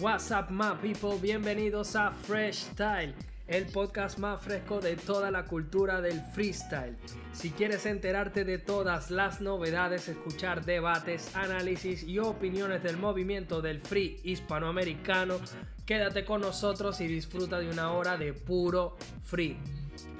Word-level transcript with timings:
What's 0.00 0.30
up, 0.30 0.48
my 0.48 0.72
people? 0.80 1.18
Bienvenidos 1.20 1.94
a 1.94 2.10
Fresh 2.10 2.70
Style, 2.72 3.12
el 3.46 3.66
podcast 3.66 4.18
más 4.18 4.40
fresco 4.40 4.80
de 4.80 4.96
toda 4.96 5.30
la 5.30 5.44
cultura 5.44 6.00
del 6.00 6.22
freestyle. 6.32 6.96
Si 7.34 7.50
quieres 7.50 7.84
enterarte 7.84 8.46
de 8.46 8.56
todas 8.56 9.10
las 9.10 9.42
novedades, 9.42 10.08
escuchar 10.08 10.64
debates, 10.64 11.36
análisis 11.36 12.02
y 12.02 12.18
opiniones 12.18 12.82
del 12.82 12.96
movimiento 12.96 13.60
del 13.60 13.78
free 13.78 14.18
hispanoamericano, 14.24 15.38
quédate 15.84 16.24
con 16.24 16.40
nosotros 16.40 16.98
y 17.02 17.06
disfruta 17.06 17.58
de 17.58 17.68
una 17.68 17.92
hora 17.92 18.16
de 18.16 18.32
puro 18.32 18.96
free. 19.22 19.58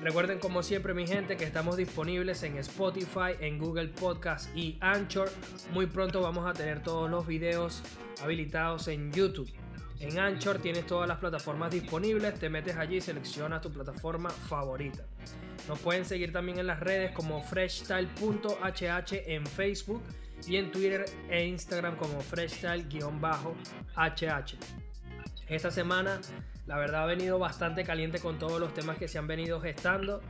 Recuerden 0.02 0.40
como 0.40 0.62
siempre 0.62 0.92
mi 0.92 1.06
gente 1.06 1.38
que 1.38 1.44
estamos 1.44 1.78
disponibles 1.78 2.42
en 2.42 2.58
Spotify, 2.58 3.32
en 3.40 3.58
Google 3.58 3.88
Podcast 3.88 4.54
y 4.54 4.76
Anchor. 4.82 5.30
Muy 5.72 5.86
pronto 5.86 6.20
vamos 6.20 6.46
a 6.46 6.52
tener 6.52 6.82
todos 6.82 7.10
los 7.10 7.26
videos 7.26 7.82
habilitados 8.22 8.86
en 8.88 9.10
YouTube. 9.10 9.50
En 10.00 10.18
Anchor 10.18 10.58
tienes 10.58 10.86
todas 10.86 11.06
las 11.06 11.18
plataformas 11.18 11.70
disponibles, 11.70 12.38
te 12.38 12.48
metes 12.48 12.74
allí 12.76 12.96
y 12.96 13.00
seleccionas 13.02 13.60
tu 13.60 13.70
plataforma 13.70 14.30
favorita. 14.30 15.04
Nos 15.68 15.78
pueden 15.78 16.06
seguir 16.06 16.32
también 16.32 16.58
en 16.58 16.66
las 16.66 16.80
redes 16.80 17.12
como 17.12 17.42
freshstyle.hh 17.42 19.22
en 19.26 19.46
Facebook 19.46 20.02
y 20.48 20.56
en 20.56 20.72
Twitter 20.72 21.04
e 21.28 21.46
Instagram 21.46 21.96
como 21.96 22.18
freshstyle-hh. 22.22 24.58
Esta 25.48 25.70
semana 25.70 26.20
la 26.66 26.78
verdad 26.78 27.02
ha 27.02 27.06
venido 27.06 27.38
bastante 27.38 27.84
caliente 27.84 28.20
con 28.20 28.38
todos 28.38 28.58
los 28.58 28.72
temas 28.72 28.96
que 28.96 29.06
se 29.06 29.18
han 29.18 29.26
venido 29.26 29.60
gestando. 29.60 30.22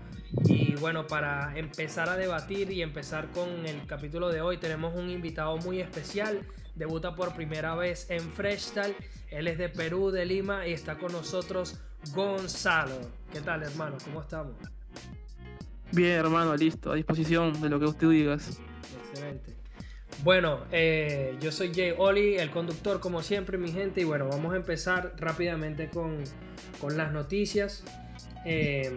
Y 0.47 0.75
bueno, 0.77 1.07
para 1.07 1.57
empezar 1.57 2.09
a 2.09 2.17
debatir 2.17 2.73
y 2.73 2.83
empezar 2.83 3.29
con 3.29 3.67
el 3.67 3.87
capítulo 3.87 4.31
de 4.31 4.41
hoy, 4.41 4.57
tenemos 4.57 4.97
un 4.97 5.11
invitado 5.11 5.59
muy 5.59 5.81
especial. 5.81 6.41
Debuta 6.81 7.15
por 7.15 7.35
primera 7.35 7.75
vez 7.75 8.07
en 8.09 8.23
Freestyle. 8.33 8.97
Él 9.29 9.49
es 9.49 9.59
de 9.59 9.69
Perú, 9.69 10.11
de 10.11 10.25
Lima, 10.25 10.67
y 10.67 10.73
está 10.73 10.97
con 10.97 11.13
nosotros 11.13 11.79
Gonzalo. 12.15 12.99
¿Qué 13.31 13.43
tal, 13.43 13.63
hermano? 13.63 13.99
¿Cómo 14.03 14.23
estamos? 14.23 14.55
Bien, 15.93 16.13
hermano, 16.13 16.57
listo, 16.57 16.91
a 16.91 16.95
disposición 16.95 17.61
de 17.61 17.69
lo 17.69 17.79
que 17.79 17.85
usted 17.85 18.09
digas. 18.09 18.59
Excelente. 19.11 19.57
Bueno, 20.25 20.61
eh, 20.73 21.37
yo 21.39 21.53
soy 21.53 21.71
Jay 21.75 21.93
Oli, 21.99 22.39
el 22.39 22.51
conductor 22.51 22.99
como 22.99 23.23
siempre, 23.23 23.59
mi 23.59 23.71
gente, 23.71 24.01
y 24.01 24.05
bueno, 24.05 24.27
vamos 24.27 24.55
a 24.55 24.57
empezar 24.57 25.13
rápidamente 25.19 25.91
con, 25.91 26.25
las 26.97 27.13
noticias. 27.13 27.85
Eh, 28.47 28.91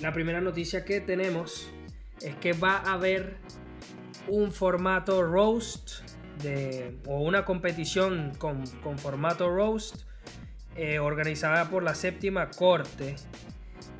la 0.00 0.12
primera 0.12 0.40
noticia 0.40 0.84
que 0.84 1.00
tenemos 1.00 1.68
es 2.20 2.36
que 2.36 2.52
va 2.52 2.76
a 2.76 2.92
haber 2.92 3.38
un 4.28 4.52
formato 4.52 5.24
roast 5.24 6.08
o 7.06 7.20
una 7.20 7.44
competición 7.44 8.32
con, 8.38 8.66
formato 8.98 9.48
roast 9.50 10.02
eh, 10.76 10.98
organizada 10.98 11.70
por 11.70 11.82
la 11.82 11.94
séptima 11.94 12.50
corte. 12.50 13.16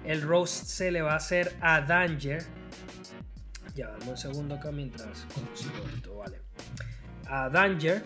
El 0.04 0.22
roast 0.22 0.66
se 0.66 0.90
le 0.90 1.02
va 1.02 1.12
a 1.12 1.16
hacer 1.16 1.54
a 1.60 1.80
Danger 1.80 2.42
ya, 3.74 3.88
dame 3.88 4.10
un 4.10 4.16
segundo 4.16 4.54
acá 4.56 4.70
mientras 4.72 5.26
consigo 5.34 5.84
esto, 5.94 6.16
vale. 6.16 6.40
A 7.28 7.48
Danger. 7.48 8.04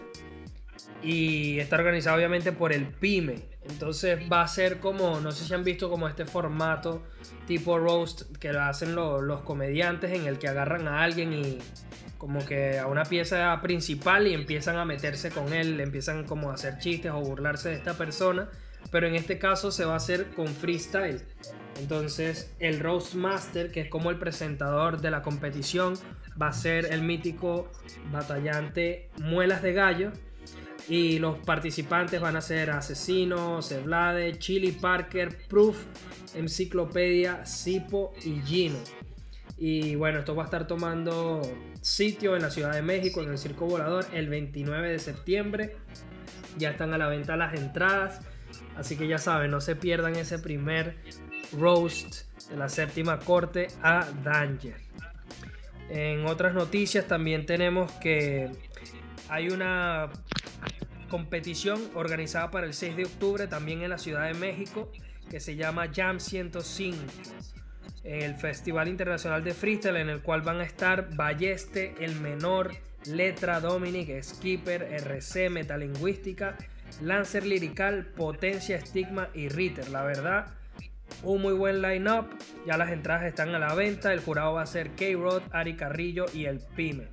Y 1.02 1.58
está 1.58 1.76
organizado 1.76 2.16
obviamente 2.16 2.52
por 2.52 2.72
el 2.72 2.86
PYME. 2.86 3.42
Entonces 3.68 4.20
va 4.30 4.42
a 4.42 4.48
ser 4.48 4.78
como, 4.78 5.20
no 5.20 5.32
sé 5.32 5.44
si 5.44 5.54
han 5.54 5.64
visto 5.64 5.88
como 5.88 6.06
este 6.08 6.26
formato 6.26 7.02
tipo 7.46 7.78
roast 7.78 8.36
que 8.38 8.52
lo 8.52 8.62
hacen 8.62 8.94
los 8.94 9.40
comediantes 9.42 10.12
en 10.12 10.26
el 10.26 10.38
que 10.38 10.48
agarran 10.48 10.86
a 10.86 11.02
alguien 11.02 11.32
y 11.32 11.58
como 12.24 12.42
que 12.46 12.78
a 12.78 12.86
una 12.86 13.04
pieza 13.04 13.60
principal 13.60 14.26
y 14.26 14.32
empiezan 14.32 14.76
a 14.76 14.86
meterse 14.86 15.30
con 15.30 15.52
él, 15.52 15.78
empiezan 15.78 16.24
como 16.24 16.50
a 16.50 16.54
hacer 16.54 16.78
chistes 16.78 17.12
o 17.12 17.20
burlarse 17.20 17.68
de 17.68 17.74
esta 17.74 17.98
persona. 17.98 18.48
Pero 18.90 19.06
en 19.06 19.14
este 19.14 19.38
caso 19.38 19.70
se 19.70 19.84
va 19.84 19.92
a 19.92 19.96
hacer 19.96 20.28
con 20.30 20.46
freestyle. 20.46 21.20
Entonces, 21.78 22.50
el 22.60 22.80
Roast 22.80 23.12
Master, 23.12 23.70
que 23.70 23.82
es 23.82 23.90
como 23.90 24.08
el 24.08 24.18
presentador 24.18 25.02
de 25.02 25.10
la 25.10 25.20
competición, 25.20 25.98
va 26.40 26.48
a 26.48 26.52
ser 26.54 26.86
el 26.94 27.02
mítico 27.02 27.70
batallante 28.10 29.10
Muelas 29.20 29.60
de 29.60 29.74
Gallo. 29.74 30.10
Y 30.88 31.18
los 31.18 31.38
participantes 31.40 32.22
van 32.22 32.36
a 32.36 32.40
ser 32.40 32.70
Asesino, 32.70 33.60
Ceblade, 33.60 34.38
Chili 34.38 34.72
Parker, 34.72 35.36
Proof, 35.46 35.76
Enciclopedia, 36.34 37.44
Sipo 37.44 38.14
y 38.24 38.40
Gino. 38.46 38.78
Y 39.56 39.94
bueno, 39.94 40.18
esto 40.18 40.34
va 40.34 40.42
a 40.42 40.46
estar 40.46 40.66
tomando 40.66 41.40
sitio 41.80 42.36
en 42.36 42.42
la 42.42 42.50
Ciudad 42.50 42.72
de 42.72 42.82
México, 42.82 43.22
en 43.22 43.30
el 43.30 43.38
Circo 43.38 43.66
Volador, 43.66 44.06
el 44.12 44.28
29 44.28 44.90
de 44.90 44.98
septiembre. 44.98 45.76
Ya 46.58 46.70
están 46.70 46.92
a 46.92 46.98
la 46.98 47.08
venta 47.08 47.36
las 47.36 47.54
entradas. 47.54 48.20
Así 48.76 48.96
que 48.96 49.06
ya 49.06 49.18
saben, 49.18 49.50
no 49.50 49.60
se 49.60 49.76
pierdan 49.76 50.16
ese 50.16 50.38
primer 50.38 50.96
roast 51.52 52.26
de 52.48 52.56
la 52.56 52.68
séptima 52.68 53.18
corte 53.20 53.68
a 53.82 54.06
Danger. 54.24 54.76
En 55.88 56.26
otras 56.26 56.54
noticias 56.54 57.06
también 57.06 57.46
tenemos 57.46 57.92
que 57.92 58.50
hay 59.28 59.48
una 59.48 60.10
competición 61.08 61.80
organizada 61.94 62.50
para 62.50 62.66
el 62.66 62.74
6 62.74 62.96
de 62.96 63.04
octubre 63.04 63.46
también 63.46 63.82
en 63.82 63.90
la 63.90 63.98
Ciudad 63.98 64.26
de 64.26 64.34
México 64.34 64.90
que 65.30 65.40
se 65.40 65.56
llama 65.56 65.90
Jam 65.94 66.20
105. 66.20 66.96
El 68.04 68.34
Festival 68.34 68.88
Internacional 68.88 69.42
de 69.42 69.54
Freestyle 69.54 69.96
en 69.96 70.10
el 70.10 70.20
cual 70.20 70.42
van 70.42 70.60
a 70.60 70.64
estar 70.64 71.14
Balleste, 71.16 71.94
El 72.00 72.20
Menor, 72.20 72.72
Letra 73.06 73.60
Dominic, 73.60 74.22
Skipper, 74.22 74.82
RC, 74.82 75.50
Metalingüística, 75.50 76.56
Lancer 77.00 77.46
Lirical, 77.46 78.04
Potencia, 78.04 78.76
Estigma 78.76 79.28
y 79.34 79.48
Ritter. 79.48 79.88
La 79.88 80.02
verdad, 80.04 80.46
un 81.22 81.42
muy 81.42 81.54
buen 81.54 81.82
line-up. 81.82 82.26
Ya 82.66 82.76
las 82.76 82.90
entradas 82.90 83.24
están 83.24 83.54
a 83.54 83.58
la 83.58 83.74
venta. 83.74 84.12
El 84.12 84.20
jurado 84.20 84.54
va 84.54 84.62
a 84.62 84.66
ser 84.66 84.90
K-Rod, 84.90 85.42
Ari 85.50 85.74
Carrillo 85.74 86.26
y 86.32 86.44
el 86.44 86.60
Pyme. 86.60 87.08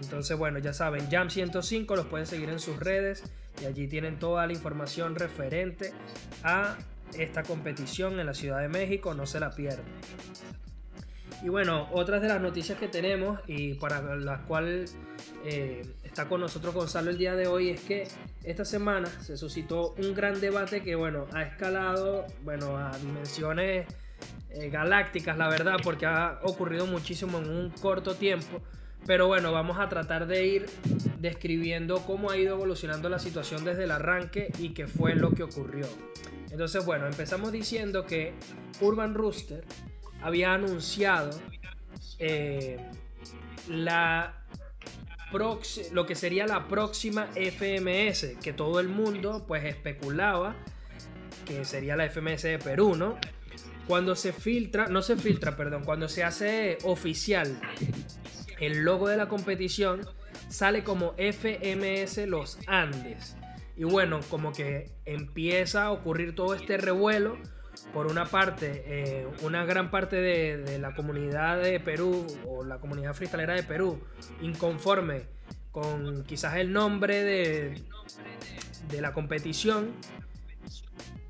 Entonces, 0.00 0.36
bueno, 0.36 0.58
ya 0.58 0.72
saben, 0.72 1.10
Jam 1.10 1.30
105 1.30 1.96
los 1.96 2.06
pueden 2.06 2.26
seguir 2.26 2.48
en 2.50 2.60
sus 2.60 2.78
redes 2.78 3.24
y 3.60 3.66
allí 3.66 3.88
tienen 3.88 4.18
toda 4.18 4.46
la 4.46 4.52
información 4.52 5.16
referente 5.16 5.92
a 6.42 6.76
esta 7.16 7.42
competición 7.42 8.18
en 8.20 8.26
la 8.26 8.34
Ciudad 8.34 8.60
de 8.60 8.68
México. 8.68 9.14
No 9.14 9.26
se 9.26 9.40
la 9.40 9.50
pierdan. 9.50 9.84
Y 11.42 11.48
bueno, 11.48 11.88
otras 11.92 12.20
de 12.20 12.28
las 12.28 12.40
noticias 12.40 12.78
que 12.78 12.88
tenemos 12.88 13.38
y 13.46 13.74
para 13.74 14.16
las 14.16 14.40
cuales 14.40 14.96
eh, 15.44 15.86
está 16.02 16.28
con 16.28 16.40
nosotros 16.40 16.74
Gonzalo 16.74 17.10
el 17.10 17.18
día 17.18 17.36
de 17.36 17.46
hoy 17.46 17.70
es 17.70 17.80
que 17.82 18.08
esta 18.42 18.64
semana 18.64 19.06
se 19.22 19.36
suscitó 19.36 19.94
un 19.98 20.14
gran 20.14 20.40
debate 20.40 20.82
que 20.82 20.96
bueno, 20.96 21.26
ha 21.32 21.42
escalado 21.42 22.26
bueno, 22.42 22.76
a 22.76 22.98
dimensiones 22.98 23.86
eh, 24.50 24.68
galácticas, 24.70 25.38
la 25.38 25.48
verdad, 25.48 25.76
porque 25.82 26.06
ha 26.06 26.40
ocurrido 26.42 26.86
muchísimo 26.86 27.38
en 27.38 27.50
un 27.50 27.70
corto 27.70 28.16
tiempo. 28.16 28.60
Pero 29.06 29.26
bueno, 29.26 29.52
vamos 29.52 29.78
a 29.78 29.88
tratar 29.88 30.26
de 30.26 30.46
ir 30.46 30.66
describiendo 31.18 32.00
cómo 32.06 32.30
ha 32.30 32.36
ido 32.36 32.54
evolucionando 32.54 33.08
la 33.08 33.18
situación 33.18 33.64
desde 33.64 33.84
el 33.84 33.90
arranque 33.90 34.52
y 34.58 34.70
qué 34.70 34.86
fue 34.86 35.14
lo 35.14 35.30
que 35.30 35.42
ocurrió. 35.42 35.86
Entonces, 36.50 36.84
bueno, 36.84 37.06
empezamos 37.06 37.52
diciendo 37.52 38.04
que 38.04 38.34
Urban 38.80 39.14
Rooster 39.14 39.64
había 40.22 40.54
anunciado 40.54 41.30
eh, 42.18 42.78
la 43.68 44.34
lo 45.92 46.06
que 46.06 46.14
sería 46.14 46.46
la 46.46 46.68
próxima 46.68 47.28
FMS, 47.34 48.38
que 48.42 48.54
todo 48.54 48.80
el 48.80 48.88
mundo 48.88 49.44
pues 49.46 49.62
especulaba 49.64 50.56
que 51.44 51.64
sería 51.66 51.96
la 51.96 52.08
FMS 52.08 52.42
de 52.42 52.58
Perú, 52.58 52.96
¿no? 52.96 53.18
Cuando 53.86 54.16
se 54.16 54.32
filtra, 54.32 54.86
no 54.86 55.02
se 55.02 55.16
filtra, 55.16 55.56
perdón, 55.56 55.84
cuando 55.84 56.08
se 56.08 56.24
hace 56.24 56.78
oficial 56.84 57.60
el 58.60 58.84
logo 58.84 59.08
de 59.08 59.16
la 59.16 59.28
competición, 59.28 60.00
sale 60.48 60.84
como 60.84 61.14
FMS 61.16 62.26
Los 62.26 62.58
Andes. 62.66 63.36
Y 63.76 63.84
bueno, 63.84 64.20
como 64.28 64.52
que 64.52 64.90
empieza 65.04 65.84
a 65.84 65.92
ocurrir 65.92 66.34
todo 66.34 66.54
este 66.54 66.76
revuelo 66.76 67.38
por 67.92 68.06
una 68.06 68.26
parte, 68.26 68.82
eh, 68.86 69.26
una 69.42 69.64
gran 69.64 69.90
parte 69.90 70.16
de, 70.16 70.78
la 70.78 70.94
comunidad 70.94 71.62
de 71.62 71.78
Perú 71.78 72.26
o 72.46 72.64
la 72.64 72.78
comunidad 72.78 73.14
freestalera 73.14 73.54
de 73.54 73.62
Perú 73.62 74.00
inconforme 74.40 75.22
con 75.70 76.24
quizás 76.24 76.56
el 76.56 76.72
nombre 76.72 77.22
de, 77.22 77.82
de 78.90 79.00
la 79.00 79.12
competición. 79.12 79.92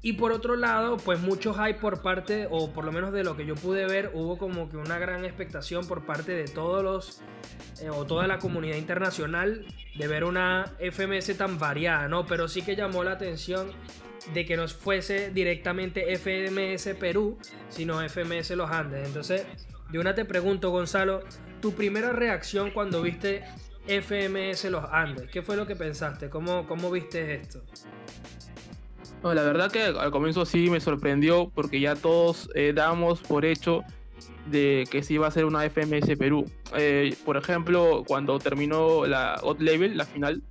Y 0.01 0.13
por 0.13 0.31
otro 0.33 0.55
lado, 0.55 0.97
pues 0.97 1.19
muchos 1.19 1.59
hay 1.59 1.75
por 1.75 2.03
parte, 2.03 2.47
o 2.51 2.71
por 2.73 2.85
lo 2.85 2.93
menos 2.93 3.13
de 3.13 3.25
lo 3.25 3.37
que 3.37 3.45
yo 3.45 3.57
pude 3.57 3.87
ver, 3.87 4.13
hubo 4.15 4.39
como 4.39 4.71
que 4.71 4.77
una 4.77 4.99
gran 4.99 5.25
expectación 5.25 5.87
por 5.89 6.07
parte 6.07 6.33
de 6.33 6.45
todos 6.45 6.85
los, 6.85 7.21
eh, 7.83 7.91
o 7.91 8.05
toda 8.05 8.29
la 8.29 8.39
comunidad 8.39 8.77
internacional 8.77 9.67
de 9.97 10.07
ver 10.07 10.23
una 10.23 10.73
FMS 10.79 11.37
tan 11.37 11.59
variada, 11.59 12.07
¿no? 12.07 12.27
Pero 12.27 12.47
sí 12.47 12.63
que 12.63 12.77
llamó 12.77 13.03
la 13.03 13.13
atención 13.13 13.73
de 14.35 14.47
que 14.47 14.57
no 14.57 14.69
fuese 14.69 15.31
directamente 15.31 16.17
FMS 16.17 16.95
Perú, 16.95 17.39
sino 17.69 18.01
FMS 18.09 18.51
Los 18.51 18.71
Andes. 18.71 19.07
Entonces, 19.07 19.47
de 19.91 19.99
una 19.99 20.15
te 20.15 20.25
pregunto, 20.25 20.71
Gonzalo, 20.71 21.25
tu 21.61 21.73
primera 21.75 22.13
reacción 22.13 22.71
cuando 22.71 23.03
viste 23.03 23.43
FMS 23.87 24.65
Los 24.67 24.85
Andes. 24.93 25.29
¿Qué 25.31 25.43
fue 25.43 25.57
lo 25.57 25.67
que 25.67 25.75
pensaste? 25.75 26.29
¿Cómo, 26.29 26.67
cómo 26.69 26.91
viste 26.91 27.35
esto? 27.35 27.63
La 29.23 29.43
verdad 29.43 29.71
que 29.71 29.83
al 29.83 30.11
comienzo 30.11 30.47
sí 30.47 30.71
me 30.71 30.81
sorprendió 30.81 31.51
porque 31.55 31.81
ya 31.81 31.95
todos 31.97 32.51
eh, 32.55 32.73
damos 32.75 33.21
por 33.21 33.45
hecho 33.45 33.83
de 34.47 34.85
que 34.91 35.03
sí 35.03 35.15
iba 35.15 35.27
a 35.27 35.31
ser 35.31 35.45
una 35.45 35.69
FMS 35.69 36.17
Perú. 36.19 36.45
Eh, 36.77 37.15
por 37.25 37.37
ejemplo, 37.37 38.05
cuando 38.07 38.39
terminó 38.39 39.07
la 39.07 39.39
Hot 39.43 39.61
Level, 39.61 39.97
la 39.97 40.05
final, 40.05 40.43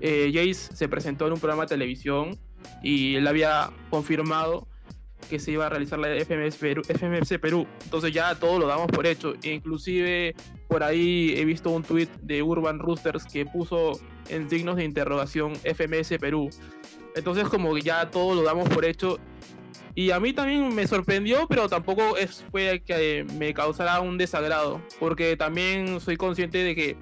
eh, 0.00 0.30
Jace 0.32 0.74
se 0.76 0.88
presentó 0.88 1.26
en 1.26 1.34
un 1.34 1.40
programa 1.40 1.62
de 1.62 1.68
televisión 1.68 2.38
y 2.82 3.16
él 3.16 3.26
había 3.26 3.70
confirmado 3.90 4.66
que 5.30 5.38
se 5.38 5.52
iba 5.52 5.66
a 5.66 5.68
realizar 5.68 5.98
la 5.98 6.08
FMS 6.08 6.56
Perú, 6.56 6.82
FMS 6.84 7.38
Perú. 7.38 7.66
Entonces 7.84 8.12
ya 8.12 8.34
todo 8.34 8.58
lo 8.58 8.66
damos 8.66 8.86
por 8.88 9.06
hecho. 9.06 9.34
E 9.42 9.52
inclusive 9.52 10.34
por 10.68 10.82
ahí 10.82 11.34
he 11.36 11.44
visto 11.44 11.70
un 11.70 11.82
tweet 11.82 12.08
de 12.22 12.42
Urban 12.42 12.78
Roosters 12.78 13.24
que 13.24 13.46
puso 13.46 13.98
en 14.28 14.48
signos 14.48 14.76
de 14.76 14.84
interrogación 14.84 15.54
FMS 15.56 16.18
Perú. 16.18 16.50
Entonces 17.16 17.48
como 17.48 17.74
que 17.74 17.82
ya 17.82 18.10
todo 18.10 18.34
lo 18.34 18.42
damos 18.42 18.68
por 18.68 18.84
hecho. 18.84 19.18
Y 19.94 20.10
a 20.10 20.20
mí 20.20 20.32
también 20.32 20.74
me 20.74 20.86
sorprendió, 20.86 21.48
pero 21.48 21.68
tampoco 21.68 22.16
es, 22.16 22.44
fue 22.50 22.82
que 22.84 23.26
me 23.38 23.54
causara 23.54 24.00
un 24.00 24.18
desagrado. 24.18 24.80
Porque 25.00 25.36
también 25.36 26.00
soy 26.00 26.16
consciente 26.16 26.58
de 26.58 26.74
que 26.76 26.96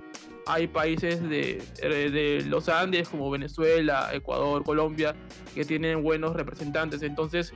hay 0.46 0.69
países 0.69 1.22
de, 1.22 1.62
de, 1.81 2.44
los 2.46 2.69
Andes 2.69 3.08
como 3.08 3.31
Venezuela, 3.31 4.11
Ecuador, 4.12 4.62
Colombia, 4.62 5.14
que 5.55 5.64
tienen 5.64 6.02
buenos 6.02 6.37
representantes. 6.37 7.02
Entonces, 7.02 7.52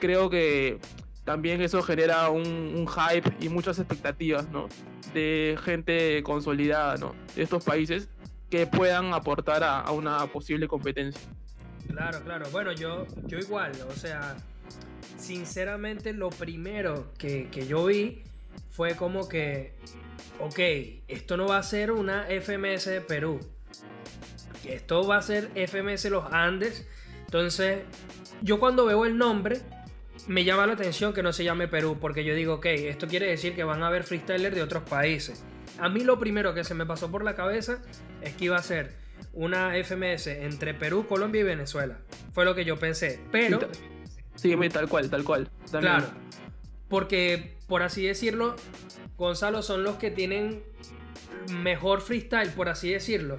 creo 0.00 0.28
que 0.28 0.78
también 1.24 1.60
eso 1.60 1.82
genera 1.82 2.28
un, 2.30 2.86
hype 2.86 3.30
y 3.40 3.48
muchas 3.48 3.78
expectativas, 3.78 4.48
¿no? 4.50 4.68
De 5.14 5.56
gente 5.62 6.22
consolidada, 6.22 6.96
¿no? 6.96 7.14
De 7.36 7.42
estos 7.42 7.64
países 7.64 8.08
que 8.48 8.66
puedan 8.66 9.14
aportar 9.14 9.62
a, 9.62 9.90
una 9.92 10.26
posible 10.26 10.66
competencia. 10.66 11.20
Claro, 11.90 12.20
claro. 12.22 12.46
Bueno, 12.50 12.72
yo, 12.72 13.06
yo 13.26 13.38
igual, 13.38 13.72
o 13.88 13.92
sea, 13.92 14.36
sinceramente 15.18 16.12
lo 16.12 16.30
primero 16.30 17.12
que, 17.18 17.48
que 17.50 17.66
yo 17.66 17.86
vi 17.86 18.22
fue 18.70 18.96
como 18.96 19.28
que 19.28 19.74
ok, 20.40 20.58
esto 21.08 21.36
no 21.36 21.46
va 21.46 21.58
a 21.58 21.62
ser 21.62 21.92
una 21.92 22.26
FMS 22.28 22.86
de 22.86 23.00
Perú. 23.00 23.40
Esto 24.64 25.06
va 25.06 25.18
a 25.18 25.22
ser 25.22 25.50
FMS 25.54 26.06
Los 26.06 26.32
Andes. 26.32 26.86
Entonces, 27.26 27.82
yo 28.42 28.58
cuando 28.58 28.86
veo 28.86 29.04
el 29.04 29.16
nombre, 29.16 29.60
me 30.26 30.44
llama 30.44 30.66
la 30.66 30.74
atención 30.74 31.12
que 31.12 31.22
no 31.22 31.32
se 31.32 31.44
llame 31.44 31.68
Perú, 31.68 31.98
porque 32.00 32.24
yo 32.24 32.34
digo, 32.34 32.54
ok, 32.54 32.66
esto 32.66 33.06
quiere 33.06 33.26
decir 33.26 33.54
que 33.54 33.64
van 33.64 33.82
a 33.82 33.88
haber 33.88 34.04
freestylers 34.04 34.54
de 34.54 34.62
otros 34.62 34.82
países. 34.84 35.44
A 35.78 35.88
mí 35.88 36.04
lo 36.04 36.18
primero 36.18 36.54
que 36.54 36.64
se 36.64 36.74
me 36.74 36.86
pasó 36.86 37.10
por 37.10 37.24
la 37.24 37.34
cabeza 37.34 37.80
es 38.22 38.34
que 38.34 38.46
iba 38.46 38.56
a 38.56 38.62
ser 38.62 38.94
una 39.32 39.72
FMS 39.82 40.28
entre 40.28 40.74
Perú, 40.74 41.06
Colombia 41.06 41.40
y 41.40 41.44
Venezuela. 41.44 41.98
Fue 42.32 42.44
lo 42.44 42.54
que 42.54 42.64
yo 42.64 42.78
pensé. 42.78 43.20
Pero. 43.30 43.60
Sí, 44.34 44.56
tal 44.72 44.88
cual, 44.88 45.10
tal 45.10 45.24
cual. 45.24 45.48
Claro. 45.70 46.06
Porque, 46.88 47.56
por 47.68 47.82
así 47.82 48.04
decirlo, 48.04 48.56
Gonzalo 49.16 49.62
son 49.62 49.84
los 49.84 49.96
que 49.96 50.10
tienen 50.10 50.62
mejor 51.62 52.00
freestyle, 52.00 52.50
por 52.50 52.68
así 52.68 52.90
decirlo. 52.90 53.38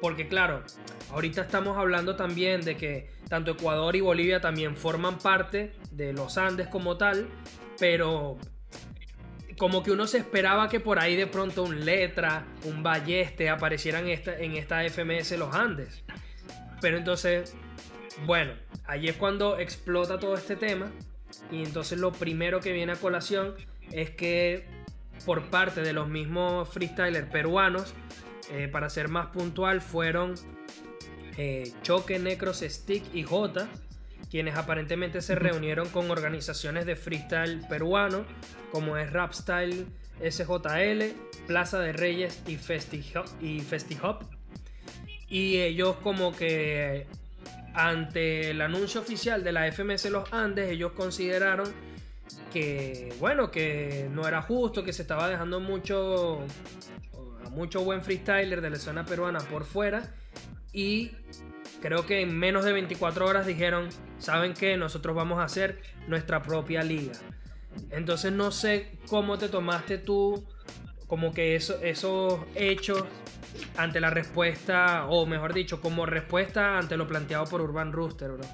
Porque 0.00 0.28
claro, 0.28 0.62
ahorita 1.10 1.42
estamos 1.42 1.76
hablando 1.76 2.16
también 2.16 2.60
de 2.60 2.76
que 2.76 3.10
tanto 3.28 3.50
Ecuador 3.52 3.96
y 3.96 4.00
Bolivia 4.00 4.40
también 4.40 4.76
forman 4.76 5.18
parte 5.18 5.72
de 5.90 6.12
los 6.12 6.38
Andes 6.38 6.68
como 6.68 6.96
tal, 6.96 7.28
pero 7.78 8.38
como 9.58 9.82
que 9.82 9.90
uno 9.90 10.06
se 10.06 10.18
esperaba 10.18 10.68
que 10.68 10.80
por 10.80 10.98
ahí 11.00 11.16
de 11.16 11.26
pronto 11.26 11.64
un 11.64 11.84
Letra, 11.84 12.46
un 12.64 12.82
Balleste 12.82 13.50
aparecieran 13.50 14.06
en 14.06 14.12
esta, 14.12 14.38
en 14.38 14.90
FMS 14.90 15.32
los 15.32 15.54
Andes. 15.54 16.04
Pero 16.80 16.96
entonces, 16.96 17.54
bueno, 18.24 18.52
ahí 18.86 19.08
es 19.08 19.16
cuando 19.16 19.58
explota 19.58 20.18
todo 20.18 20.34
este 20.34 20.56
tema. 20.56 20.90
Y 21.50 21.62
entonces 21.64 21.98
lo 21.98 22.12
primero 22.12 22.60
que 22.60 22.72
viene 22.72 22.92
a 22.92 22.96
colación 22.96 23.54
es 23.92 24.10
que 24.10 24.66
por 25.26 25.50
parte 25.50 25.82
de 25.82 25.92
los 25.92 26.08
mismos 26.08 26.68
freestylers 26.68 27.28
peruanos, 27.28 27.94
eh, 28.50 28.68
para 28.68 28.88
ser 28.88 29.08
más 29.08 29.26
puntual, 29.26 29.80
fueron 29.80 30.34
eh, 31.36 31.72
Choque, 31.82 32.18
Necros, 32.18 32.60
Stick 32.60 33.02
y 33.12 33.24
J, 33.24 33.68
quienes 34.30 34.56
aparentemente 34.56 35.22
se 35.22 35.34
reunieron 35.34 35.88
con 35.88 36.10
organizaciones 36.10 36.86
de 36.86 36.96
freestyle 36.96 37.60
peruano, 37.68 38.24
como 38.70 38.96
es 38.96 39.12
Rapstyle 39.12 39.86
SJL, 40.22 41.14
Plaza 41.46 41.78
de 41.80 41.92
Reyes 41.92 42.42
y 42.46 42.56
FestiHop. 42.56 43.26
Y, 43.40 43.60
FestiHop. 43.60 44.22
y 45.28 45.58
ellos 45.58 45.96
como 46.02 46.34
que 46.34 47.06
ante 47.74 48.50
el 48.50 48.60
anuncio 48.60 49.00
oficial 49.00 49.44
de 49.44 49.52
la 49.52 49.70
FMS 49.70 50.06
Los 50.10 50.32
Andes, 50.32 50.70
ellos 50.70 50.92
consideraron 50.92 51.72
que 52.52 53.14
bueno, 53.20 53.50
que 53.50 54.08
no 54.12 54.26
era 54.26 54.42
justo, 54.42 54.82
que 54.84 54.92
se 54.92 55.02
estaba 55.02 55.28
dejando 55.28 55.60
mucho 55.60 56.44
mucho 57.50 57.82
buen 57.82 58.02
freestyler 58.02 58.60
de 58.60 58.70
la 58.70 58.76
zona 58.76 59.04
peruana 59.04 59.40
por 59.40 59.64
fuera 59.64 60.12
y 60.72 61.12
creo 61.80 62.06
que 62.06 62.22
en 62.22 62.36
menos 62.36 62.64
de 62.64 62.72
24 62.72 63.26
horas 63.26 63.46
dijeron, 63.46 63.88
¿saben 64.18 64.54
qué? 64.54 64.76
Nosotros 64.76 65.14
vamos 65.14 65.38
a 65.38 65.44
hacer 65.44 65.80
nuestra 66.06 66.42
propia 66.42 66.82
liga. 66.82 67.12
Entonces 67.90 68.32
no 68.32 68.50
sé 68.50 68.98
cómo 69.08 69.38
te 69.38 69.48
tomaste 69.48 69.98
tú 69.98 70.44
como 71.06 71.32
que 71.32 71.56
eso, 71.56 71.80
esos 71.82 72.40
hechos 72.54 73.04
ante 73.76 73.98
la 73.98 74.10
respuesta, 74.10 75.06
o 75.08 75.26
mejor 75.26 75.54
dicho, 75.54 75.80
como 75.80 76.06
respuesta 76.06 76.78
ante 76.78 76.96
lo 76.96 77.06
planteado 77.06 77.44
por 77.44 77.62
Urban 77.62 77.92
Rooster, 77.92 78.32
bro. 78.32 78.44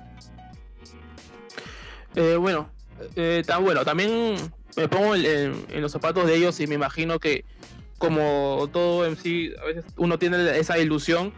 Eh, 2.14 2.36
bueno, 2.36 2.70
eh, 3.16 3.42
bueno, 3.60 3.84
también 3.84 4.36
me 4.76 4.88
pongo 4.88 5.16
en, 5.16 5.66
los 5.80 5.90
zapatos 5.90 6.26
de 6.26 6.36
ellos 6.36 6.60
y 6.60 6.66
me 6.68 6.76
imagino 6.76 7.18
que 7.18 7.44
como 7.98 8.68
todo 8.72 9.06
en 9.06 9.16
sí, 9.16 9.52
a 9.60 9.64
veces 9.64 9.84
uno 9.96 10.18
tiene 10.18 10.58
esa 10.58 10.78
ilusión 10.78 11.32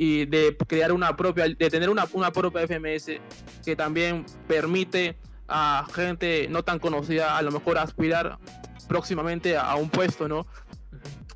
y 0.00 0.26
de 0.26 0.56
crear 0.56 0.92
una 0.92 1.16
propia, 1.16 1.48
de 1.48 1.70
tener 1.70 1.90
una, 1.90 2.06
una 2.12 2.32
propia 2.32 2.66
FMS 2.68 3.20
que 3.64 3.74
también 3.74 4.24
permite 4.46 5.16
a 5.48 5.84
gente 5.92 6.46
no 6.48 6.62
tan 6.62 6.78
conocida 6.78 7.36
a 7.36 7.42
lo 7.42 7.50
mejor 7.50 7.78
aspirar 7.78 8.38
próximamente 8.86 9.56
a 9.56 9.74
un 9.74 9.90
puesto, 9.90 10.28
¿no? 10.28 10.46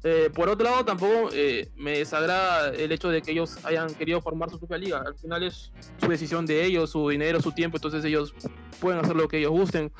Eh, 0.04 0.30
por 0.32 0.48
otro 0.48 0.64
lado, 0.64 0.84
tampoco 0.84 1.30
eh, 1.32 1.70
me 1.76 1.98
desagrada 1.98 2.68
el 2.68 2.92
hecho 2.92 3.08
de 3.08 3.20
que 3.20 3.32
ellos 3.32 3.58
hayan 3.64 3.92
querido 3.94 4.20
formar 4.20 4.48
su 4.48 4.60
propia 4.60 4.78
liga. 4.78 5.02
Al 5.04 5.16
final 5.16 5.42
es 5.42 5.72
su 6.00 6.08
decisión 6.08 6.46
de 6.46 6.64
ellos, 6.64 6.90
su 6.90 7.08
dinero, 7.08 7.40
su 7.40 7.50
tiempo, 7.50 7.78
entonces 7.78 8.04
ellos 8.04 8.32
pueden 8.80 9.00
hacer 9.00 9.16
lo 9.16 9.26
que 9.26 9.38
ellos 9.38 9.50
gusten. 9.50 9.90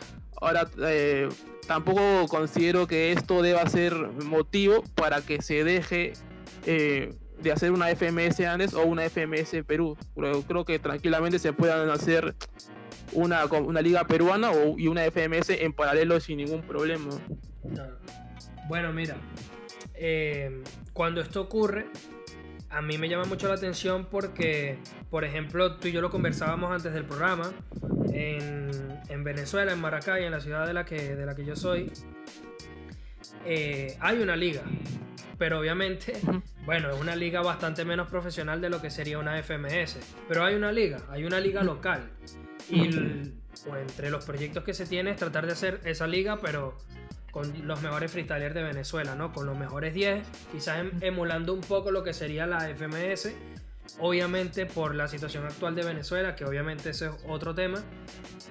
Ahora, 0.40 0.68
eh, 0.84 1.28
tampoco 1.66 2.28
considero 2.28 2.86
que 2.86 3.10
esto 3.10 3.42
deba 3.42 3.68
ser 3.68 3.94
motivo 4.24 4.84
para 4.94 5.20
que 5.20 5.42
se 5.42 5.64
deje 5.64 6.12
de 7.42 7.52
hacer 7.52 7.72
una 7.72 7.88
FMS 7.88 8.40
Andes 8.40 8.74
o 8.74 8.84
una 8.84 9.08
FMS 9.08 9.64
Perú. 9.66 9.96
Pero 10.14 10.42
creo 10.42 10.64
que 10.64 10.78
tranquilamente 10.78 11.38
se 11.38 11.52
puedan 11.52 11.90
hacer 11.90 12.34
una, 13.12 13.44
una 13.46 13.80
liga 13.80 14.06
peruana 14.06 14.50
o, 14.50 14.78
y 14.78 14.88
una 14.88 15.02
FMS 15.10 15.50
en 15.50 15.72
paralelo 15.72 16.18
sin 16.20 16.38
ningún 16.38 16.62
problema. 16.62 17.10
Bueno, 18.68 18.92
mira, 18.92 19.16
eh, 19.94 20.62
cuando 20.92 21.20
esto 21.20 21.42
ocurre, 21.42 21.86
a 22.70 22.80
mí 22.80 22.96
me 22.96 23.08
llama 23.08 23.24
mucho 23.24 23.48
la 23.48 23.54
atención 23.54 24.06
porque, 24.10 24.78
por 25.10 25.24
ejemplo, 25.24 25.76
tú 25.76 25.88
y 25.88 25.92
yo 25.92 26.00
lo 26.00 26.10
conversábamos 26.10 26.72
antes 26.72 26.92
del 26.94 27.04
programa, 27.04 27.52
en, 28.12 29.24
Venezuela, 29.24 29.72
en 29.72 29.80
Maracay, 29.80 30.24
en 30.24 30.32
la 30.32 30.40
ciudad 30.40 30.66
de 30.66 30.74
la 30.74 30.84
que, 30.84 31.14
de 31.14 31.26
la 31.26 31.36
que 31.36 31.44
yo 31.44 31.54
soy, 31.54 31.92
eh, 33.44 33.96
hay 34.00 34.18
una 34.18 34.36
liga, 34.36 34.62
pero 35.38 35.58
obviamente, 35.58 36.14
bueno, 36.64 36.90
es 36.90 37.00
una 37.00 37.16
liga 37.16 37.42
bastante 37.42 37.84
menos 37.84 38.08
profesional 38.08 38.60
de 38.60 38.70
lo 38.70 38.80
que 38.80 38.90
sería 38.90 39.18
una 39.18 39.42
FMS, 39.42 39.98
pero 40.28 40.44
hay 40.44 40.54
una 40.54 40.72
liga, 40.72 40.98
hay 41.10 41.24
una 41.24 41.40
liga 41.40 41.62
local. 41.62 42.10
Y 42.70 42.84
entre 42.84 44.10
los 44.10 44.24
proyectos 44.24 44.64
que 44.64 44.72
se 44.72 44.86
tiene 44.86 45.10
es 45.10 45.16
tratar 45.16 45.46
de 45.46 45.52
hacer 45.52 45.80
esa 45.84 46.06
liga, 46.06 46.38
pero 46.40 46.78
con 47.32 47.66
los 47.66 47.82
mejores 47.82 48.12
freestylers 48.12 48.54
de 48.54 48.62
Venezuela, 48.62 49.14
¿no? 49.14 49.32
Con 49.32 49.46
los 49.46 49.56
mejores 49.56 49.94
10, 49.94 50.24
quizás 50.52 50.80
em, 50.80 50.90
emulando 51.00 51.54
un 51.54 51.62
poco 51.62 51.90
lo 51.90 52.04
que 52.04 52.12
sería 52.12 52.46
la 52.46 52.68
FMS. 52.68 53.34
Obviamente 53.98 54.64
por 54.66 54.94
la 54.94 55.08
situación 55.08 55.44
actual 55.44 55.74
de 55.74 55.82
Venezuela, 55.82 56.36
que 56.36 56.44
obviamente 56.44 56.90
ese 56.90 57.06
es 57.06 57.12
otro 57.26 57.54
tema, 57.54 57.82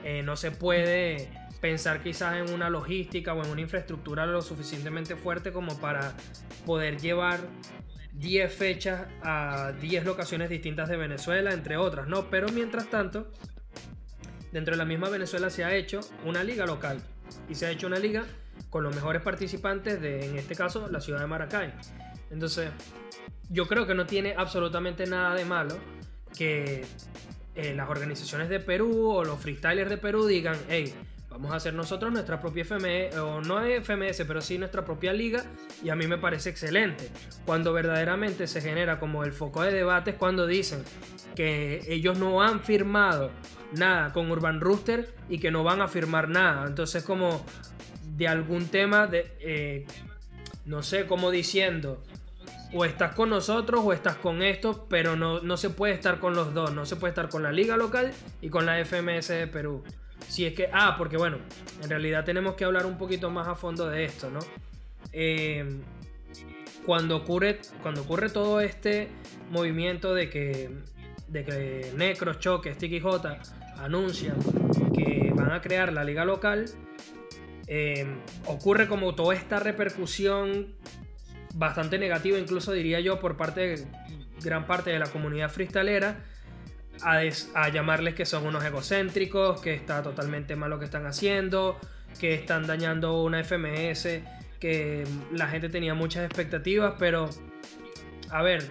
eh, 0.03 0.23
no 0.23 0.35
se 0.35 0.51
puede 0.51 1.29
pensar 1.61 2.01
quizás 2.01 2.37
en 2.37 2.53
una 2.53 2.69
logística 2.69 3.33
o 3.33 3.43
en 3.43 3.51
una 3.51 3.61
infraestructura 3.61 4.25
lo 4.25 4.41
suficientemente 4.41 5.15
fuerte 5.15 5.53
como 5.53 5.79
para 5.79 6.13
poder 6.65 6.99
llevar 6.99 7.39
10 8.13 8.53
fechas 8.53 9.07
a 9.21 9.71
10 9.79 10.05
locaciones 10.05 10.49
distintas 10.49 10.89
de 10.89 10.97
Venezuela, 10.97 11.53
entre 11.53 11.77
otras, 11.77 12.07
¿no? 12.07 12.29
Pero 12.29 12.49
mientras 12.49 12.89
tanto, 12.89 13.31
dentro 14.51 14.73
de 14.73 14.77
la 14.77 14.85
misma 14.85 15.09
Venezuela 15.09 15.49
se 15.49 15.63
ha 15.63 15.75
hecho 15.75 16.01
una 16.25 16.43
liga 16.43 16.65
local 16.65 16.99
y 17.47 17.55
se 17.55 17.67
ha 17.67 17.71
hecho 17.71 17.87
una 17.87 17.99
liga 17.99 18.25
con 18.69 18.83
los 18.83 18.93
mejores 18.93 19.21
participantes 19.21 20.01
de, 20.01 20.25
en 20.25 20.37
este 20.37 20.55
caso, 20.55 20.89
la 20.89 20.99
ciudad 20.99 21.19
de 21.19 21.27
Maracay. 21.27 21.73
Entonces, 22.31 22.69
yo 23.49 23.67
creo 23.67 23.85
que 23.85 23.93
no 23.93 24.05
tiene 24.05 24.33
absolutamente 24.35 25.05
nada 25.05 25.35
de 25.35 25.45
malo 25.45 25.77
que 26.37 26.85
eh, 27.55 27.73
las 27.75 27.89
organizaciones 27.89 28.49
de 28.49 28.59
Perú 28.59 29.09
o 29.09 29.23
los 29.23 29.39
freestylers 29.39 29.89
de 29.89 29.97
Perú 29.97 30.25
digan, 30.25 30.57
hey, 30.69 30.93
vamos 31.31 31.51
a 31.53 31.55
hacer 31.55 31.73
nosotros 31.73 32.11
nuestra 32.11 32.39
propia 32.39 32.65
FMS, 32.65 33.15
o 33.17 33.41
no 33.41 33.61
FMS, 33.61 34.23
pero 34.27 34.41
sí 34.41 34.57
nuestra 34.57 34.83
propia 34.83 35.13
liga, 35.13 35.43
y 35.81 35.89
a 35.89 35.95
mí 35.95 36.05
me 36.05 36.17
parece 36.17 36.49
excelente. 36.49 37.09
Cuando 37.45 37.73
verdaderamente 37.73 38.47
se 38.47 38.61
genera 38.61 38.99
como 38.99 39.23
el 39.23 39.31
foco 39.31 39.63
de 39.63 39.71
debate 39.71 40.11
es 40.11 40.17
cuando 40.17 40.45
dicen 40.45 40.83
que 41.33 41.81
ellos 41.87 42.19
no 42.19 42.41
han 42.41 42.59
firmado 42.59 43.31
nada 43.71 44.11
con 44.11 44.29
Urban 44.29 44.59
Rooster 44.59 45.13
y 45.29 45.39
que 45.39 45.51
no 45.51 45.63
van 45.63 45.81
a 45.81 45.87
firmar 45.87 46.27
nada. 46.27 46.67
Entonces 46.67 47.03
como 47.03 47.43
de 48.17 48.27
algún 48.27 48.67
tema 48.67 49.07
de, 49.07 49.33
eh, 49.39 49.85
no 50.65 50.83
sé, 50.83 51.07
como 51.07 51.31
diciendo, 51.31 52.03
o 52.73 52.83
estás 52.83 53.15
con 53.15 53.29
nosotros 53.29 53.81
o 53.83 53.93
estás 53.93 54.17
con 54.17 54.43
esto, 54.43 54.85
pero 54.89 55.15
no, 55.15 55.41
no 55.41 55.55
se 55.55 55.69
puede 55.69 55.93
estar 55.93 56.19
con 56.19 56.35
los 56.35 56.53
dos, 56.53 56.73
no 56.73 56.85
se 56.85 56.97
puede 56.97 57.11
estar 57.11 57.29
con 57.29 57.41
la 57.41 57.51
liga 57.53 57.77
local 57.77 58.11
y 58.41 58.49
con 58.49 58.65
la 58.65 58.83
FMS 58.83 59.29
de 59.29 59.47
Perú. 59.47 59.83
Si 60.27 60.45
es 60.45 60.53
que, 60.53 60.69
ah, 60.71 60.95
porque 60.97 61.17
bueno, 61.17 61.37
en 61.83 61.89
realidad 61.89 62.23
tenemos 62.23 62.55
que 62.55 62.63
hablar 62.63 62.85
un 62.85 62.97
poquito 62.97 63.29
más 63.29 63.47
a 63.47 63.55
fondo 63.55 63.89
de 63.89 64.05
esto, 64.05 64.29
¿no? 64.29 64.39
Eh, 65.13 65.81
cuando, 66.85 67.17
ocurre, 67.17 67.59
cuando 67.81 68.01
ocurre 68.01 68.29
todo 68.29 68.61
este 68.61 69.09
movimiento 69.49 70.13
de 70.13 70.29
que, 70.29 70.69
de 71.27 71.43
que 71.43 71.91
Necro, 71.95 72.35
Choque, 72.35 72.73
Sticky 72.73 72.99
J 72.99 73.39
anuncian 73.77 74.37
que 74.95 75.31
van 75.35 75.51
a 75.51 75.61
crear 75.61 75.91
la 75.93 76.03
liga 76.03 76.25
local, 76.25 76.65
eh, 77.67 78.05
ocurre 78.45 78.87
como 78.87 79.15
toda 79.15 79.35
esta 79.35 79.59
repercusión 79.59 80.75
bastante 81.53 81.99
negativa, 81.99 82.37
incluso 82.37 82.71
diría 82.71 82.99
yo, 82.99 83.19
por 83.19 83.37
parte 83.37 83.61
de 83.61 83.87
gran 84.43 84.65
parte 84.65 84.89
de 84.91 84.99
la 84.99 85.07
comunidad 85.07 85.49
freestalera, 85.49 86.23
a, 87.03 87.69
llamarles 87.69 88.15
que 88.15 88.25
son 88.25 88.45
unos 88.45 88.63
egocéntricos, 88.63 89.61
que 89.61 89.73
está 89.73 90.01
totalmente 90.03 90.55
mal 90.55 90.69
lo 90.69 90.79
que 90.79 90.85
están 90.85 91.05
haciendo, 91.05 91.79
que 92.19 92.33
están 92.33 92.67
dañando 92.67 93.23
una 93.23 93.43
FMS, 93.43 94.21
que 94.59 95.05
la 95.31 95.47
gente 95.47 95.69
tenía 95.69 95.93
muchas 95.93 96.25
expectativas, 96.25 96.95
pero 96.99 97.29
a 98.29 98.41
ver, 98.41 98.69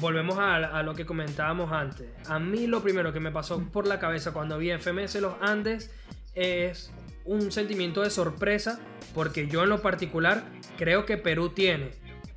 volvemos 0.00 0.38
a, 0.38 0.56
a, 0.56 0.82
lo 0.82 0.94
que 0.94 1.04
comentábamos 1.04 1.72
antes. 1.72 2.08
A 2.28 2.38
mí 2.38 2.66
lo 2.66 2.82
primero 2.82 3.12
que 3.12 3.20
me 3.20 3.32
pasó 3.32 3.60
por 3.72 3.86
la 3.86 3.98
cabeza 3.98 4.32
cuando 4.32 4.58
vi 4.58 4.70
FMS 4.70 5.16
Los 5.16 5.34
Andes 5.40 5.90
es 6.34 6.92
un 7.24 7.50
sentimiento 7.52 8.02
de 8.02 8.10
sorpresa, 8.10 8.80
porque 9.14 9.48
yo 9.48 9.64
en 9.64 9.70
lo 9.70 9.82
particular 9.82 10.44
creo 10.76 11.04
que 11.04 11.16
Perú 11.16 11.50
tiene 11.50 11.90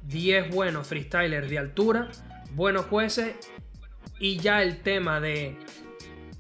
10 0.08 0.50
buenos 0.50 0.88
freestylers 0.88 1.50
de 1.50 1.60
altura, 1.60 2.10
buenos 2.54 2.86
jueces 2.86 3.36
y 4.22 4.38
ya 4.38 4.62
el 4.62 4.78
tema 4.78 5.20
de 5.20 5.58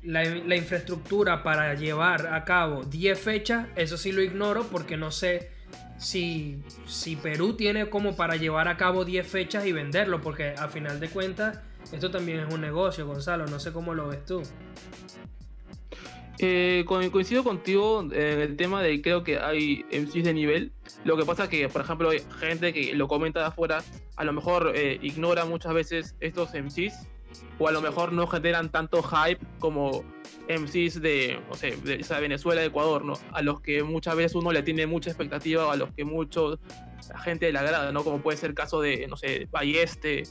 la, 0.04 0.56
infraestructura 0.56 1.42
para 1.42 1.74
llevar 1.74 2.28
a 2.28 2.46
cabo 2.46 2.84
10 2.84 3.20
fechas, 3.20 3.68
eso 3.76 3.98
sí 3.98 4.12
lo 4.12 4.22
ignoro 4.22 4.68
porque 4.72 4.98
no 4.98 5.10
sé 5.10 5.50
si, 5.98 6.62
si 6.86 7.16
Perú 7.16 7.54
tiene 7.54 7.90
como 7.90 8.16
para 8.16 8.36
llevar 8.36 8.68
a 8.68 8.78
cabo 8.78 9.04
10 9.04 9.28
fechas 9.28 9.66
y 9.66 9.72
venderlo, 9.72 10.22
porque 10.22 10.54
a 10.56 10.68
final 10.68 11.00
de 11.00 11.10
cuentas 11.10 11.60
esto 11.92 12.12
también 12.12 12.42
es 12.42 12.54
un 12.54 12.62
negocio, 12.62 13.08
Gonzalo, 13.08 13.48
no 13.48 13.60
sé 13.60 13.74
cómo 13.74 13.96
lo 13.96 14.10
ves 14.10 14.24
tú. 14.26 14.44
Eh, 16.38 16.86
coincido 16.86 17.44
contigo 17.44 18.02
en 18.02 18.42
el 18.42 18.58
tema 18.58 18.84
de 18.84 19.02
creo 19.02 19.24
que 19.24 19.40
hay 19.40 19.86
MCs 19.92 20.24
de 20.24 20.34
nivel. 20.34 20.72
Lo 21.04 21.18
que 21.18 21.26
pasa 21.26 21.50
que, 21.50 21.68
por 21.68 21.82
ejemplo, 21.82 22.12
hay 22.12 22.22
gente 22.40 22.74
que 22.74 22.94
lo 22.94 23.08
comenta 23.08 23.40
de 23.40 23.48
afuera, 23.48 23.84
a 24.16 24.24
lo 24.24 24.34
mejor 24.34 24.72
eh, 24.76 25.00
ignora 25.02 25.46
muchas 25.46 25.74
veces 25.74 26.16
estos 26.20 26.54
MCs 26.54 27.08
o 27.60 27.68
a 27.68 27.72
lo 27.72 27.82
mejor 27.82 28.14
no 28.14 28.28
generan 28.28 28.70
tanto 28.70 29.04
hype 29.04 29.46
como 29.60 30.04
MCs 30.50 31.02
de, 31.02 31.40
no 31.48 31.56
sé, 31.56 31.78
de, 31.84 32.04
Venezuela, 32.20 32.62
de 32.62 32.68
Ecuador, 32.68 33.06
¿no? 33.06 33.14
A 33.32 33.42
los 33.42 33.62
que 33.62 33.84
muchas 33.84 34.16
veces 34.16 34.36
uno 34.36 34.52
le 34.52 34.64
tiene 34.64 34.88
mucha 34.88 35.10
expectativa, 35.10 35.68
o 35.68 35.72
a 35.72 35.76
los 35.76 35.92
que 35.92 36.04
mucho 36.04 36.60
la 37.10 37.20
gente 37.20 37.52
le 37.52 37.60
agrada, 37.60 37.92
¿no? 37.92 38.04
Como 38.04 38.22
puede 38.22 38.38
ser 38.38 38.52
el 38.52 38.56
caso 38.56 38.82
de, 38.82 39.08
no 39.08 39.18
sé, 39.18 39.48
Balleste, 39.52 40.24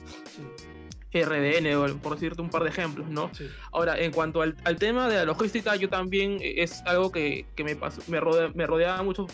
RDN, 1.12 1.99
por 1.99 2.14
decirte 2.14 2.40
un 2.40 2.50
par 2.50 2.62
de 2.62 2.71
ejemplos, 2.71 3.09
¿no? 3.09 3.30
Ahora, 3.73 3.99
en 3.99 4.12
cuanto 4.12 4.42
al, 4.42 4.54
tema 4.78 5.09
de 5.09 5.16
la 5.16 5.25
logística, 5.25 5.76
yo 5.76 5.88
también 5.88 6.38
es 6.40 6.83
algo 6.87 7.11
que, 7.11 7.47
que 7.57 7.64
me, 7.64 7.76
pasó, 7.76 8.00
me, 8.09 8.21
me 8.54 8.66
rodeaba 8.66 9.02
mucho 9.02 9.26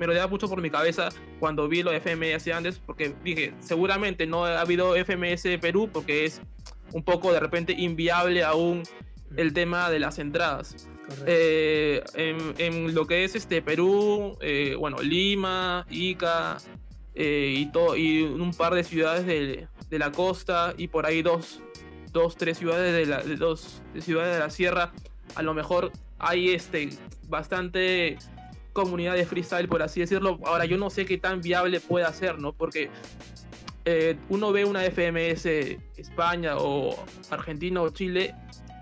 me 0.00 0.06
rodeaba 0.06 0.28
mucho 0.28 0.48
por 0.48 0.62
mi 0.62 0.70
cabeza 0.70 1.10
cuando 1.38 1.68
vi 1.68 1.82
lo 1.82 1.90
de 1.90 2.00
FMS 2.00 2.48
antes, 2.48 2.78
porque 2.78 3.14
dije, 3.22 3.52
seguramente 3.60 4.26
no 4.26 4.46
ha 4.46 4.58
habido 4.58 4.94
FMS 4.96 5.42
Perú 5.60 5.90
porque 5.92 6.24
es 6.24 6.40
un 6.92 7.02
poco 7.02 7.32
de 7.32 7.40
repente 7.40 7.72
inviable 7.72 8.44
aún 8.44 8.82
el 9.36 9.52
tema 9.52 9.90
de 9.90 10.00
las 10.00 10.18
entradas. 10.18 10.88
Eh, 11.26 12.02
en, 12.14 12.94
lo 12.94 13.06
que 13.06 13.24
es 13.24 13.34
este 13.34 13.62
Perú, 13.62 14.38
eh, 14.40 14.76
bueno, 14.78 15.00
Lima, 15.00 15.86
Ica 15.90 16.58
eh, 17.14 17.54
y, 17.56 17.66
todo, 17.66 17.96
y 17.96 18.22
un 18.22 18.52
par 18.52 18.74
de 18.74 18.84
ciudades 18.84 19.26
de, 19.26 19.66
de, 19.88 19.98
la 19.98 20.12
costa 20.12 20.72
y 20.76 20.88
por 20.88 21.06
ahí 21.06 21.22
dos, 21.22 21.60
dos 22.12 22.36
tres 22.36 22.58
ciudades 22.58 22.94
de, 22.94 23.06
la, 23.06 23.22
de 23.22 23.36
dos 23.36 23.82
ciudades 23.98 24.34
de 24.34 24.40
la 24.40 24.50
sierra, 24.50 24.92
a 25.34 25.42
lo 25.42 25.52
mejor 25.52 25.90
hay 26.18 26.50
este, 26.50 26.90
bastante 27.28 28.18
comunidad 28.72 29.14
de 29.14 29.26
freestyle, 29.26 29.68
por 29.68 29.82
así 29.82 30.00
decirlo. 30.00 30.38
Ahora, 30.44 30.64
yo 30.64 30.78
no 30.78 30.90
sé 30.90 31.06
qué 31.06 31.18
tan 31.18 31.40
viable 31.40 31.80
puede 31.80 32.10
ser, 32.12 32.38
¿no? 32.38 32.52
Porque 32.52 32.88
eh, 33.84 34.16
uno 34.28 34.52
ve 34.52 34.64
una 34.64 34.82
FMS 34.82 35.46
España 35.96 36.56
o 36.58 37.04
Argentina 37.30 37.82
o 37.82 37.90
Chile 37.90 38.34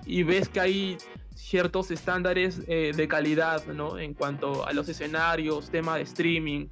y 0.05 0.23
ves 0.23 0.49
que 0.49 0.61
hay 0.61 0.99
ciertos 1.35 1.91
estándares 1.91 2.63
eh, 2.67 2.93
de 2.95 3.09
calidad, 3.09 3.65
¿no? 3.67 3.99
En 3.99 4.15
cuanto 4.15 4.67
a 4.67 4.73
los 4.73 4.89
escenarios, 4.89 5.71
tema 5.71 5.97
de 5.97 6.03
streaming, 6.03 6.67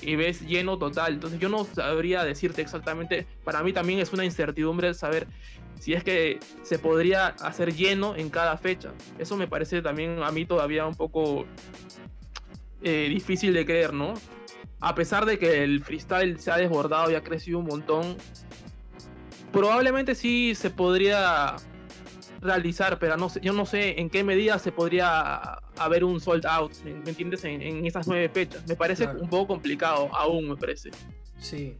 y 0.00 0.16
ves 0.16 0.40
lleno 0.42 0.78
total. 0.78 1.14
Entonces 1.14 1.38
yo 1.38 1.48
no 1.48 1.64
sabría 1.64 2.24
decirte 2.24 2.62
exactamente, 2.62 3.26
para 3.44 3.62
mí 3.62 3.72
también 3.72 3.98
es 3.98 4.12
una 4.12 4.24
incertidumbre 4.24 4.94
saber 4.94 5.26
si 5.78 5.94
es 5.94 6.04
que 6.04 6.38
se 6.62 6.78
podría 6.78 7.28
hacer 7.28 7.74
lleno 7.74 8.14
en 8.16 8.30
cada 8.30 8.56
fecha. 8.56 8.92
Eso 9.18 9.36
me 9.36 9.48
parece 9.48 9.82
también 9.82 10.22
a 10.22 10.30
mí 10.30 10.44
todavía 10.44 10.86
un 10.86 10.94
poco 10.94 11.44
eh, 12.82 13.08
difícil 13.08 13.52
de 13.52 13.66
creer, 13.66 13.92
¿no? 13.92 14.14
A 14.82 14.96
pesar 14.96 15.24
de 15.26 15.38
que 15.38 15.62
el 15.62 15.82
freestyle 15.82 16.40
se 16.40 16.50
ha 16.50 16.56
desbordado 16.56 17.08
y 17.10 17.14
ha 17.14 17.22
crecido 17.22 17.60
un 17.60 17.66
montón, 17.66 18.16
probablemente 19.52 20.16
sí 20.16 20.56
se 20.56 20.70
podría 20.70 21.54
realizar, 22.40 22.98
pero 22.98 23.16
no 23.16 23.28
sé, 23.28 23.40
yo 23.40 23.52
no 23.52 23.64
sé 23.64 24.00
en 24.00 24.10
qué 24.10 24.24
medida 24.24 24.58
se 24.58 24.72
podría 24.72 25.60
haber 25.78 26.02
un 26.02 26.20
sold 26.20 26.44
out, 26.46 26.72
¿me, 26.82 27.10
entiendes? 27.10 27.44
En, 27.44 27.86
esas 27.86 28.08
nueve 28.08 28.28
fechas. 28.28 28.66
Me 28.66 28.74
parece 28.74 29.06
un 29.06 29.30
poco 29.30 29.46
complicado 29.46 30.12
aún, 30.12 30.48
me 30.48 30.56
parece. 30.56 30.90
Sí. 31.38 31.76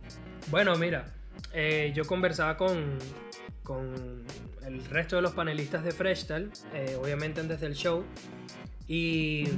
Bueno, 0.49 0.77
mira, 0.77 1.13
eh, 1.53 1.93
yo 1.97 2.05
conversaba 2.05 2.57
con, 2.57 2.99
con 3.65 4.25
el 4.65 4.85
resto 4.85 5.17
de 5.17 5.23
los 5.23 5.33
panelistas 5.33 5.83
de 5.83 5.91
Freestyle, 5.91 6.53
eh, 6.73 6.97
obviamente 7.03 7.41
antes 7.41 7.61
del 7.61 7.75
show, 7.75 8.05
y 8.87 9.49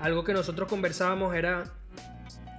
algo 0.00 0.24
que 0.24 0.32
nosotros 0.32 0.66
conversábamos 0.66 1.34
era 1.34 1.64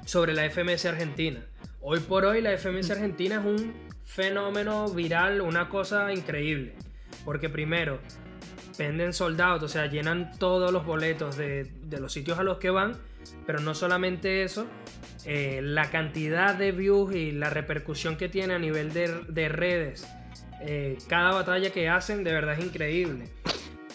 sobre 0.07 0.33
la 0.33 0.49
FMS 0.49 0.85
Argentina. 0.85 1.45
Hoy 1.81 1.99
por 1.99 2.23
hoy 2.23 2.41
la 2.41 2.57
FMS 2.57 2.91
Argentina 2.91 3.35
es 3.35 3.45
un 3.45 3.73
fenómeno 4.05 4.87
viral, 4.89 5.41
una 5.41 5.67
cosa 5.67 6.13
increíble. 6.13 6.75
Porque 7.25 7.49
primero, 7.49 7.99
venden 8.77 9.11
soldados, 9.11 9.63
o 9.63 9.67
sea, 9.67 9.87
llenan 9.87 10.31
todos 10.39 10.71
los 10.71 10.85
boletos 10.85 11.35
de, 11.35 11.69
los 11.99 12.13
sitios 12.13 12.39
a 12.39 12.43
los 12.43 12.57
que 12.57 12.69
van. 12.69 12.97
Pero 13.45 13.59
no 13.59 13.75
solamente 13.75 14.43
eso, 14.43 14.65
eh, 15.25 15.59
la 15.61 15.89
cantidad 15.89 16.55
de 16.55 16.71
views 16.71 17.13
y 17.13 17.33
la 17.33 17.49
repercusión 17.49 18.15
que 18.15 18.29
tiene 18.29 18.53
a 18.53 18.59
nivel 18.59 18.93
de, 18.93 19.49
redes, 19.49 20.07
eh, 20.61 20.97
cada 21.09 21.33
batalla 21.33 21.71
que 21.71 21.89
hacen 21.89 22.23
de 22.23 22.31
verdad 22.31 22.57
es 22.57 22.63
increíble. 22.63 23.25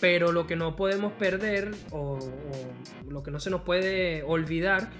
Pero 0.03 0.33
lo 0.33 0.49
que 0.49 0.57
no 0.57 0.75
podemos 0.75 1.13
perder 1.13 1.71
o, 1.93 2.19
lo 3.09 3.23
que 3.23 3.31
no 3.31 3.39
se 3.39 3.51
nos 3.51 3.61
puede 3.61 4.25
olvidar 4.25 4.91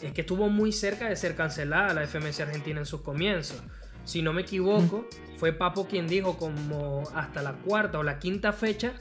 es 0.00 0.12
que 0.12 0.20
estuvo 0.20 0.48
muy 0.48 0.70
cerca 0.70 1.08
de 1.08 1.16
ser 1.16 1.34
cancelada 1.34 1.92
la 1.92 2.06
FMS 2.06 2.38
Argentina 2.38 2.78
en 2.78 2.86
sus 2.86 3.00
comienzos. 3.00 3.60
Si 4.04 4.22
no 4.22 4.32
me 4.32 4.42
equivoco, 4.42 5.08
fue 5.38 5.52
Papo 5.52 5.88
quien 5.88 6.06
dijo 6.06 6.38
como 6.38 7.02
hasta 7.16 7.42
la 7.42 7.54
cuarta 7.54 7.98
o 7.98 8.04
la 8.04 8.20
quinta 8.20 8.52
fecha 8.52 8.92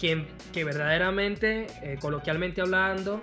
que, 0.00 0.26
que 0.52 0.64
verdaderamente, 0.64 1.68
eh, 1.84 1.96
coloquialmente 2.00 2.60
hablando, 2.60 3.22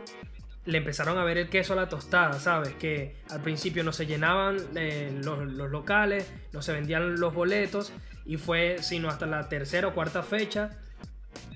le 0.63 0.77
empezaron 0.77 1.17
a 1.17 1.25
ver 1.25 1.37
el 1.37 1.49
queso 1.49 1.73
a 1.73 1.75
la 1.75 1.89
tostada, 1.89 2.39
¿sabes? 2.39 2.73
Que 2.75 3.17
al 3.29 3.41
principio 3.41 3.83
no 3.83 3.91
se 3.91 4.05
llenaban 4.05 4.55
eh, 4.77 5.11
los, 5.21 5.45
los, 5.45 5.69
locales, 5.69 6.31
no 6.53 6.61
se 6.61 6.71
vendían 6.71 7.19
los 7.19 7.33
boletos 7.33 7.91
y 8.25 8.37
fue 8.37 8.77
sino 8.79 9.09
hasta 9.09 9.25
la 9.25 9.49
tercera 9.49 9.89
o 9.89 9.93
cuarta 9.93 10.23
fecha 10.23 10.79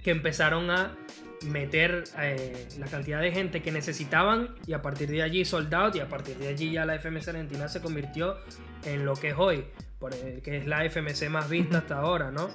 que 0.04 0.12
empezaron 0.12 0.70
a 0.70 0.96
meter 1.46 2.04
eh, 2.20 2.68
la 2.78 2.88
cantidad 2.88 3.22
de 3.22 3.32
gente 3.32 3.62
que 3.62 3.72
necesitaban 3.72 4.56
y 4.68 4.74
a 4.74 4.82
partir 4.82 5.10
de 5.10 5.24
allí 5.24 5.46
soldados 5.46 5.96
y 5.96 6.00
a 6.00 6.10
partir 6.10 6.38
de 6.38 6.50
allí 6.50 6.72
ya 6.72 6.86
la 6.86 7.00
FMS 7.00 7.30
Argentina 7.30 7.68
se 7.68 7.82
convirtió 7.82 8.38
en 8.86 9.06
lo 9.06 9.14
que 9.14 9.30
es 9.30 9.36
hoy, 9.38 9.66
que 10.44 10.58
es 10.58 10.66
la 10.66 10.86
FMC 10.86 11.30
más 11.30 11.50
vista 11.50 11.80
hasta 11.80 12.00
ahora, 12.00 12.32
¿no? 12.32 12.50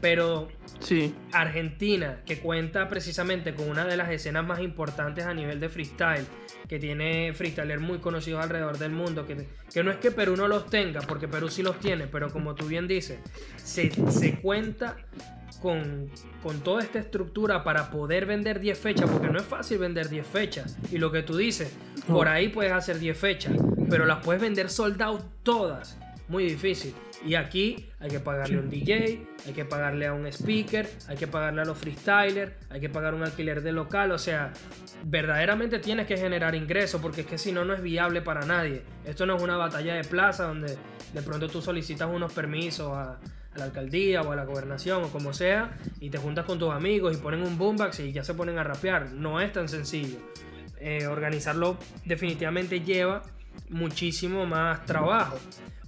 Pero 0.00 0.48
sí. 0.80 1.14
Argentina, 1.32 2.20
que 2.26 2.38
cuenta 2.38 2.88
precisamente 2.88 3.54
con 3.54 3.70
una 3.70 3.86
de 3.86 3.96
las 3.96 4.10
escenas 4.10 4.46
más 4.46 4.60
importantes 4.60 5.24
a 5.24 5.34
nivel 5.34 5.60
de 5.60 5.68
freestyle, 5.68 6.26
que 6.68 6.78
tiene 6.78 7.32
freestylers 7.32 7.80
muy 7.80 7.98
conocidos 7.98 8.42
alrededor 8.42 8.78
del 8.78 8.92
mundo, 8.92 9.26
que, 9.26 9.46
que 9.72 9.82
no 9.82 9.90
es 9.90 9.96
que 9.96 10.10
Perú 10.10 10.36
no 10.36 10.46
los 10.46 10.66
tenga, 10.66 11.00
porque 11.00 11.26
Perú 11.26 11.48
sí 11.48 11.62
los 11.62 11.78
tiene, 11.80 12.06
pero 12.06 12.30
como 12.30 12.54
tú 12.54 12.66
bien 12.66 12.86
dices, 12.86 13.18
se, 13.56 13.90
se 14.10 14.38
cuenta 14.40 14.96
con, 15.60 16.10
con, 16.42 16.60
toda 16.60 16.82
esta 16.82 16.98
estructura 16.98 17.62
para 17.62 17.90
poder 17.90 18.26
vender 18.26 18.60
10 18.60 18.78
fechas, 18.78 19.10
porque 19.10 19.28
no 19.28 19.38
es 19.38 19.44
fácil 19.44 19.78
vender 19.78 20.08
10 20.08 20.26
fechas. 20.26 20.78
Y 20.90 20.98
lo 20.98 21.12
que 21.12 21.22
tú 21.22 21.36
dices, 21.36 21.76
por 22.08 22.28
ahí 22.28 22.48
puedes 22.48 22.72
hacer 22.72 22.98
10 22.98 23.16
fechas, 23.16 23.52
pero 23.88 24.06
las 24.06 24.24
puedes 24.24 24.40
vender 24.40 24.70
sold 24.70 25.00
todas. 25.42 25.98
Muy 26.28 26.44
difícil. 26.44 26.94
Y 27.26 27.34
aquí 27.34 27.90
hay 27.98 28.08
que 28.08 28.20
pagarle 28.20 28.56
a 28.56 28.60
un 28.60 28.70
DJ, 28.70 29.26
hay 29.46 29.52
que 29.52 29.64
pagarle 29.64 30.06
a 30.06 30.12
un 30.14 30.26
speaker, 30.26 30.88
hay 31.08 31.16
que 31.16 31.26
pagarle 31.26 31.62
a 31.62 31.64
los 31.64 31.76
freestylers, 31.76 32.52
hay 32.70 32.80
que 32.80 32.88
pagar 32.88 33.14
un 33.14 33.24
alquiler 33.24 33.62
de 33.62 33.72
local. 33.72 34.12
O 34.12 34.18
sea, 34.18 34.52
verdaderamente 35.04 35.80
tienes 35.80 36.06
que 36.06 36.16
generar 36.16 36.54
ingresos 36.54 37.00
porque 37.00 37.22
es 37.22 37.26
que 37.26 37.36
si 37.36 37.52
no, 37.52 37.64
no 37.64 37.74
es 37.74 37.82
viable 37.82 38.22
para 38.22 38.46
nadie. 38.46 38.82
Esto 39.04 39.26
no 39.26 39.36
es 39.36 39.42
una 39.42 39.56
batalla 39.56 39.94
de 39.94 40.04
plaza 40.04 40.44
donde 40.44 40.78
de 41.12 41.22
pronto 41.22 41.48
tú 41.48 41.60
solicitas 41.60 42.08
unos 42.10 42.32
permisos 42.32 42.90
a 42.96 43.18
la 43.60 43.66
alcaldía 43.66 44.22
o 44.22 44.32
a 44.32 44.36
la 44.36 44.44
gobernación 44.44 45.04
o 45.04 45.08
como 45.08 45.32
sea, 45.32 45.78
y 46.00 46.10
te 46.10 46.18
juntas 46.18 46.44
con 46.44 46.58
tus 46.58 46.70
amigos 46.70 47.16
y 47.16 47.20
ponen 47.20 47.42
un 47.42 47.56
boombox 47.56 48.00
y 48.00 48.12
ya 48.12 48.24
se 48.24 48.34
ponen 48.34 48.58
a 48.58 48.64
rapear. 48.64 49.12
No 49.12 49.40
es 49.40 49.52
tan 49.52 49.68
sencillo. 49.68 50.18
Eh, 50.80 51.06
organizarlo 51.06 51.76
definitivamente 52.04 52.80
lleva 52.80 53.22
muchísimo 53.68 54.46
más 54.46 54.84
trabajo. 54.86 55.38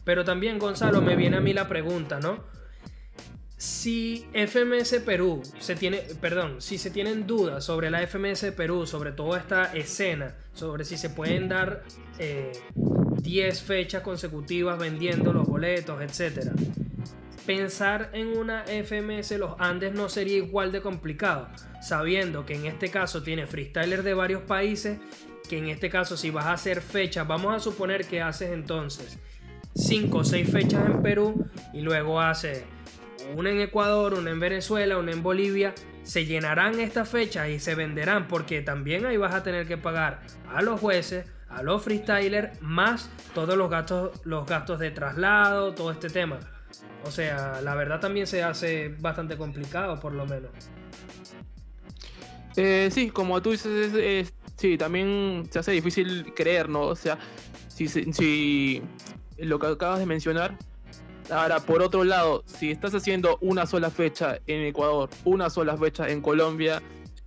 Pero 0.04 0.24
también, 0.24 0.58
Gonzalo, 0.58 1.00
me 1.00 1.16
viene 1.16 1.36
a 1.36 1.40
mí 1.40 1.52
la 1.52 1.68
pregunta, 1.68 2.20
¿no? 2.20 2.44
Si 3.56 4.26
FMS 4.32 5.00
Perú 5.06 5.40
se 5.60 5.76
tiene, 5.76 5.98
perdón, 6.20 6.60
si 6.60 6.78
se 6.78 6.90
tienen 6.90 7.28
dudas 7.28 7.64
sobre 7.64 7.90
la 7.90 8.04
FMS 8.04 8.50
Perú, 8.56 8.86
sobre 8.86 9.12
toda 9.12 9.38
esta 9.38 9.72
escena, 9.72 10.34
sobre 10.52 10.84
si 10.84 10.96
se 10.96 11.10
pueden 11.10 11.48
dar 11.48 11.84
10 12.18 12.18
eh, 12.18 13.64
fechas 13.64 14.02
consecutivas 14.02 14.80
vendiendo 14.80 15.32
los 15.32 15.46
boletos, 15.46 16.02
etcétera, 16.02 16.50
pensar 17.46 18.10
en 18.12 18.36
una 18.36 18.64
FMS 18.64 19.32
Los 19.32 19.54
Andes 19.58 19.92
no 19.92 20.08
sería 20.08 20.36
igual 20.36 20.72
de 20.72 20.80
complicado, 20.80 21.48
sabiendo 21.80 22.46
que 22.46 22.54
en 22.54 22.66
este 22.66 22.90
caso 22.90 23.22
tiene 23.22 23.46
freestylers 23.46 24.04
de 24.04 24.14
varios 24.14 24.42
países, 24.42 24.98
que 25.48 25.58
en 25.58 25.68
este 25.68 25.90
caso 25.90 26.16
si 26.16 26.30
vas 26.30 26.46
a 26.46 26.52
hacer 26.52 26.80
fechas, 26.80 27.26
vamos 27.26 27.54
a 27.54 27.60
suponer 27.60 28.06
que 28.06 28.22
haces 28.22 28.50
entonces 28.50 29.18
5 29.74 30.18
o 30.18 30.24
6 30.24 30.50
fechas 30.50 30.86
en 30.86 31.02
Perú 31.02 31.46
y 31.72 31.80
luego 31.80 32.20
haces 32.20 32.64
una 33.34 33.50
en 33.50 33.60
Ecuador, 33.60 34.14
una 34.14 34.30
en 34.30 34.40
Venezuela, 34.40 34.98
una 34.98 35.12
en 35.12 35.22
Bolivia, 35.22 35.74
se 36.02 36.26
llenarán 36.26 36.80
estas 36.80 37.08
fechas 37.08 37.48
y 37.48 37.58
se 37.58 37.74
venderán 37.74 38.28
porque 38.28 38.62
también 38.62 39.06
ahí 39.06 39.16
vas 39.16 39.34
a 39.34 39.42
tener 39.42 39.66
que 39.66 39.76
pagar 39.76 40.20
a 40.52 40.62
los 40.62 40.80
jueces, 40.80 41.26
a 41.48 41.62
los 41.62 41.82
freestylers, 41.82 42.60
más 42.60 43.10
todos 43.34 43.56
los 43.56 43.70
gastos, 43.70 44.20
los 44.24 44.46
gastos 44.46 44.78
de 44.78 44.90
traslado, 44.90 45.72
todo 45.72 45.92
este 45.92 46.08
tema. 46.08 46.40
O 47.04 47.10
sea, 47.10 47.60
la 47.62 47.74
verdad 47.74 48.00
también 48.00 48.26
se 48.26 48.42
hace 48.42 48.88
bastante 49.00 49.36
complicado, 49.36 49.98
por 50.00 50.12
lo 50.12 50.26
menos. 50.26 50.50
Eh, 52.56 52.90
sí, 52.92 53.10
como 53.10 53.40
tú 53.42 53.50
dices, 53.52 54.32
sí, 54.56 54.78
también 54.78 55.48
se 55.50 55.58
hace 55.58 55.72
difícil 55.72 56.32
creer, 56.34 56.68
¿no? 56.68 56.82
O 56.82 56.96
sea, 56.96 57.18
si, 57.68 57.88
si 57.88 58.82
lo 59.38 59.58
que 59.58 59.66
acabas 59.66 59.98
de 59.98 60.06
mencionar, 60.06 60.56
ahora 61.30 61.60
por 61.60 61.82
otro 61.82 62.04
lado, 62.04 62.44
si 62.46 62.70
estás 62.70 62.94
haciendo 62.94 63.38
una 63.40 63.66
sola 63.66 63.90
fecha 63.90 64.38
en 64.46 64.62
Ecuador, 64.62 65.08
una 65.24 65.50
sola 65.50 65.76
fecha 65.76 66.08
en 66.08 66.20
Colombia, 66.20 66.82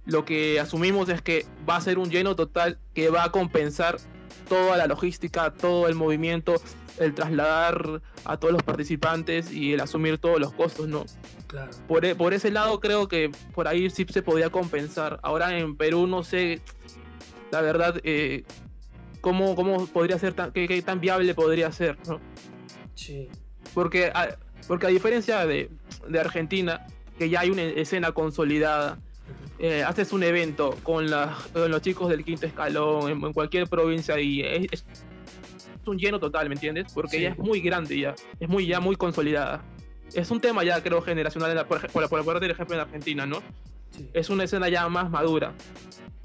lo 0.05 0.23
que 0.23 0.59
asumimos 0.59 1.09
es 1.09 1.21
que 1.21 1.45
va 1.67 1.77
a 1.77 1.81
ser 1.81 1.97
un 1.97 2.09
lleno 2.09 2.35
total 2.35 2.77
que 2.93 3.09
va 3.09 3.23
a 3.23 3.31
compensar 3.31 3.97
toda 4.47 4.77
la 4.77 4.87
logística, 4.87 5.51
todo 5.51 5.87
el 5.87 5.95
movimiento, 5.95 6.55
el 6.99 7.13
trasladar 7.13 8.01
a 8.23 8.37
todos 8.37 8.53
los 8.53 8.63
participantes 8.63 9.51
y 9.51 9.73
el 9.73 9.81
asumir 9.81 10.17
todos 10.17 10.39
los 10.39 10.53
costos, 10.53 10.87
¿no? 10.87 11.05
Claro. 11.47 11.71
Por, 11.87 12.05
e, 12.05 12.15
por 12.15 12.33
ese 12.33 12.51
lado 12.51 12.79
creo 12.79 13.07
que 13.07 13.31
por 13.53 13.67
ahí 13.67 13.89
sí 13.89 14.05
se 14.09 14.21
podía 14.21 14.49
compensar. 14.49 15.19
Ahora 15.23 15.57
en 15.57 15.75
Perú 15.75 16.07
no 16.07 16.23
sé, 16.23 16.61
la 17.51 17.61
verdad, 17.61 17.99
eh, 18.03 18.43
cómo, 19.21 19.55
cómo 19.55 19.87
podría 19.87 20.19
ser, 20.19 20.33
tan, 20.33 20.51
qué, 20.51 20.81
tan 20.81 20.99
viable 20.99 21.33
podría 21.33 21.71
ser, 21.71 21.97
¿no? 22.07 22.19
Sí. 22.95 23.29
Porque 23.73 24.07
a, 24.07 24.37
porque 24.67 24.87
a 24.87 24.89
diferencia 24.89 25.45
de, 25.45 25.69
de 26.07 26.19
Argentina, 26.19 26.87
que 27.17 27.29
ya 27.29 27.41
hay 27.41 27.49
una 27.49 27.63
escena 27.63 28.11
consolidada, 28.11 28.99
eh, 29.57 29.83
haces 29.83 30.11
un 30.11 30.23
evento 30.23 30.77
con, 30.83 31.09
los 31.09 31.81
chicos 31.81 32.09
del 32.09 32.25
quinto 32.25 32.45
escalón 32.45 33.09
en, 33.09 33.33
cualquier 33.33 33.67
provincia 33.67 34.19
y 34.19 34.41
es, 34.41 34.85
un 35.91 35.97
lleno 35.97 36.19
total, 36.19 36.49
¿me 36.49 36.55
entiendes? 36.55 36.91
Porque 36.93 37.21
ya 37.21 37.29
es 37.29 37.37
muy 37.37 37.61
grande 37.61 37.99
ya, 37.99 38.15
es 38.39 38.49
muy 38.49 38.67
ya 38.67 38.79
muy 38.79 38.95
consolidada. 38.95 39.63
Es 40.13 40.31
un 40.31 40.39
tema 40.39 40.63
ya 40.63 40.81
creo 40.81 41.01
generacional, 41.01 41.65
por, 41.65 41.87
por, 41.89 42.09
por 42.09 42.25
poner 42.25 42.43
el 42.43 42.51
ejemplo 42.51 42.75
en 42.75 42.81
Argentina, 42.81 43.25
¿no? 43.25 43.41
Es 44.13 44.29
una 44.29 44.43
escena 44.43 44.69
ya 44.69 44.87
más 44.89 45.09
madura. 45.09 45.53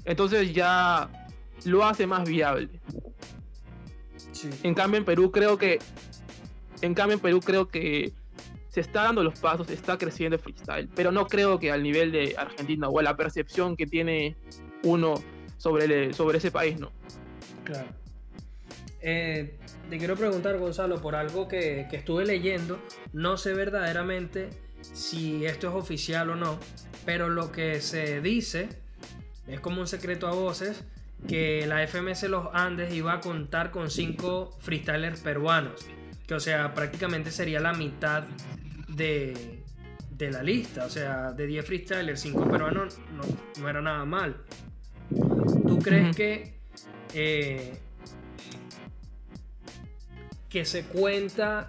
Entonces 0.05 0.53
ya 0.53 1.09
lo 1.65 1.85
hace 1.85 2.07
más 2.07 2.27
viable. 2.27 2.69
En 4.63 4.73
cambio 4.73 4.97
en 4.97 5.05
Perú 5.05 5.31
creo 5.31 5.57
que 5.57 5.79
en 6.81 6.93
cambio 6.93 7.15
en 7.15 7.19
Perú 7.19 7.39
creo 7.41 7.67
que 7.67 8.13
se 8.69 8.79
está 8.79 9.03
dando 9.03 9.23
los 9.23 9.39
pasos, 9.39 9.69
está 9.69 9.97
creciendo 9.97 10.37
el 10.37 10.41
freestyle, 10.41 10.89
pero 10.95 11.11
no 11.11 11.27
creo 11.27 11.59
que 11.59 11.71
al 11.71 11.83
nivel 11.83 12.11
de 12.11 12.35
Argentina 12.37 12.87
o 12.87 12.99
a 12.99 13.03
la 13.03 13.17
percepción 13.17 13.75
que 13.75 13.85
tiene 13.85 14.37
uno 14.83 15.15
sobre, 15.57 16.13
sobre 16.13 16.37
ese 16.37 16.51
país, 16.51 16.79
¿no? 16.79 16.91
Claro. 17.65 17.89
Eh, 19.01 19.57
te 19.89 19.97
quiero 19.97 20.15
preguntar, 20.15 20.57
Gonzalo, 20.57 21.01
por 21.01 21.15
algo 21.15 21.47
que, 21.47 21.87
estuve 21.91 22.25
leyendo. 22.25 22.79
No 23.13 23.37
sé 23.37 23.53
verdaderamente 23.53 24.49
si 24.81 25.45
esto 25.45 25.69
es 25.69 25.75
oficial 25.75 26.29
o 26.29 26.35
no, 26.35 26.59
pero 27.05 27.29
lo 27.29 27.51
que 27.51 27.81
se 27.81 28.21
dice 28.21 28.69
es 29.47 29.59
como 29.59 29.81
un 29.81 29.87
secreto 29.87 30.27
a 30.27 30.31
voces 30.31 30.83
que 31.27 31.65
la 31.67 31.85
FMS 31.85 32.23
Los 32.23 32.47
Andes 32.53 32.93
iba 32.93 33.13
a 33.13 33.19
contar 33.19 33.71
con 33.71 33.91
cinco 33.91 34.57
freestylers 34.59 35.19
peruanos, 35.21 35.85
que 36.27 36.33
o 36.33 36.39
sea, 36.39 36.73
prácticamente 36.73 37.31
sería 37.31 37.59
la 37.59 37.73
mitad 37.73 38.23
de, 38.87 39.61
de 40.21 40.31
la 40.31 40.43
lista. 40.43 40.85
O 40.85 40.89
sea, 40.89 41.31
de 41.31 41.47
10 41.47 41.65
freestylers, 41.65 42.21
5 42.21 42.49
peruanos 42.49 42.99
no, 43.15 43.23
no, 43.61 43.69
era 43.69 43.81
nada 43.81 44.05
mal. 44.05 44.37
¿Tú 45.09 45.79
crees 45.79 46.15
que, 46.15 46.53
eh, 47.13 47.73
que 50.51 50.65
se 50.65 50.83
cuenta 50.83 51.67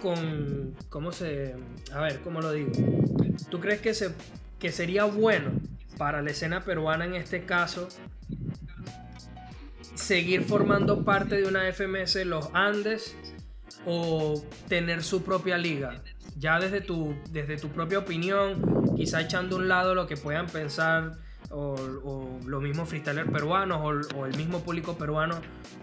con. 0.00 0.74
¿Cómo 0.88 1.12
se.? 1.12 1.54
A 1.92 2.00
ver, 2.00 2.20
¿cómo 2.20 2.40
lo 2.40 2.52
digo? 2.52 2.72
¿Tú 3.50 3.60
crees 3.60 3.80
que, 3.80 3.94
se, 3.94 4.14
que 4.58 4.72
sería 4.72 5.04
bueno 5.04 5.52
para 5.98 6.22
la 6.22 6.30
escena 6.30 6.64
peruana 6.64 7.04
en 7.04 7.14
este 7.14 7.44
caso 7.44 7.88
seguir 9.94 10.44
formando 10.44 11.04
parte 11.04 11.36
de 11.36 11.46
una 11.46 11.70
FMS 11.70 12.24
Los 12.24 12.48
Andes 12.54 13.14
o 13.86 14.42
tener 14.68 15.02
su 15.02 15.22
propia 15.22 15.58
liga. 15.58 16.02
Ya 16.38 16.58
desde 16.58 16.80
tu, 16.80 17.14
desde 17.30 17.58
tu 17.58 17.68
propia 17.68 17.98
opinión, 17.98 18.94
quizá 18.96 19.20
echando 19.20 19.56
a 19.56 19.58
un 19.58 19.68
lado 19.68 19.94
lo 19.94 20.06
que 20.06 20.16
puedan 20.16 20.46
pensar 20.46 21.18
o, 21.50 22.38
los 22.46 22.62
mismos 22.62 22.88
freestylers 22.88 23.30
peruanos 23.30 24.06
o, 24.14 24.26
el 24.26 24.36
mismo 24.36 24.60
público 24.60 24.96
peruano, 24.96 25.40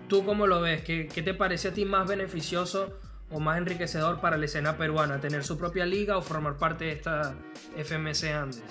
¿tú 0.07 0.25
cómo 0.25 0.47
lo 0.47 0.61
ves? 0.61 0.81
¿Qué, 0.81 1.07
¿Qué, 1.07 1.21
te 1.21 1.33
parece 1.33 1.69
a 1.69 1.73
ti 1.73 1.85
más 1.85 2.07
beneficioso 2.07 2.99
o 3.29 3.39
más 3.39 3.57
enriquecedor 3.57 4.19
para 4.19 4.37
la 4.37 4.45
escena 4.45 4.77
peruana? 4.77 5.19
¿Tener 5.19 5.43
su 5.43 5.57
propia 5.57 5.85
liga 5.85 6.17
o 6.17 6.21
formar 6.21 6.57
parte 6.57 6.85
de 6.85 6.91
esta 6.93 7.35
FMC 7.75 8.23
Andes? 8.33 8.63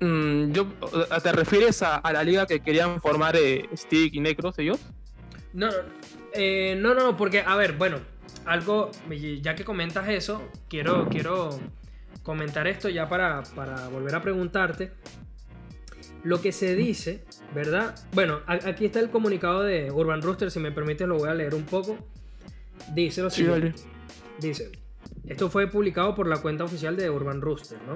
Mm, 0.00 0.52
yo, 0.52 0.66
¿Te 1.22 1.32
refieres 1.32 1.82
a, 1.82 2.00
la 2.12 2.24
liga 2.24 2.46
que 2.46 2.60
querían 2.60 3.00
formar 3.00 3.36
eh, 3.36 3.68
Stick 3.76 4.14
y 4.14 4.20
Necros 4.20 4.58
ellos? 4.58 4.80
No, 5.52 5.68
eh, 6.34 6.76
no, 6.76 6.94
no, 6.94 7.16
porque, 7.16 7.40
a 7.46 7.54
ver, 7.54 7.74
bueno, 7.74 7.98
algo, 8.44 8.90
ya 9.40 9.54
que 9.54 9.64
comentas 9.64 10.08
eso, 10.08 10.42
quiero, 10.68 11.08
quiero 11.08 11.60
comentar 12.22 12.66
esto 12.66 12.88
ya 12.88 13.08
para, 13.08 13.42
para 13.54 13.88
volver 13.88 14.14
a 14.14 14.22
preguntarte. 14.22 14.92
Lo 16.24 16.40
que 16.40 16.52
se 16.52 16.76
dice, 16.76 17.24
¿verdad? 17.54 17.94
Bueno, 18.12 18.40
aquí 18.46 18.84
está 18.84 19.00
el 19.00 19.10
comunicado 19.10 19.62
de 19.62 19.90
Urban 19.90 20.22
Rooster, 20.22 20.50
si 20.50 20.60
me 20.60 20.70
permites 20.70 21.08
lo 21.08 21.18
voy 21.18 21.28
a 21.28 21.34
leer 21.34 21.54
un 21.54 21.64
poco. 21.64 21.98
Dice 22.94 23.22
lo 23.22 23.30
siguiente. 23.30 23.74
Dice, 24.38 24.70
Esto 25.26 25.50
fue 25.50 25.66
publicado 25.66 26.14
por 26.14 26.28
la 26.28 26.38
cuenta 26.38 26.64
oficial 26.64 26.96
de 26.96 27.10
Urban 27.10 27.40
Rooster, 27.40 27.78
¿no? 27.86 27.94